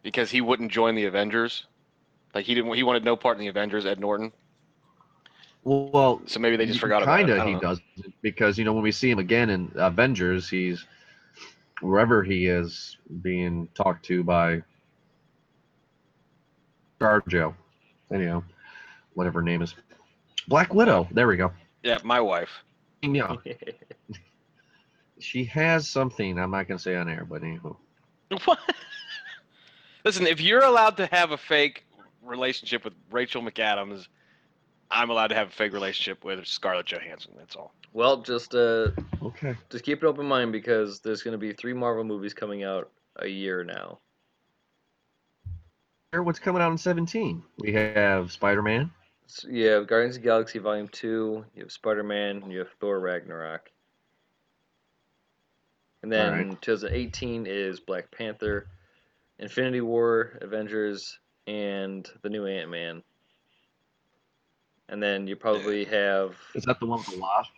because 0.04 0.32
he 0.32 0.42
wouldn't 0.42 0.72
join 0.72 0.96
the 0.96 1.06
Avengers. 1.06 1.66
Like 2.34 2.46
he 2.46 2.56
didn't. 2.56 2.74
He 2.76 2.84
wanted 2.84 3.04
no 3.06 3.16
part 3.16 3.38
in 3.38 3.42
the 3.42 3.48
Avengers. 3.48 3.86
Ed 3.86 4.00
Norton. 4.00 4.32
Well, 5.64 6.22
So 6.26 6.40
maybe 6.40 6.58
they 6.58 6.66
just 6.66 6.80
forgot 6.80 7.04
about 7.04 7.24
it. 7.24 7.30
Kinda, 7.30 7.40
he 7.42 7.56
know. 7.56 7.62
does 7.62 7.82
because 8.22 8.58
you 8.58 8.66
know 8.66 8.74
when 8.74 8.84
we 8.84 8.92
see 8.92 9.10
him 9.10 9.20
again 9.20 9.50
in 9.50 9.72
Avengers, 9.76 10.50
he's 10.50 10.86
wherever 11.82 12.24
he 12.24 12.48
is 12.48 12.98
being 13.22 13.68
talked 13.76 14.06
to 14.08 14.24
by 14.24 14.62
Scarjo. 17.00 17.56
Anyhow, 18.12 18.44
whatever 19.14 19.40
her 19.40 19.46
name 19.46 19.62
is, 19.62 19.76
Black 20.48 20.74
Widow. 20.74 21.08
There 21.12 21.28
we 21.28 21.38
go. 21.38 21.52
Yeah, 21.84 22.00
my 22.04 22.20
wife. 22.20 22.50
Yeah, 23.02 23.36
she 25.20 25.44
has 25.46 25.88
something. 25.90 26.40
I'm 26.40 26.52
not 26.52 26.68
gonna 26.68 26.80
say 26.80 26.96
on 26.96 27.10
air, 27.10 27.26
but 27.30 27.42
anywho. 27.42 27.76
What? 28.46 28.60
Listen, 30.06 30.26
if 30.28 30.42
you're 30.42 30.64
allowed 30.64 30.98
to 30.98 31.06
have 31.12 31.32
a 31.32 31.38
fake 31.38 31.86
relationship 32.22 32.84
with 32.84 32.94
Rachel 33.12 33.42
McAdams, 33.42 34.08
I'm 34.92 35.10
allowed 35.10 35.28
to 35.28 35.36
have 35.36 35.50
a 35.50 35.52
fake 35.52 35.74
relationship 35.74 36.24
with 36.26 36.46
Scarlett 36.46 36.86
Johansson. 36.88 37.34
That's 37.38 37.56
all. 37.56 37.74
well, 37.94 38.18
just 38.22 38.54
uh, 38.56 38.90
Okay. 39.22 39.56
just 39.70 39.84
keep 39.86 40.02
an 40.02 40.08
open 40.08 40.26
mind 40.26 40.52
because 40.52 41.00
there's 41.00 41.22
going 41.24 41.34
to 41.34 41.38
be 41.38 41.54
three 41.54 41.74
Marvel 41.74 42.04
movies 42.04 42.34
coming 42.34 42.64
out 42.64 42.90
a 43.18 43.28
year 43.28 43.64
now. 43.64 44.00
Here, 46.14 46.22
What's 46.22 46.38
coming 46.38 46.62
out 46.62 46.72
in 46.72 46.78
17? 46.78 47.42
We 47.58 47.74
have 47.74 48.32
Spider-Man. 48.32 48.92
So 49.26 49.48
you 49.48 49.66
have 49.70 49.88
Guardians 49.88 50.16
of 50.16 50.22
the 50.22 50.28
Galaxy 50.28 50.60
Volume 50.60 50.88
Two, 50.90 51.44
you 51.56 51.64
have 51.64 51.72
Spider 51.72 52.04
Man, 52.04 52.52
you 52.52 52.60
have 52.60 52.70
Thor 52.80 53.00
Ragnarok. 53.00 53.72
And 56.04 56.12
then 56.12 56.34
Alright. 56.34 56.62
2018 56.62 57.48
is 57.48 57.80
Black 57.80 58.12
Panther, 58.12 58.68
Infinity 59.40 59.82
War, 59.82 60.38
Avengers, 60.42 61.18
and 61.48 62.08
the 62.22 62.30
new 62.30 62.46
Ant 62.46 62.70
Man. 62.70 63.02
And 64.90 65.02
then 65.02 65.26
you 65.26 65.36
probably 65.36 65.84
have 65.86 66.36
Is 66.54 66.64
that 66.66 66.80
the 66.80 66.86
one 66.86 67.00
with 67.00 67.08
the 67.08 67.20
Wasp? 67.20 67.50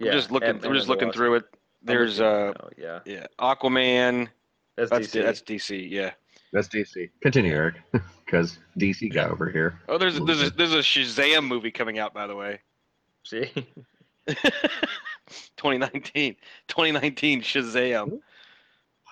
I'm 0.00 0.12
just 0.12 0.30
looking. 0.30 0.50
Ant-Man 0.50 0.70
I'm 0.70 0.76
just 0.76 0.88
looking 0.88 1.10
through 1.10 1.34
it. 1.34 1.44
There's 1.82 2.20
uh, 2.20 2.52
now, 2.56 2.68
yeah, 2.78 3.00
yeah, 3.04 3.26
Aquaman. 3.40 4.28
that's, 4.76 4.90
That's 4.90 5.08
DC. 5.08 5.22
that's 5.24 5.42
DC. 5.42 5.90
Yeah. 5.90 6.12
That's 6.56 6.68
DC. 6.68 7.10
Continue, 7.20 7.52
Eric, 7.52 7.74
because 8.24 8.58
DC 8.78 9.12
got 9.12 9.30
over 9.30 9.50
here. 9.50 9.78
Oh, 9.90 9.98
there's 9.98 10.18
there's 10.20 10.42
a, 10.42 10.48
there's 10.48 10.72
a 10.72 10.78
Shazam 10.78 11.46
movie 11.46 11.70
coming 11.70 11.98
out 11.98 12.14
by 12.14 12.26
the 12.26 12.34
way. 12.34 12.60
See, 13.24 13.50
2019. 15.58 16.34
2019 16.68 17.42
Shazam. 17.42 18.20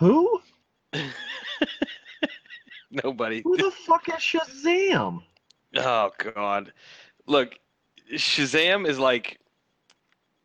Who? 0.00 0.40
Nobody. 2.90 3.42
Who 3.42 3.58
the 3.58 3.70
fuck 3.70 4.08
is 4.08 4.14
Shazam? 4.14 5.20
Oh 5.76 6.12
God, 6.34 6.72
look, 7.26 7.58
Shazam 8.14 8.88
is 8.88 8.98
like 8.98 9.38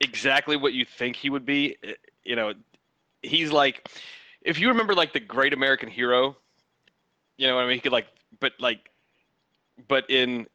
exactly 0.02 0.58
what 0.58 0.74
you 0.74 0.84
think 0.84 1.16
he 1.16 1.30
would 1.30 1.46
be. 1.46 1.78
Eh, 1.82 1.94
you 2.26 2.36
know, 2.36 2.52
he's 3.24 3.54
like, 3.54 3.88
if 4.42 4.60
you 4.60 4.68
remember 4.68 4.94
like 4.94 5.14
the 5.14 5.22
Great 5.22 5.54
American 5.54 5.88
Hero, 5.88 6.36
you 7.40 7.48
know 7.48 7.56
what 7.56 7.64
I 7.64 7.68
mean? 7.68 7.76
He 7.78 7.82
could 7.82 7.92
like, 7.94 8.08
but 8.40 8.52
like, 8.60 8.90
but 9.88 10.08
in 10.10 10.46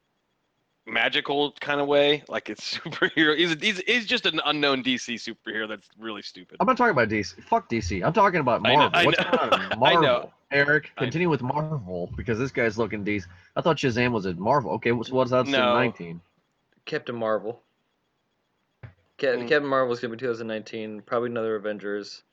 magical 0.87 1.53
kind 1.61 1.81
of 1.81 1.87
way, 1.89 2.23
like 2.29 2.51
it's 2.51 2.75
superhero. 2.79 3.37
He's, 3.37 3.55
he's 3.61 3.79
he's 3.87 4.07
just 4.07 4.27
an 4.27 4.41
unknown 4.45 4.85
DC 4.85 5.15
superhero 5.15 5.67
that's 5.67 5.89
really 5.99 6.23
stupid. 6.23 6.59
I'm 6.61 6.67
not 6.67 6.77
talking 6.77 6.91
about 6.93 7.09
DC. 7.09 7.43
Fuck 7.45 7.71
DC. 7.71 8.05
I'm 8.05 8.13
talking 8.13 8.41
about 8.41 8.61
I 8.67 8.73
know- 8.75 8.79
Marvel. 8.91 9.01
I 9.01 9.05
What's 9.07 9.19
know. 9.19 9.31
going 9.31 9.51
on 9.51 9.63
in 9.63 9.73
I 9.73 9.77
Marvel? 9.77 10.03
know. 10.03 10.33
Eric, 10.53 10.91
I- 10.99 11.01
continue 11.05 11.31
with 11.31 11.43
Marvel 11.43 12.11
because 12.17 12.39
this 12.39 12.51
guy's 12.53 12.77
looking 12.79 13.03
decent. 13.03 13.33
I 13.57 13.61
thought 13.63 13.79
Shazam 13.79 14.13
was 14.13 14.27
at 14.27 14.37
Marvel. 14.39 14.73
Okay, 14.73 14.91
so 14.91 15.15
what's 15.15 15.31
that? 15.31 15.47
No. 15.47 15.75
19. 15.75 16.21
Captain 16.85 17.17
Marvel. 17.17 17.61
Cap- 19.17 19.37
Mm. 19.37 19.49
Captain 19.49 19.67
Marvel 19.67 19.93
is 19.95 20.01
gonna 20.01 20.13
be 20.13 20.19
2019. 20.19 21.01
Probably 21.03 21.31
another 21.31 21.55
Avengers. 21.57 22.25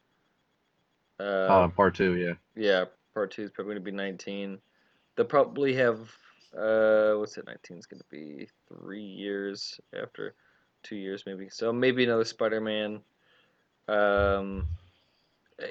Uh, 1.20 1.24
Uh, 1.24 1.68
part 1.70 1.96
two, 1.96 2.16
yeah. 2.16 2.34
Yeah, 2.56 2.86
part 3.13 3.32
two 3.32 3.43
is 3.43 3.52
probably 3.52 3.74
going 3.76 3.84
to 3.86 3.91
be 3.91 3.95
19. 3.95 4.58
They'll 5.15 5.26
probably 5.26 5.74
have, 5.76 6.00
uh, 6.58 7.13
what's 7.13 7.38
it, 7.38 7.45
19 7.45 7.78
is 7.78 7.86
going 7.86 8.00
to 8.00 8.06
be 8.10 8.47
three 8.67 9.04
years 9.04 9.80
after, 10.00 10.36
two 10.84 10.95
years 10.95 11.24
maybe. 11.26 11.50
So 11.50 11.71
maybe 11.74 12.04
another 12.04 12.26
Spider 12.26 12.62
Man. 12.62 13.02
Um, 13.88 14.67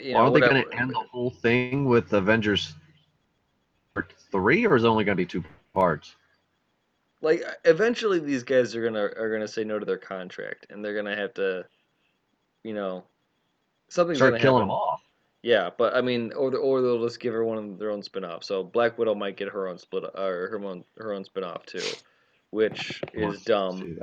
you 0.02 0.12
know, 0.12 0.20
Are 0.20 0.30
they 0.30 0.40
going 0.40 0.64
to 0.64 0.78
end 0.78 0.90
the 0.90 1.04
whole 1.10 1.30
thing 1.30 1.84
with 1.84 2.12
Avengers 2.12 2.74
part 3.94 4.12
three, 4.30 4.66
or 4.66 4.76
is 4.76 4.84
it 4.84 4.88
only 4.88 5.04
going 5.04 5.16
to 5.16 5.20
be 5.20 5.26
two 5.26 5.42
parts? 5.74 6.16
Like, 7.22 7.44
eventually 7.64 8.18
these 8.18 8.42
guys 8.42 8.74
are 8.74 8.82
gonna 8.82 9.10
are 9.14 9.30
gonna 9.30 9.46
say 9.46 9.62
no 9.62 9.78
to 9.78 9.84
their 9.84 9.98
contract, 9.98 10.68
and 10.70 10.82
they're 10.82 10.94
gonna 10.94 11.14
have 11.14 11.34
to, 11.34 11.66
you 12.64 12.72
know, 12.72 13.04
something's 13.88 14.16
Start 14.18 14.32
gonna 14.32 14.42
killing 14.42 14.62
happen. 14.62 14.68
them 14.68 14.74
off. 14.74 14.89
Yeah, 15.42 15.70
but 15.76 15.94
I 15.94 16.02
mean, 16.02 16.32
or 16.34 16.54
or 16.54 16.82
they'll 16.82 17.02
just 17.02 17.20
give 17.20 17.32
her 17.32 17.44
one 17.44 17.58
of 17.58 17.78
their 17.78 17.90
own 17.90 18.02
spin-off. 18.02 18.44
So 18.44 18.62
Black 18.62 18.98
Widow 18.98 19.14
might 19.14 19.36
get 19.36 19.48
her 19.48 19.68
own 19.68 19.78
split 19.78 20.04
or 20.04 20.48
her 20.48 20.60
own 20.62 20.84
her 20.98 21.14
own 21.14 21.24
spin-off 21.24 21.64
too, 21.64 21.82
which 22.50 23.02
is 23.14 23.42
dumb. 23.42 23.98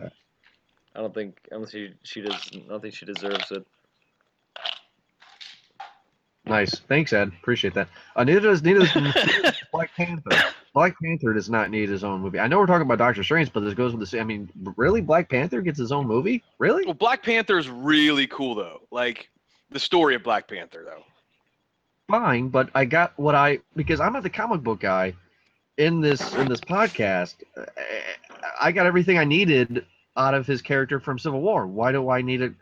I 0.95 1.01
don't 1.01 1.13
think 1.13 1.39
I 1.51 1.55
don't 1.55 1.69
think 1.69 1.93
she, 2.03 2.21
she 2.21 2.21
does. 2.21 2.49
I 2.53 2.67
don't 2.67 2.81
think 2.81 2.95
she 2.95 3.05
deserves 3.05 3.51
it. 3.51 3.65
Nice. 6.47 6.79
Thanks, 6.79 7.13
Ed. 7.13 7.31
Appreciate 7.39 7.73
that. 7.73 7.89
Uh, 8.15 8.23
neither 8.23 8.39
does 8.39 8.63
neither 8.63 8.87
does 8.87 9.61
Black 9.71 9.93
Panther. 9.95 10.31
Black 10.73 10.95
Panther 11.03 11.33
does 11.33 11.49
not 11.49 11.69
need 11.69 11.89
his 11.89 12.03
own 12.03 12.21
movie. 12.21 12.39
I 12.39 12.47
know 12.47 12.59
we're 12.59 12.67
talking 12.67 12.85
about 12.85 12.97
Doctor 12.97 13.23
Strange, 13.23 13.51
but 13.53 13.59
this 13.61 13.73
goes 13.73 13.91
with 13.91 13.99
the 13.99 14.07
same. 14.07 14.21
I 14.21 14.23
mean, 14.23 14.49
really, 14.75 15.01
Black 15.01 15.29
Panther 15.29 15.61
gets 15.61 15.77
his 15.77 15.91
own 15.91 16.07
movie? 16.07 16.43
Really? 16.57 16.85
Well, 16.85 16.93
Black 16.93 17.21
Panther 17.21 17.57
is 17.59 17.69
really 17.69 18.25
cool 18.27 18.55
though. 18.55 18.81
Like 18.89 19.29
the 19.69 19.79
story 19.79 20.15
of 20.15 20.23
Black 20.23 20.47
Panther 20.47 20.83
though. 20.83 21.03
Fine, 22.09 22.49
but 22.49 22.69
I 22.73 22.85
got 22.85 23.17
what 23.17 23.35
I 23.35 23.59
because 23.75 23.99
I'm 23.99 24.13
not 24.13 24.23
the 24.23 24.29
comic 24.29 24.61
book 24.61 24.79
guy 24.79 25.13
in 25.77 26.01
this 26.01 26.33
in 26.35 26.47
this 26.47 26.61
podcast. 26.61 27.35
uh, 27.57 27.65
I 28.59 28.71
got 28.71 28.85
everything 28.85 29.17
I 29.17 29.25
needed 29.25 29.85
out 30.15 30.33
of 30.33 30.47
his 30.47 30.61
character 30.61 30.99
from 30.99 31.19
Civil 31.19 31.41
War. 31.41 31.67
Why 31.67 31.91
do 31.91 32.09
I 32.09 32.21
need 32.21 32.41
it? 32.41 32.53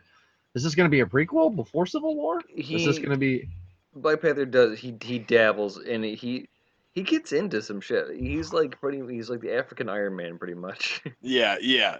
Is 0.54 0.62
this 0.62 0.74
going 0.74 0.86
to 0.86 0.90
be 0.90 1.00
a 1.00 1.06
prequel 1.06 1.54
before 1.54 1.86
Civil 1.86 2.16
War? 2.16 2.40
is 2.56 2.84
this 2.84 2.98
going 2.98 3.10
to 3.10 3.16
be? 3.16 3.48
Black 3.94 4.20
Panther 4.20 4.44
does 4.44 4.78
he 4.78 4.96
he 5.00 5.18
dabbles 5.18 5.78
and 5.78 6.04
he 6.04 6.48
he 6.92 7.02
gets 7.02 7.32
into 7.32 7.62
some 7.62 7.80
shit. 7.80 8.16
He's 8.16 8.52
like 8.52 8.80
pretty. 8.80 9.02
He's 9.06 9.30
like 9.30 9.40
the 9.40 9.54
African 9.54 9.88
Iron 9.88 10.16
Man, 10.16 10.38
pretty 10.38 10.54
much. 10.54 11.02
Yeah, 11.20 11.56
yeah. 11.60 11.98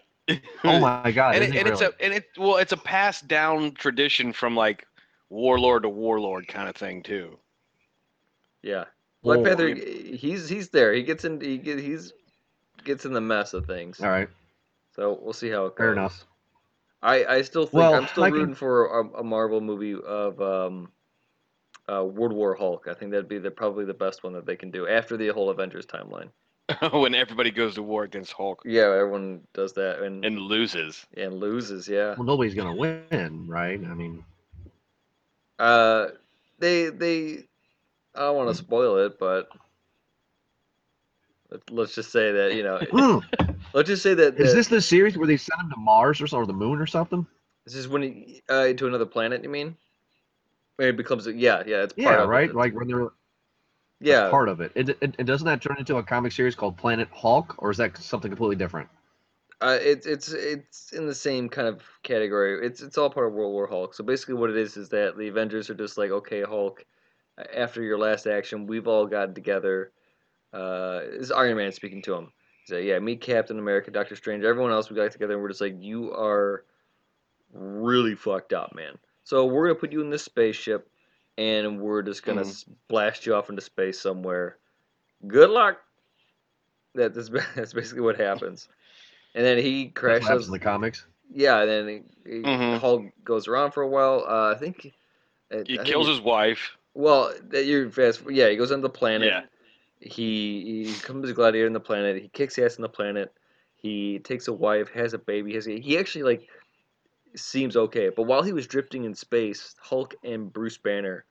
Oh 0.65 0.81
my 0.81 1.13
god! 1.13 1.37
and, 1.37 1.45
it, 1.45 1.55
it 1.55 1.59
and 1.59 1.69
it's 1.69 1.81
a 1.81 1.93
and 2.01 2.13
it 2.13 2.25
well, 2.37 2.57
it's 2.57 2.73
a 2.73 2.77
passed 2.77 3.29
down 3.29 3.73
tradition 3.73 4.33
from 4.33 4.57
like 4.57 4.85
warlord 5.29 5.83
to 5.83 5.89
warlord 5.89 6.47
kind 6.49 6.69
of 6.69 6.77
thing 6.77 7.03
too. 7.03 7.39
yeah, 8.63 8.85
Black 9.23 9.39
Well, 9.39 9.45
Panther. 9.45 9.75
He's 9.75 10.49
he's 10.49 10.69
there. 10.71 10.93
He 10.93 11.03
gets 11.03 11.25
in. 11.25 11.41
He 11.41 11.59
get, 11.59 11.79
he's 11.79 12.13
gets 12.85 13.05
in 13.05 13.13
the 13.13 13.21
mess 13.21 13.55
of 13.55 13.67
things. 13.67 14.01
All 14.01 14.09
right, 14.09 14.29
So 14.95 15.19
we'll 15.21 15.33
see 15.33 15.49
how 15.51 15.67
it 15.67 15.71
goes. 15.77 15.85
fair 15.85 15.93
enough. 15.93 16.25
I, 17.03 17.25
I 17.25 17.43
still 17.43 17.65
think 17.67 17.75
Well, 17.75 17.95
I'm 17.95 18.07
still 18.09 18.25
I 18.25 18.31
can- 18.31 18.39
rooting 18.41 18.55
for 18.55 19.01
a, 19.01 19.21
a 19.21 19.25
Marvel 19.25 19.61
movie 19.61 19.95
of 19.95 20.41
um, 20.41 20.91
uh, 21.93 22.05
World 22.05 22.33
War 22.33 22.55
Hulk. 22.55 22.87
I 22.89 22.95
think 22.95 23.11
that'd 23.11 23.29
be 23.29 23.39
the 23.39 23.51
probably 23.51 23.85
the 23.85 23.95
best 23.95 24.25
one 24.25 24.33
that 24.33 24.47
they 24.47 24.57
can 24.57 24.71
do 24.71 24.89
after 24.89 25.17
the 25.17 25.29
whole 25.29 25.51
Avengers 25.51 25.87
timeline. 25.87 26.29
when 26.93 27.15
everybody 27.15 27.51
goes 27.53 27.75
to 27.77 27.83
war 27.83 28.03
against 28.03 28.33
Hulk 28.33 28.63
Yeah, 28.65 28.85
everyone 28.93 29.41
does 29.55 29.73
that 29.75 30.01
and 30.03 30.25
and 30.25 30.39
loses. 30.39 31.07
and 31.17 31.35
loses. 31.35 31.87
Yeah. 31.87 32.15
Well, 32.17 32.25
nobody's 32.25 32.55
going 32.55 32.75
to 32.75 32.81
win, 33.11 33.47
right? 33.47 33.79
I 33.85 33.95
mean, 33.95 34.25
Uh, 35.59 36.09
they 36.59 36.89
they 36.91 37.45
I 38.15 38.21
don't 38.21 38.37
want 38.37 38.49
to 38.51 38.55
spoil 38.55 38.99
it, 38.99 39.19
but 39.19 39.49
let- 41.51 41.71
let's 41.71 41.95
just 41.95 42.11
say 42.13 42.33
that 42.33 42.55
you 42.55 42.63
know 42.63 42.81
mm, 42.93 43.23
let's 43.75 43.89
just 43.89 44.03
say 44.03 44.15
that, 44.15 44.39
is 44.39 44.53
that 44.53 44.55
this 44.55 44.69
the 44.69 44.81
series 44.81 45.17
where 45.17 45.27
they 45.27 45.37
send 45.37 45.61
him 45.61 45.71
to 45.71 45.77
Mars 45.79 46.21
or, 46.21 46.37
or 46.37 46.47
the 46.47 46.53
moon 46.53 46.81
or 46.81 46.87
something? 46.87 47.27
this 47.65 47.75
is 47.75 47.89
when 47.89 48.03
he 48.03 48.43
uh, 48.49 48.73
to 48.73 48.87
another 48.87 49.07
planet. 49.07 49.43
You 49.43 49.49
mean? 49.51 49.77
When 50.77 50.89
it 50.89 50.97
becomes 50.97 51.27
a, 51.27 51.33
yeah 51.33 51.63
yeah 51.67 51.83
it's 51.83 51.93
part 51.95 52.19
Yeah, 52.19 52.21
of 52.21 52.33
right. 52.33 52.51
It. 52.51 52.55
Like 52.55 52.75
when 52.75 52.89
they're 52.89 53.09
yeah 54.01 54.37
part 54.37 54.49
of 54.49 54.61
it. 54.61 54.73
It, 54.75 54.91
it. 55.01 55.15
it 55.19 55.25
doesn't 55.25 55.47
that 55.47 55.63
turn 55.63 55.77
into 55.79 55.97
a 55.97 56.03
comic 56.03 56.33
series 56.33 56.55
called 56.55 56.77
Planet 56.77 57.09
Hulk, 57.13 57.55
or 57.59 57.71
is 57.71 57.79
that 57.79 57.97
something 57.99 58.31
completely 58.31 58.57
different? 58.57 58.89
Uh, 59.61 59.79
it's 59.81 60.07
it's 60.07 60.33
it's 60.33 60.93
in 60.93 61.07
the 61.07 61.15
same 61.15 61.49
kind 61.49 61.67
of 61.67 61.83
category. 62.03 62.67
It's 62.67 62.83
it's 62.83 62.99
all 62.99 63.09
part 63.11 63.29
of 63.29 63.33
World 63.33 63.53
War 63.53 63.67
Hulk. 63.67 63.95
So 63.95 64.05
basically, 64.05 64.35
what 64.35 64.51
it 64.51 64.57
is 64.57 64.77
is 64.77 64.91
that 64.91 65.17
the 65.17 65.29
Avengers 65.29 65.71
are 65.71 65.75
just 65.75 65.97
like, 65.97 66.11
okay, 66.11 66.43
Hulk, 66.43 66.85
after 67.55 67.83
your 67.83 67.99
last 67.99 68.27
action, 68.27 68.67
we've 68.67 68.87
all 68.87 69.07
gotten 69.07 69.35
together. 69.35 69.93
uh, 70.53 71.01
this 71.01 71.23
is 71.23 71.33
Iron 71.33 71.57
Man 71.57 71.73
speaking 71.73 72.03
to 72.03 72.15
him. 72.15 72.33
He's 72.65 72.75
like, 72.77 72.85
"Yeah, 72.85 72.99
me, 72.99 73.17
Captain 73.17 73.59
America, 73.59 73.91
Doctor 73.91 74.17
Strange, 74.17 74.45
everyone 74.45 74.73
else. 74.73 74.91
We 74.91 74.97
got 74.97 75.11
together 75.13 75.35
and 75.35 75.43
we're 75.43 75.49
just 75.49 75.61
like, 75.63 75.77
you 75.83 76.13
are 76.13 76.65
really 77.53 78.15
fucked 78.15 78.53
up, 78.53 78.75
man. 78.75 78.99
So 79.25 79.47
we're 79.47 79.69
gonna 79.69 79.79
put 79.81 79.93
you 79.93 80.03
in 80.03 80.11
this 80.11 80.25
spaceship, 80.25 80.89
and 81.39 81.81
we're 81.81 82.03
just 82.03 82.25
gonna 82.25 82.43
s 82.43 82.65
blast 82.89 83.27
you 83.27 83.35
off 83.35 83.51
into 83.51 83.63
space 83.63 83.99
somewhere. 84.01 84.59
Good 85.27 85.51
luck." 85.51 85.79
That 86.95 87.15
that's, 87.15 87.29
that's 87.57 87.73
basically 87.73 88.03
what 88.03 88.19
happens. 88.21 88.69
And 89.37 89.45
then 89.45 89.59
he 89.59 89.85
That's 89.85 89.95
what 90.03 90.23
crashes. 90.23 90.47
in 90.47 90.53
the 90.53 90.59
comics. 90.59 91.07
Yeah, 91.33 91.61
and 91.61 91.71
then 91.71 92.05
he, 92.25 92.31
he, 92.31 92.43
Mhm. 92.43 92.79
Hulk 92.79 93.05
goes 93.23 93.47
around 93.47 93.73
for 93.73 93.83
a 93.83 93.89
while. 93.89 94.25
Uh, 94.27 94.53
I 94.55 94.59
think 94.59 94.95
I- 95.53 95.57
He 95.57 95.75
I 95.75 95.77
think 95.77 95.85
kills 95.87 96.09
his 96.09 96.21
wife. 96.21 96.77
Well, 96.95 97.33
that 97.51 97.67
you're 97.67 97.91
fast. 97.91 98.23
Yeah, 98.29 98.49
he 98.49 98.57
goes 98.57 98.73
on 98.73 98.81
the 98.81 98.89
planet. 98.91 99.29
Yeah. 99.29 99.43
He 100.01 100.85
he 100.87 100.93
becomes 100.95 101.29
a 101.29 101.35
gladiator 101.35 101.67
in 101.67 101.73
the 101.75 101.81
planet. 101.81 102.21
He 102.21 102.29
kicks 102.29 102.59
ass 102.59 102.77
in 102.77 102.83
the 102.83 102.89
planet. 102.89 103.33
He 103.75 104.19
takes 104.21 104.49
a 104.49 104.53
wife, 104.53 104.89
has 104.91 105.13
a 105.15 105.19
baby. 105.19 105.55
Has 105.55 105.69
a, 105.69 105.79
he 105.79 105.99
actually 105.99 106.25
like 106.25 106.49
seems 107.35 107.77
okay. 107.77 108.09
But 108.09 108.23
while 108.25 108.43
he 108.43 108.53
was 108.53 108.67
drifting 108.67 109.05
in 109.05 109.15
space, 109.15 109.75
Hulk 109.79 110.15
and 110.25 110.51
Bruce 110.53 110.79
Banner 110.79 111.27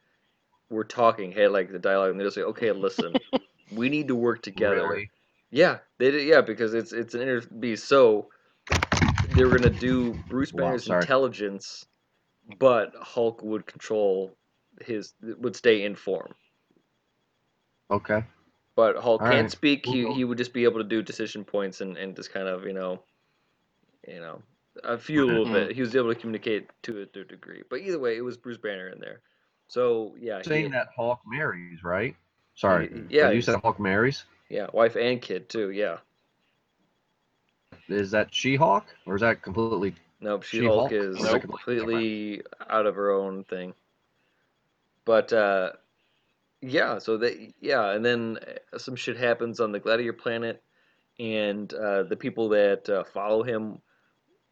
were 0.69 0.83
talking, 0.83 1.31
had 1.31 1.51
like 1.51 1.71
the 1.71 1.79
dialogue, 1.79 2.11
and 2.11 2.19
they're 2.19 2.27
just 2.27 2.37
like, 2.37 2.45
"Okay, 2.47 2.71
listen, 2.71 3.15
we 3.71 3.89
need 3.89 4.07
to 4.07 4.15
work 4.15 4.41
together." 4.43 4.75
Really? 4.87 5.09
Yeah, 5.51 5.79
they 5.99 6.11
did. 6.11 6.27
Yeah, 6.27 6.41
because 6.41 6.73
it's 6.73 6.91
it's 6.91 7.13
an 7.13 7.21
inter 7.21 7.41
beast. 7.59 7.85
So 7.85 8.29
they 9.35 9.45
were 9.45 9.57
gonna 9.57 9.69
do 9.69 10.13
Bruce 10.29 10.51
Wow, 10.51 10.59
Banner's 10.59 10.85
sorry. 10.85 11.01
intelligence, 11.01 11.85
but 12.59 12.93
Hulk 12.95 13.41
would 13.41 13.65
control 13.65 14.35
his 14.81 15.13
would 15.21 15.55
stay 15.55 15.83
in 15.83 15.95
form. 15.95 16.33
Okay. 17.91 18.23
But 18.75 18.97
Hulk 18.97 19.21
All 19.21 19.27
can't 19.27 19.43
right. 19.43 19.51
speak. 19.51 19.85
He 19.85 20.03
We'll 20.03 20.15
he 20.15 20.23
would 20.25 20.37
just 20.37 20.53
be 20.53 20.65
able 20.65 20.79
to 20.79 20.83
do 20.87 21.01
decision 21.01 21.45
points 21.45 21.81
and, 21.81 21.97
and 21.97 22.15
just 22.15 22.33
kind 22.33 22.47
of 22.47 22.65
you 22.65 22.73
know, 22.73 23.03
you 24.07 24.19
know, 24.19 24.41
a 24.83 24.97
few 24.97 25.25
little 25.25 25.45
Mhm. 25.45 25.53
bit. 25.53 25.75
He 25.75 25.81
was 25.81 25.95
able 25.95 26.13
to 26.13 26.19
communicate 26.19 26.69
to 26.83 27.01
a, 27.01 27.05
to 27.05 27.21
a 27.21 27.23
degree. 27.23 27.63
But 27.69 27.81
either 27.81 27.99
way, 27.99 28.17
it 28.17 28.21
was 28.21 28.35
Bruce 28.35 28.57
Banner 28.57 28.89
in 28.89 28.99
there. 28.99 29.21
So 29.69 30.15
yeah, 30.19 30.39
he- 30.39 30.49
Saying 30.49 30.71
that 30.71 30.89
Hawk 30.95 31.21
marries, 31.25 31.83
right? 31.83 32.15
Sorry. 32.55 32.89
Y- 32.91 33.01
yeah, 33.09 33.31
You 33.31 33.41
said 33.41 33.59
Hawk 33.61 33.79
marries. 33.79 34.25
Yeah, 34.49 34.67
wife 34.73 34.95
and 34.95 35.21
kid 35.21 35.49
too. 35.49 35.71
Yeah. 35.71 35.97
Is 37.87 38.11
that 38.11 38.33
She-Hulk 38.33 38.85
or 39.05 39.15
is 39.15 39.21
that 39.21 39.41
completely? 39.41 39.93
Nope, 40.19 40.43
She 40.43 40.59
She-Hulk? 40.59 40.91
Is 40.91 41.21
Nope. 41.21 41.41
completely 41.41 42.41
out 42.69 42.85
of 42.85 42.95
her 42.95 43.11
own 43.11 43.43
thing. 43.43 43.73
But 45.05 45.31
uh, 45.33 45.73
yeah, 46.61 46.97
so 46.97 47.17
they 47.17 47.53
yeah, 47.59 47.91
and 47.91 48.03
then 48.03 48.39
uh, 48.73 48.77
some 48.77 48.95
shit 48.95 49.17
happens 49.17 49.59
on 49.59 49.71
the 49.71 49.79
Gladiator 49.79 50.13
planet, 50.13 50.63
and 51.19 51.71
uh, 51.73 52.03
the 52.03 52.15
people 52.15 52.49
that 52.49 52.89
uh, 52.89 53.03
follow 53.03 53.43
him, 53.43 53.79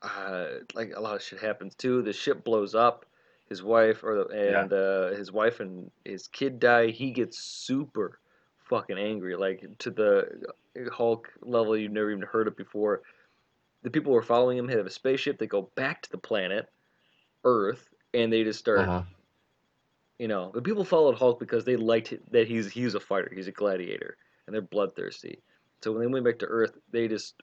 uh, 0.03 0.45
like 0.75 0.91
a 0.95 0.99
lot 0.99 1.15
of 1.15 1.23
shit 1.23 1.39
happens 1.39 1.73
too. 1.75 2.03
The 2.03 2.13
ship 2.13 2.43
blows 2.43 2.75
up. 2.75 3.05
His 3.49 3.61
wife 3.61 4.03
or 4.03 4.23
the, 4.23 4.27
Yeah. 4.33 4.61
and 4.61 4.73
uh, 4.73 5.07
his 5.17 5.31
wife 5.31 5.59
and 5.59 5.91
his 6.05 6.27
kid 6.27 6.59
die. 6.59 6.87
He 6.91 7.11
gets 7.11 7.37
super 7.39 8.19
fucking 8.63 8.97
angry, 8.97 9.35
like 9.35 9.65
to 9.79 9.91
the 9.91 10.27
Hulk 10.91 11.29
level 11.41 11.77
you've 11.77 11.91
never 11.91 12.11
even 12.11 12.23
heard 12.23 12.47
of 12.47 12.55
before 12.55 13.01
the 13.83 13.89
people 13.89 14.11
who 14.11 14.17
are 14.17 14.23
following 14.23 14.57
him 14.57 14.67
have 14.69 14.85
a 14.85 14.89
spaceship. 14.89 15.37
They 15.37 15.47
go 15.47 15.69
back 15.75 16.01
to 16.03 16.11
the 16.11 16.17
planet 16.17 16.69
Earth, 17.43 17.89
and 18.13 18.31
they 18.31 18.43
just 18.43 18.59
start. 18.59 18.79
Uh-huh. 18.79 19.03
You 20.19 20.27
know, 20.27 20.51
the 20.53 20.61
people 20.61 20.85
followed 20.85 21.17
Hulk 21.17 21.39
because 21.39 21.65
they 21.65 21.75
liked 21.75 22.13
that 22.31 22.47
he's 22.47 22.71
he's 22.71 22.95
a 22.95 22.99
fighter, 22.99 23.31
he's 23.33 23.47
a 23.47 23.51
gladiator, 23.51 24.15
and 24.45 24.53
they're 24.53 24.61
bloodthirsty. 24.61 25.39
So 25.81 25.91
when 25.91 26.01
they 26.01 26.07
went 26.07 26.23
back 26.23 26.39
to 26.39 26.45
Earth, 26.45 26.77
they 26.91 27.07
just 27.07 27.35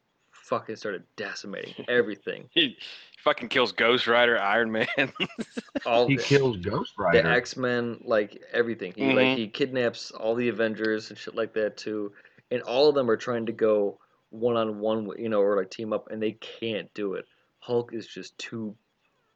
fucking 0.43 0.76
started 0.76 1.05
decimating 1.16 1.74
everything. 1.88 2.49
He 2.53 2.76
fucking 3.24 3.49
kills 3.49 3.72
Ghost 3.72 4.07
Rider, 4.07 4.38
Iron 4.41 4.70
Man. 4.72 4.86
All 5.86 6.07
He 6.07 6.16
the, 6.16 6.22
kills 6.22 6.57
Ghost 6.59 6.93
Rider, 6.99 7.22
the 7.22 7.30
X 7.30 7.57
Men, 7.57 8.01
like 8.05 8.43
everything. 8.53 8.93
He 8.97 9.12
like 9.12 9.28
Mhm. 9.28 9.36
he 9.36 9.49
kidnaps 9.49 10.11
all 10.11 10.34
the 10.34 10.49
Avengers 10.49 11.11
and 11.11 11.18
shit 11.18 11.34
like 11.34 11.53
that 11.55 11.76
too, 11.76 12.12
and 12.51 12.62
all 12.62 12.88
of 12.88 12.95
them 12.95 13.11
are 13.11 13.16
trying 13.16 13.47
to 13.47 13.53
go 13.53 13.99
one 14.30 14.57
on 14.57 14.78
one, 14.80 15.11
you 15.18 15.28
know, 15.28 15.41
or 15.41 15.57
like 15.57 15.70
team 15.70 15.93
up, 15.93 16.11
and 16.11 16.22
they 16.22 16.32
can't 16.32 16.93
do 16.95 17.14
it. 17.14 17.24
Hulk 17.61 17.93
is 17.95 18.07
just 18.07 18.36
too 18.38 18.74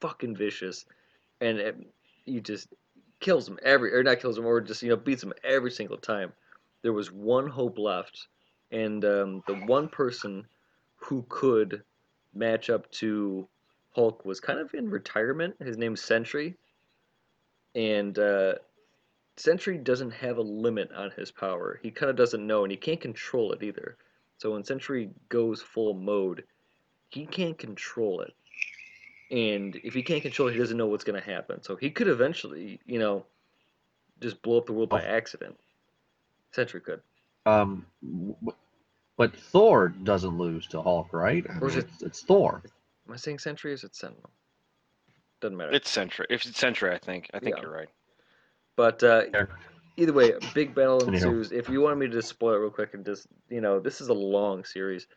fucking 0.01 0.35
vicious, 0.35 0.85
and 1.41 1.57
it, 1.59 1.75
he 2.25 2.39
just 2.39 2.67
kills 3.19 3.45
them 3.45 3.59
every, 3.63 3.93
or 3.93 4.03
not 4.03 4.19
kills 4.19 4.35
them, 4.35 4.45
or 4.45 4.61
just 4.61 4.83
you 4.83 4.89
know 4.89 4.95
beats 4.95 5.21
them 5.21 5.33
every 5.43 5.71
single 5.71 5.97
time. 5.97 6.33
There 6.81 6.93
was 6.93 7.11
one 7.11 7.47
hope 7.47 7.77
left, 7.77 8.27
and 8.71 9.03
um, 9.05 9.43
the 9.47 9.55
one 9.55 9.87
person 9.89 10.45
who 11.05 11.23
could 11.29 11.83
match 12.33 12.69
up 12.69 12.89
to 12.91 13.47
Hulk 13.91 14.25
was 14.25 14.39
kind 14.39 14.59
of 14.59 14.73
in 14.73 14.89
retirement. 14.89 15.55
His 15.59 15.77
name's 15.77 16.01
Sentry, 16.01 16.55
and 17.75 18.17
uh, 18.17 18.55
Sentry 19.37 19.77
doesn't 19.77 20.11
have 20.11 20.37
a 20.37 20.41
limit 20.41 20.91
on 20.93 21.11
his 21.11 21.31
power. 21.31 21.79
He 21.83 21.91
kind 21.91 22.09
of 22.09 22.15
doesn't 22.15 22.45
know, 22.45 22.63
and 22.63 22.71
he 22.71 22.77
can't 22.77 22.99
control 22.99 23.51
it 23.51 23.61
either. 23.63 23.97
So 24.37 24.51
when 24.51 24.63
Sentry 24.63 25.11
goes 25.29 25.61
full 25.61 25.93
mode, 25.93 26.43
he 27.09 27.25
can't 27.25 27.57
control 27.57 28.21
it. 28.21 28.33
And 29.31 29.75
if 29.83 29.93
he 29.93 30.03
can't 30.03 30.21
control 30.21 30.49
it, 30.49 30.53
he 30.53 30.59
doesn't 30.59 30.77
know 30.77 30.87
what's 30.87 31.03
going 31.03 31.19
to 31.21 31.25
happen. 31.25 31.61
So 31.63 31.75
he 31.75 31.89
could 31.89 32.07
eventually, 32.07 32.79
you 32.85 32.99
know, 32.99 33.25
just 34.21 34.41
blow 34.41 34.57
up 34.57 34.65
the 34.65 34.73
world 34.73 34.89
by 34.89 35.01
Oh. 35.03 35.07
accident. 35.07 35.55
Sentry 36.51 36.81
could. 36.81 37.01
Um, 37.45 37.85
but 39.17 39.35
Thor 39.35 39.89
doesn't 39.89 40.37
lose 40.37 40.67
to 40.67 40.81
Hulk, 40.81 41.13
right? 41.13 41.45
Or 41.61 41.67
is 41.67 41.75
it- 41.77 41.85
it's, 41.85 42.01
it's 42.03 42.21
Thor. 42.23 42.61
Am 43.07 43.13
I 43.13 43.17
saying 43.17 43.39
Sentry 43.39 43.71
or 43.71 43.73
is 43.75 43.83
it 43.83 43.95
Sentinel? 43.95 44.29
Doesn't 45.41 45.57
matter. 45.57 45.71
it's 45.71 45.89
Sentry. 45.89 46.25
If 46.29 46.45
it's 46.45 46.57
Sentry, 46.59 46.91
I 46.91 46.97
think. 46.97 47.29
I 47.33 47.39
think 47.39 47.55
Yeah. 47.57 47.61
you're 47.63 47.71
right. 47.71 47.89
But 48.75 49.03
uh, 49.03 49.23
Yeah. 49.33 49.45
either 49.97 50.13
way, 50.13 50.31
a 50.31 50.39
big 50.53 50.73
battle 50.73 51.01
Anyhow. 51.07 51.27
ensues. 51.29 51.51
If 51.51 51.69
you 51.69 51.81
want 51.81 51.97
me 51.99 52.07
to 52.07 52.11
just 52.13 52.29
spoil 52.29 52.55
it 52.55 52.57
real 52.57 52.69
quick 52.71 52.93
and 52.93 53.05
just 53.05 53.27
you 53.49 53.61
know, 53.61 53.79
this 53.79 54.01
is 54.01 54.07
a 54.09 54.13
long 54.13 54.63
series, 54.65 55.07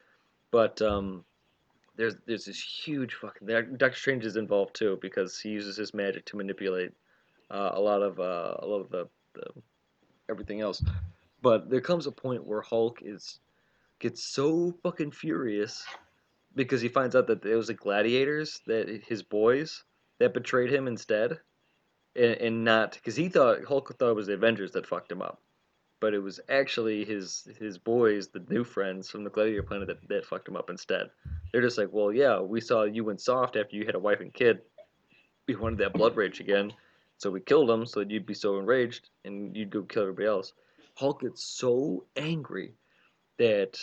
but 0.51 0.81
um, 0.83 1.25
there's 1.97 2.15
there's 2.27 2.45
this 2.45 2.61
huge 2.61 3.15
fucking 3.15 3.47
Doctor 3.79 3.97
Strange 3.97 4.25
is 4.27 4.37
involved 4.37 4.75
too 4.77 4.99
because 5.01 5.41
he 5.41 5.49
uses 5.49 5.77
his 5.77 5.95
magic 5.95 6.25
to 6.27 6.37
manipulate 6.37 6.93
uh, 7.51 7.71
a 7.75 7.81
lot 7.81 8.03
of 8.03 8.21
uh, 8.21 8.57
a 8.59 8.67
lot 8.67 8.81
of 8.81 8.91
the, 8.91 9.09
the 9.35 9.45
everything 10.29 10.61
else. 10.61 10.83
But 11.43 11.71
there 11.71 11.81
comes 11.81 12.07
a 12.07 12.13
point 12.13 12.45
where 12.45 12.61
Hulk 12.61 12.99
is 13.03 13.39
gets 13.99 14.23
so 14.25 14.73
fucking 14.83 15.11
furious 15.11 15.85
because 16.55 16.81
he 16.81 16.89
finds 16.89 17.15
out 17.15 17.27
that 17.27 17.45
it 17.45 17.55
was 17.55 17.69
the 17.69 17.75
gladiators 17.75 18.61
that 18.67 18.89
his 19.07 19.23
boys 19.23 19.85
that 20.19 20.35
betrayed 20.35 20.73
him 20.73 20.87
instead 20.87 21.39
and, 22.19 22.33
and 22.35 22.65
not 22.65 22.95
because 22.95 23.17
he 23.17 23.29
thought 23.29 23.65
Hulk 23.65 23.97
thought 23.97 24.11
it 24.11 24.17
was 24.17 24.27
the 24.27 24.35
Avengers 24.35 24.73
that 24.73 24.87
fucked 24.87 25.13
him 25.13 25.23
up, 25.23 25.41
but 26.01 26.15
it 26.15 26.19
was 26.19 26.41
actually 26.49 27.05
his 27.05 27.49
his 27.59 27.79
boys, 27.79 28.29
the 28.29 28.45
new 28.49 28.65
friends 28.65 29.09
from 29.09 29.25
the 29.25 29.31
Gladiator 29.31 29.63
planet 29.63 29.89
that, 29.89 30.09
that 30.09 30.27
fucked 30.27 30.49
him 30.49 30.57
up 30.57 30.71
instead. 30.71 31.11
They're 31.53 31.63
just 31.63 31.79
like, 31.79 31.93
well, 31.93 32.13
yeah, 32.13 32.41
we 32.41 32.61
saw 32.61 32.85
you 32.85 33.05
went 33.05 33.21
soft 33.21 33.57
after 33.57 33.77
you 33.77 33.87
had 33.87 33.95
a 33.95 34.01
wife 34.01 34.21
and 34.21 34.35
kid. 34.35 34.61
We 35.47 35.55
wanted 35.55 35.79
that 35.79 35.95
blood 35.95 36.17
rage 36.17 36.41
again, 36.41 36.73
so 37.17 37.31
we 37.31 37.41
killed 37.41 37.71
him 37.71 37.87
so 37.87 38.01
that 38.01 38.11
you'd 38.11 38.27
be 38.27 38.35
so 38.35 38.59
enraged 38.59 39.09
and 39.25 39.57
you'd 39.57 39.71
go 39.71 39.83
kill 39.83 40.03
everybody 40.03 40.27
else. 40.27 40.53
Hulk 40.95 41.21
gets 41.21 41.45
so 41.45 42.05
angry 42.17 42.75
that 43.39 43.79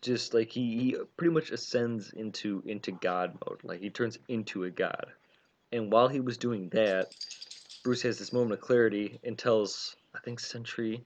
just 0.00 0.34
like 0.34 0.50
he, 0.50 0.78
he 0.78 0.96
pretty 1.16 1.32
much 1.32 1.50
ascends 1.50 2.12
into 2.12 2.62
into 2.66 2.92
God 2.92 3.36
mode, 3.46 3.60
like 3.64 3.80
he 3.80 3.90
turns 3.90 4.18
into 4.28 4.64
a 4.64 4.70
god. 4.70 5.06
And 5.72 5.90
while 5.90 6.08
he 6.08 6.20
was 6.20 6.36
doing 6.36 6.68
that, 6.70 7.14
Bruce 7.82 8.02
has 8.02 8.18
this 8.18 8.32
moment 8.32 8.52
of 8.52 8.60
clarity 8.60 9.18
and 9.24 9.36
tells 9.36 9.96
I 10.14 10.20
think 10.20 10.40
Sentry 10.40 11.04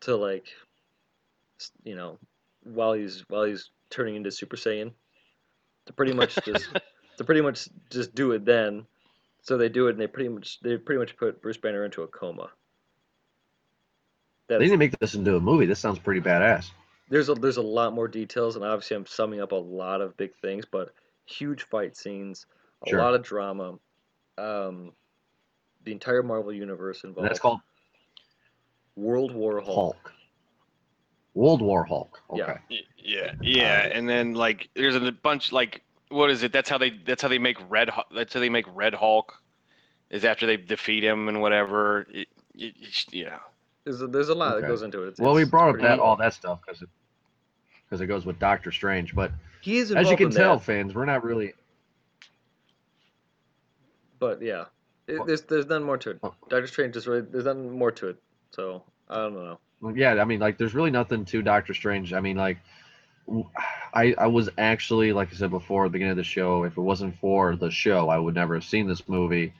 to 0.00 0.16
like 0.16 0.48
you 1.84 1.96
know 1.96 2.18
while 2.62 2.92
he's 2.92 3.24
while 3.28 3.44
he's 3.44 3.70
turning 3.90 4.16
into 4.16 4.30
Super 4.30 4.56
Saiyan 4.56 4.92
to 5.86 5.92
pretty 5.92 6.12
much 6.12 6.38
just 6.44 6.68
to 7.16 7.24
pretty 7.24 7.40
much 7.40 7.68
just 7.90 8.14
do 8.14 8.32
it 8.32 8.44
then. 8.44 8.86
So 9.42 9.56
they 9.56 9.68
do 9.68 9.86
it 9.86 9.92
and 9.92 10.00
they 10.00 10.08
pretty 10.08 10.28
much 10.28 10.60
they 10.60 10.76
pretty 10.76 10.98
much 10.98 11.16
put 11.16 11.40
Bruce 11.40 11.56
Banner 11.56 11.84
into 11.84 12.02
a 12.02 12.06
coma. 12.06 12.50
They 14.48 14.54
That's, 14.54 14.64
didn't 14.64 14.78
make 14.78 14.98
this 14.98 15.14
into 15.14 15.36
a 15.36 15.40
movie. 15.40 15.66
This 15.66 15.78
sounds 15.78 15.98
pretty 15.98 16.20
badass. 16.20 16.70
There's 17.08 17.28
a 17.28 17.34
there's 17.34 17.56
a 17.56 17.62
lot 17.62 17.92
more 17.94 18.08
details 18.08 18.56
and 18.56 18.64
obviously 18.64 18.96
I'm 18.96 19.06
summing 19.06 19.40
up 19.40 19.52
a 19.52 19.56
lot 19.56 20.00
of 20.00 20.16
big 20.16 20.34
things, 20.42 20.64
but 20.70 20.92
huge 21.26 21.64
fight 21.68 21.96
scenes, 21.96 22.46
a 22.84 22.90
Sure. 22.90 22.98
lot 23.00 23.14
of 23.14 23.22
drama, 23.22 23.78
um, 24.38 24.92
the 25.84 25.92
entire 25.92 26.22
Marvel 26.22 26.52
universe 26.52 27.02
And 27.04 27.10
involved. 27.10 27.30
that's 27.30 27.40
called 27.40 27.60
World 28.96 29.32
War 29.32 29.60
Hulk. 29.60 29.74
Hulk. 29.74 30.12
World 31.34 31.60
War 31.60 31.84
Hulk. 31.84 32.20
Okay. 32.30 32.40
Yeah. 32.42 32.58
Y- 32.70 32.80
Yeah, 32.98 33.34
yeah, 33.40 33.80
and 33.92 34.08
then 34.08 34.34
like 34.34 34.68
there's 34.74 34.96
a 34.96 35.12
bunch 35.12 35.52
like 35.52 35.82
what 36.08 36.28
is 36.30 36.42
it? 36.42 36.52
That's 36.52 36.68
how 36.68 36.78
they 36.78 36.90
that's 36.90 37.22
how 37.22 37.28
they 37.28 37.38
make 37.38 37.56
Red 37.68 37.88
Hu- 37.90 38.14
that's 38.16 38.34
how 38.34 38.40
they 38.40 38.48
make 38.48 38.64
Red 38.74 38.94
Hulk 38.94 39.32
is 40.10 40.24
after 40.24 40.44
they 40.46 40.56
defeat 40.56 41.04
him 41.04 41.28
and 41.28 41.40
whatever. 41.40 42.06
It, 42.10 42.26
it, 42.54 42.74
it's- 42.80 43.06
yeah, 43.12 43.38
There's 43.84 44.02
a, 44.02 44.06
there's 44.08 44.28
a 44.28 44.34
lot 44.34 44.54
Okay. 44.54 44.62
that 44.62 44.66
goes 44.68 44.82
into 44.82 45.04
it. 45.04 45.08
It's, 45.10 45.20
Well, 45.20 45.34
we 45.34 45.44
brought 45.44 45.74
up 45.74 45.80
that 45.82 46.00
all 46.00 46.16
that 46.16 46.34
stuff 46.34 46.60
because 46.66 46.82
it 46.82 46.88
because 47.88 48.00
it 48.00 48.06
goes 48.06 48.26
with 48.26 48.38
Doctor 48.38 48.72
Strange. 48.72 49.14
But 49.14 49.32
He 49.60 49.78
is 49.78 49.92
as 49.92 50.10
you 50.10 50.16
can 50.16 50.30
tell, 50.30 50.56
that, 50.56 50.64
fans, 50.64 50.94
we're 50.94 51.04
not 51.04 51.24
really. 51.24 51.54
but 54.18 54.42
yeah, 54.42 54.64
it, 55.06 55.24
there's 55.26 55.42
there's 55.42 55.66
none 55.66 55.82
more 55.82 55.98
to 55.98 56.10
it. 56.10 56.18
Oh. 56.22 56.34
Doctor 56.48 56.66
Strange 56.66 56.96
is 56.96 57.06
really 57.06 57.22
there's 57.22 57.44
nothing 57.44 57.78
more 57.78 57.92
to 57.92 58.08
it. 58.08 58.16
So 58.50 58.82
I 59.08 59.16
don't 59.16 59.34
know. 59.34 59.58
Yeah, 59.94 60.14
I 60.14 60.24
mean, 60.24 60.40
like, 60.40 60.56
there's 60.56 60.74
really 60.74 60.90
nothing 60.90 61.24
to 61.26 61.42
Doctor 61.42 61.74
Strange. 61.74 62.12
I 62.14 62.20
mean, 62.20 62.36
like, 62.36 62.58
I 63.92 64.14
I 64.16 64.26
was 64.26 64.48
actually, 64.56 65.12
like 65.12 65.32
I 65.32 65.36
said 65.36 65.50
before, 65.50 65.84
at 65.84 65.88
the 65.88 65.92
beginning 65.92 66.12
of 66.12 66.16
the 66.16 66.24
show, 66.24 66.64
if 66.64 66.76
it 66.76 66.80
wasn't 66.80 67.16
for 67.18 67.56
the 67.56 67.70
show, 67.70 68.08
I 68.08 68.18
would 68.18 68.34
never 68.34 68.54
have 68.54 68.64
seen 68.64 68.88
this 68.88 69.08
movie. 69.08 69.52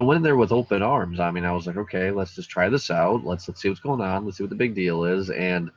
I 0.00 0.04
went 0.04 0.16
in 0.16 0.22
there 0.22 0.36
with 0.36 0.50
open 0.50 0.82
arms. 0.82 1.20
I 1.20 1.30
mean, 1.30 1.44
I 1.44 1.52
was 1.52 1.66
like, 1.66 1.76
okay, 1.76 2.10
let's 2.10 2.34
just 2.34 2.50
try 2.50 2.68
this 2.68 2.90
out. 2.90 3.24
Let's 3.24 3.46
let's 3.46 3.62
see 3.62 3.68
what's 3.68 3.80
going 3.80 4.00
on. 4.00 4.24
Let's 4.24 4.38
see 4.38 4.42
what 4.42 4.50
the 4.50 4.56
big 4.56 4.74
deal 4.74 5.04
is. 5.04 5.30
And 5.30 5.70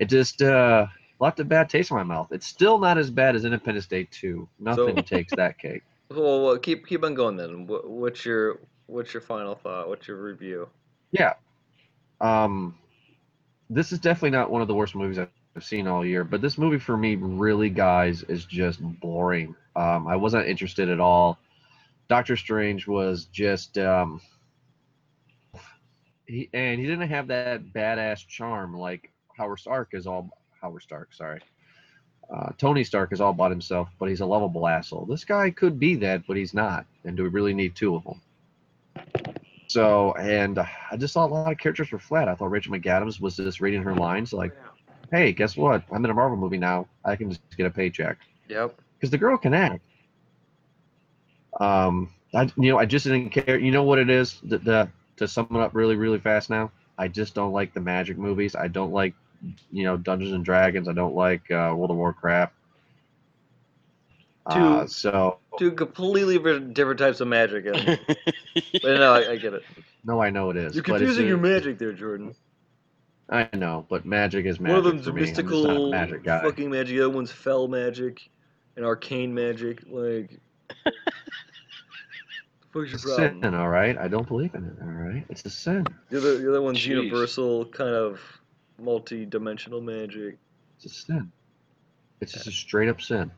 it 0.00 0.06
just 0.08 0.42
uh, 0.42 0.86
left 1.20 1.38
a 1.38 1.44
bad 1.44 1.68
taste 1.68 1.92
in 1.92 1.96
my 1.96 2.02
mouth. 2.02 2.32
It's 2.32 2.46
still 2.46 2.78
not 2.78 2.98
as 2.98 3.10
bad 3.10 3.36
as 3.36 3.44
Independence 3.44 3.86
Day 3.86 4.08
2. 4.10 4.48
Nothing 4.58 4.96
So- 4.96 5.02
takes 5.02 5.32
that 5.36 5.58
cake. 5.58 5.82
Well, 6.12 6.44
well, 6.44 6.58
keep 6.58 6.88
keep 6.88 7.04
on 7.04 7.14
going 7.14 7.36
then. 7.36 7.68
What's 7.68 8.24
your 8.24 8.58
what's 8.88 9.14
your 9.14 9.20
final 9.20 9.54
thought? 9.54 9.88
What's 9.88 10.08
your 10.08 10.20
review? 10.20 10.68
Yeah. 11.12 11.34
Um, 12.20 12.74
this 13.68 13.92
is 13.92 14.00
definitely 14.00 14.30
not 14.30 14.50
one 14.50 14.60
of 14.60 14.66
the 14.66 14.74
worst 14.74 14.96
movies 14.96 15.20
I've 15.20 15.28
seen 15.64 15.86
all 15.86 16.04
year, 16.04 16.24
but 16.24 16.40
this 16.40 16.58
movie 16.58 16.80
for 16.80 16.96
me, 16.96 17.14
really, 17.14 17.70
guys, 17.70 18.24
is 18.24 18.44
just 18.44 18.80
boring. 18.98 19.54
Um, 19.76 20.08
I 20.08 20.16
wasn't 20.16 20.48
interested 20.48 20.88
at 20.88 20.98
all. 20.98 21.38
Doctor 22.08 22.36
Strange 22.36 22.88
was 22.88 23.26
just, 23.26 23.78
um, 23.78 24.20
he 26.26 26.48
and 26.52 26.80
he 26.80 26.86
didn't 26.86 27.08
have 27.08 27.28
that 27.28 27.72
badass 27.72 28.26
charm 28.26 28.76
like 28.76 29.12
Howard 29.40 29.58
Stark 29.58 29.88
is 29.92 30.06
all 30.06 30.28
Howard 30.60 30.82
Stark. 30.82 31.14
Sorry, 31.14 31.40
uh, 32.32 32.50
Tony 32.58 32.84
Stark 32.84 33.10
is 33.10 33.22
all 33.22 33.30
about 33.30 33.50
himself, 33.50 33.88
but 33.98 34.10
he's 34.10 34.20
a 34.20 34.26
lovable 34.26 34.68
asshole. 34.68 35.06
This 35.06 35.24
guy 35.24 35.50
could 35.50 35.80
be 35.80 35.96
that, 35.96 36.26
but 36.28 36.36
he's 36.36 36.52
not. 36.52 36.84
And 37.04 37.16
do 37.16 37.22
we 37.22 37.30
really 37.30 37.54
need 37.54 37.74
two 37.74 37.96
of 37.96 38.04
them? 38.04 38.20
So, 39.68 40.12
and 40.12 40.58
uh, 40.58 40.66
I 40.90 40.98
just 40.98 41.14
thought 41.14 41.30
a 41.30 41.34
lot 41.34 41.50
of 41.50 41.56
characters 41.56 41.90
were 41.90 41.98
flat. 41.98 42.28
I 42.28 42.34
thought 42.34 42.50
Rachel 42.50 42.74
McAdams 42.74 43.18
was 43.18 43.36
just 43.36 43.62
reading 43.62 43.82
her 43.82 43.94
lines 43.94 44.34
like, 44.34 44.54
"Hey, 45.10 45.32
guess 45.32 45.56
what? 45.56 45.84
I'm 45.90 46.04
in 46.04 46.10
a 46.10 46.14
Marvel 46.14 46.36
movie 46.36 46.58
now. 46.58 46.86
I 47.04 47.16
can 47.16 47.30
just 47.30 47.40
get 47.56 47.64
a 47.64 47.70
paycheck." 47.70 48.18
Yep. 48.48 48.78
Because 48.98 49.10
the 49.10 49.18
girl 49.18 49.38
can 49.38 49.54
act. 49.54 49.82
Um, 51.58 52.10
I 52.34 52.42
you 52.58 52.72
know 52.72 52.78
I 52.78 52.84
just 52.84 53.06
didn't 53.06 53.30
care. 53.30 53.58
You 53.58 53.70
know 53.70 53.84
what 53.84 53.98
it 53.98 54.10
is? 54.10 54.38
The, 54.42 54.58
the 54.58 54.88
to 55.16 55.26
sum 55.26 55.48
it 55.50 55.56
up 55.56 55.74
really 55.74 55.96
really 55.96 56.18
fast 56.18 56.50
now. 56.50 56.70
I 56.98 57.08
just 57.08 57.34
don't 57.34 57.52
like 57.52 57.72
the 57.72 57.80
magic 57.80 58.18
movies. 58.18 58.54
I 58.54 58.68
don't 58.68 58.92
like 58.92 59.14
you 59.72 59.84
know 59.84 59.96
Dungeons 59.96 60.32
and 60.32 60.44
Dragons. 60.44 60.88
I 60.88 60.92
don't 60.92 61.14
like 61.14 61.50
uh, 61.50 61.72
World 61.76 61.90
of 61.90 61.96
Warcraft. 61.96 62.52
Uh, 64.46 64.82
Two- 64.82 64.88
so 64.88 65.38
Two 65.58 65.72
completely 65.72 66.38
different 66.72 66.98
types 66.98 67.20
of 67.20 67.28
magic. 67.28 67.66
And, 67.66 68.00
but 68.82 68.82
no, 68.98 69.12
I, 69.14 69.32
I 69.32 69.36
get 69.36 69.52
it. 69.54 69.62
no, 70.04 70.20
I 70.22 70.30
know 70.30 70.50
it 70.50 70.56
is. 70.56 70.74
You're 70.74 70.82
but 70.84 70.92
it's 70.94 71.00
confusing 71.00 71.26
your 71.26 71.36
magic 71.38 71.78
there, 71.78 71.92
Jordan. 71.92 72.34
I 73.28 73.48
know, 73.54 73.86
but 73.88 74.04
magic 74.04 74.46
is 74.46 74.58
magic. 74.58 74.76
One 74.76 74.78
of 74.78 74.84
them's 74.92 75.06
for 75.06 75.12
me. 75.12 75.20
I'm 75.22 75.26
just 75.26 75.36
not 75.36 75.44
a 75.44 75.48
mystical 75.50 75.90
magic 75.90 76.24
guy. 76.24 76.42
fucking 76.42 76.70
magic. 76.70 76.96
The 76.96 77.00
other 77.04 77.10
one's 77.14 77.30
fel 77.30 77.68
magic, 77.68 78.28
and 78.76 78.84
arcane 78.84 79.32
magic. 79.34 79.82
Like, 79.88 80.40
what's 82.72 82.88
your 82.90 82.94
It's 82.96 83.04
problem? 83.04 83.42
sin, 83.42 83.54
all 83.54 83.68
right. 83.68 83.96
I 83.98 84.08
don't 84.08 84.26
believe 84.26 84.54
in 84.54 84.64
it. 84.64 84.72
All 84.82 84.88
right, 84.88 85.24
it's 85.28 85.44
a 85.44 85.50
sin. 85.50 85.86
The 86.08 86.18
other, 86.18 86.38
the 86.38 86.48
other 86.48 86.62
one's 86.62 86.78
Jeez. 86.78 86.86
universal, 86.86 87.66
kind 87.66 87.94
of 87.94 88.20
multi-dimensional 88.82 89.80
magic. 89.80 90.38
It's 90.76 90.86
a 90.86 90.88
sin. 90.88 91.32
It's 92.20 92.32
just 92.32 92.46
a 92.46 92.52
straight 92.52 92.88
up 92.88 93.00
sin. 93.00 93.30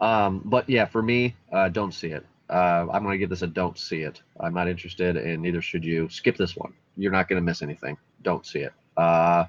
Um, 0.00 0.42
but 0.44 0.68
yeah, 0.68 0.86
for 0.86 1.02
me, 1.02 1.34
uh, 1.52 1.68
don't 1.68 1.92
see 1.92 2.08
it. 2.08 2.24
Uh, 2.50 2.86
I'm 2.92 3.02
gonna 3.02 3.18
give 3.18 3.30
this 3.30 3.42
a 3.42 3.46
don't 3.46 3.78
see 3.78 4.02
it. 4.02 4.22
I'm 4.40 4.54
not 4.54 4.68
interested, 4.68 5.16
and 5.16 5.42
neither 5.42 5.62
should 5.62 5.84
you. 5.84 6.08
Skip 6.08 6.36
this 6.36 6.56
one. 6.56 6.74
You're 6.96 7.12
not 7.12 7.28
gonna 7.28 7.40
miss 7.40 7.62
anything. 7.62 7.96
Don't 8.22 8.44
see 8.44 8.60
it. 8.60 8.72
Uh, 8.96 9.46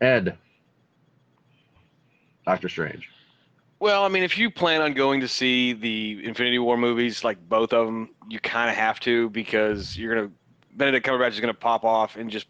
Ed, 0.00 0.36
Doctor 2.44 2.68
Strange. 2.68 3.08
Well, 3.80 4.04
I 4.04 4.08
mean, 4.08 4.22
if 4.22 4.38
you 4.38 4.50
plan 4.50 4.80
on 4.80 4.94
going 4.94 5.20
to 5.20 5.28
see 5.28 5.72
the 5.72 6.24
Infinity 6.24 6.58
War 6.58 6.76
movies, 6.76 7.22
like 7.22 7.38
both 7.48 7.72
of 7.72 7.86
them, 7.86 8.10
you 8.28 8.40
kind 8.40 8.70
of 8.70 8.76
have 8.76 8.98
to 9.00 9.30
because 9.30 9.96
you're 9.96 10.14
gonna 10.14 10.30
Benedict 10.76 11.06
Cumberbatch 11.06 11.32
is 11.32 11.40
gonna 11.40 11.54
pop 11.54 11.84
off 11.84 12.16
and 12.16 12.30
just 12.30 12.46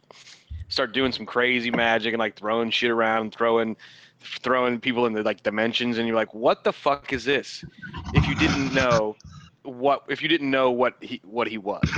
start 0.75 0.93
doing 0.93 1.13
some 1.13 1.25
crazy 1.25 1.71
magic 1.71 2.13
and 2.13 2.19
like 2.19 2.37
throwing 2.37 2.71
shit 2.71 2.91
around 2.91 3.23
and 3.23 3.35
throwing 3.35 3.77
throwing 4.21 4.81
people 4.81 5.07
into 5.07 5.23
like 5.23 5.43
dimensions, 5.43 5.99
and 5.99 6.07
you're 6.07 6.17
like, 6.17 6.35
what 6.35 6.65
the 6.65 6.73
fuck 6.73 7.13
is 7.13 7.25
this? 7.25 7.65
If 8.13 8.27
you 8.27 8.35
didn't 8.35 8.75
know 8.75 9.17
what 9.63 10.03
if 10.09 10.21
you 10.21 10.29
didn't 10.29 10.51
know 10.51 10.71
what 10.71 10.97
he 11.01 11.21
what 11.25 11.49
he 11.49 11.59
was. 11.59 11.89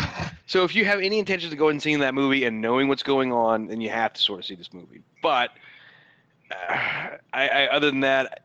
So 0.46 0.62
if 0.62 0.74
you 0.76 0.84
have 0.84 1.00
any 1.00 1.18
intentions 1.18 1.50
to 1.50 1.56
go 1.56 1.68
and 1.68 1.82
seeing 1.82 1.98
that 2.00 2.14
movie 2.14 2.44
and 2.44 2.60
knowing 2.60 2.86
what's 2.86 3.02
going 3.02 3.32
on, 3.32 3.66
then 3.66 3.80
you 3.80 3.90
have 3.90 4.12
to 4.12 4.22
sort 4.22 4.38
of 4.38 4.44
see 4.44 4.54
this 4.54 4.72
movie. 4.72 5.02
But 5.20 5.50
uh, 6.52 7.16
I, 7.32 7.48
I 7.48 7.66
other 7.68 7.90
than 7.90 8.00
that, 8.00 8.44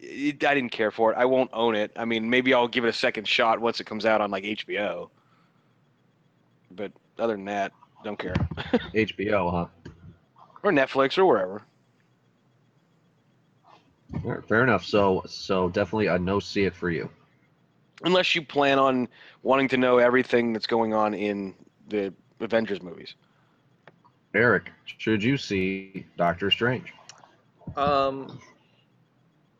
it, 0.00 0.42
I 0.42 0.54
didn't 0.54 0.72
care 0.72 0.90
for 0.90 1.12
it. 1.12 1.18
I 1.18 1.26
won't 1.26 1.50
own 1.52 1.74
it. 1.74 1.92
I 1.96 2.06
mean, 2.06 2.30
maybe 2.30 2.54
I'll 2.54 2.68
give 2.68 2.84
it 2.84 2.88
a 2.88 2.94
second 2.94 3.28
shot 3.28 3.60
once 3.60 3.80
it 3.80 3.84
comes 3.84 4.06
out 4.06 4.22
on 4.22 4.30
like 4.30 4.44
HBO. 4.44 5.10
But 6.70 6.92
other 7.18 7.34
than 7.34 7.44
that, 7.44 7.72
don't 8.04 8.18
care. 8.18 8.34
HBO, 8.94 9.50
huh? 9.50 9.90
or 10.64 10.72
Netflix 10.72 11.16
or 11.16 11.26
wherever. 11.26 11.62
All 14.24 14.32
right, 14.32 14.48
fair 14.48 14.64
enough. 14.64 14.84
So, 14.84 15.22
so 15.26 15.68
definitely 15.68 16.06
a 16.06 16.18
no 16.18 16.40
see 16.40 16.64
it 16.64 16.74
for 16.74 16.90
you. 16.90 17.08
Unless 18.02 18.34
you 18.34 18.42
plan 18.42 18.78
on 18.78 19.08
wanting 19.42 19.68
to 19.68 19.76
know 19.76 19.98
everything 19.98 20.52
that's 20.52 20.66
going 20.66 20.94
on 20.94 21.14
in 21.14 21.54
the 21.88 22.12
Avengers 22.40 22.82
movies. 22.82 23.14
Eric, 24.34 24.70
should 24.98 25.22
you 25.22 25.36
see 25.36 26.06
Doctor 26.16 26.50
Strange? 26.50 26.92
Um, 27.76 28.38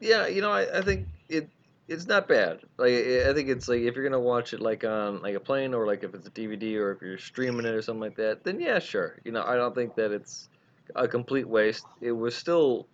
yeah, 0.01 0.27
you 0.27 0.41
know, 0.41 0.53
I, 0.53 0.79
I 0.79 0.83
think 0.83 1.07
it 1.29 1.49
it's 1.89 2.07
not 2.07 2.29
bad. 2.29 2.61
Like, 2.79 2.93
I 2.93 3.33
think 3.35 3.49
it's 3.49 3.69
like 3.69 3.81
if 3.81 3.95
you're 3.95 4.05
gonna 4.05 4.21
watch 4.21 4.53
it 4.53 4.61
like 4.61 4.85
on 4.85 5.23
like 5.23 5.35
a 5.35 5.41
plane 5.41 5.75
or 5.75 5.87
like 5.87 6.03
if 6.03 6.15
it's 6.15 6.27
a 6.27 6.31
DVD 6.31 6.77
or 6.77 6.93
if 6.93 7.03
you're 7.03 7.19
streaming 7.19 7.67
it 7.67 7.75
or 7.75 7.83
something 7.83 8.01
like 8.01 8.17
that, 8.17 8.45
then 8.45 8.61
yeah, 8.61 8.79
sure. 8.79 9.19
You 9.25 9.33
know, 9.33 9.43
I 9.43 9.57
don't 9.57 9.75
think 9.75 9.95
that 9.97 10.11
it's 10.13 10.49
a 10.95 11.07
complete 11.07 11.49
waste. 11.49 11.87
It 12.01 12.13
was 12.13 12.35
still 12.35 12.87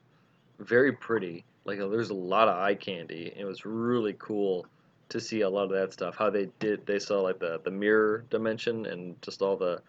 very 0.58 0.92
pretty. 0.92 1.44
Like, 1.64 1.78
there's 1.78 2.10
a 2.10 2.14
lot 2.14 2.48
of 2.48 2.56
eye 2.56 2.74
candy. 2.74 3.32
It 3.36 3.44
was 3.44 3.64
really 3.64 4.16
cool 4.18 4.66
to 5.10 5.20
see 5.20 5.42
a 5.42 5.48
lot 5.48 5.64
of 5.64 5.70
that 5.70 5.92
stuff. 5.92 6.16
How 6.16 6.30
they 6.30 6.48
did, 6.58 6.86
they 6.86 6.98
saw 6.98 7.20
like 7.20 7.38
the 7.38 7.60
the 7.62 7.70
mirror 7.70 8.24
dimension 8.30 8.86
and 8.86 9.20
just 9.22 9.42
all 9.42 9.56
the 9.56 9.82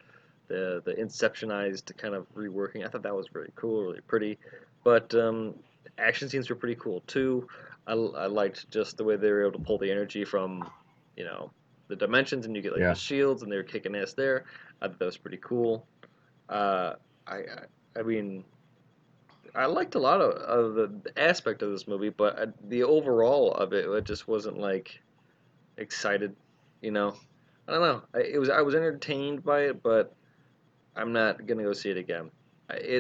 the 0.47 0.81
the 0.85 0.93
inceptionized 0.93 1.95
kind 1.97 2.13
of 2.13 2.27
reworking. 2.35 2.85
I 2.85 2.89
thought 2.89 3.03
that 3.03 3.15
was 3.15 3.33
really 3.33 3.51
cool, 3.55 3.83
really 3.83 4.01
pretty. 4.01 4.37
But 4.83 5.13
um, 5.15 5.55
action 5.97 6.27
scenes 6.27 6.49
were 6.49 6.55
pretty 6.55 6.75
cool 6.75 7.01
too. 7.07 7.47
I, 7.87 7.93
I 7.93 8.27
liked 8.27 8.69
just 8.69 8.97
the 8.97 9.03
way 9.03 9.15
they 9.15 9.31
were 9.31 9.41
able 9.41 9.53
to 9.59 9.65
pull 9.65 9.77
the 9.77 9.91
energy 9.91 10.23
from, 10.23 10.69
you 11.15 11.23
know, 11.25 11.51
the 11.87 11.95
dimensions, 11.95 12.45
and 12.45 12.55
you 12.55 12.61
get 12.61 12.71
like 12.73 12.81
Yeah. 12.81 12.93
the 12.93 12.99
shields, 12.99 13.43
and 13.43 13.51
they 13.51 13.57
were 13.57 13.63
kicking 13.63 13.95
ass 13.95 14.13
there. 14.13 14.45
I 14.81 14.87
thought 14.87 14.99
that 14.99 15.05
was 15.05 15.17
pretty 15.17 15.39
cool. 15.41 15.85
Uh, 16.49 16.93
I, 17.27 17.35
I 17.35 17.99
I 17.99 18.03
mean, 18.03 18.45
I 19.53 19.65
liked 19.65 19.95
a 19.95 19.99
lot 19.99 20.21
of, 20.21 20.31
of 20.33 20.75
the 20.75 21.11
aspect 21.21 21.61
of 21.61 21.71
this 21.71 21.87
movie, 21.87 22.09
but 22.09 22.39
uh, 22.39 22.45
the 22.69 22.83
overall 22.83 23.51
of 23.53 23.73
it, 23.73 23.85
it 23.85 24.05
just 24.05 24.27
wasn't 24.27 24.57
like 24.57 25.01
excited. 25.77 26.35
You 26.81 26.91
know, 26.91 27.15
I 27.67 27.71
don't 27.73 27.81
know. 27.81 28.01
I, 28.13 28.19
it 28.19 28.39
was 28.39 28.49
I 28.49 28.61
was 28.61 28.75
entertained 28.75 29.43
by 29.43 29.61
it, 29.63 29.83
but 29.83 30.15
I'm 30.95 31.11
not 31.11 31.45
gonna 31.45 31.63
go 31.63 31.73
see 31.73 31.89
it 31.89 31.97
again. 31.97 32.31
It 32.69 32.99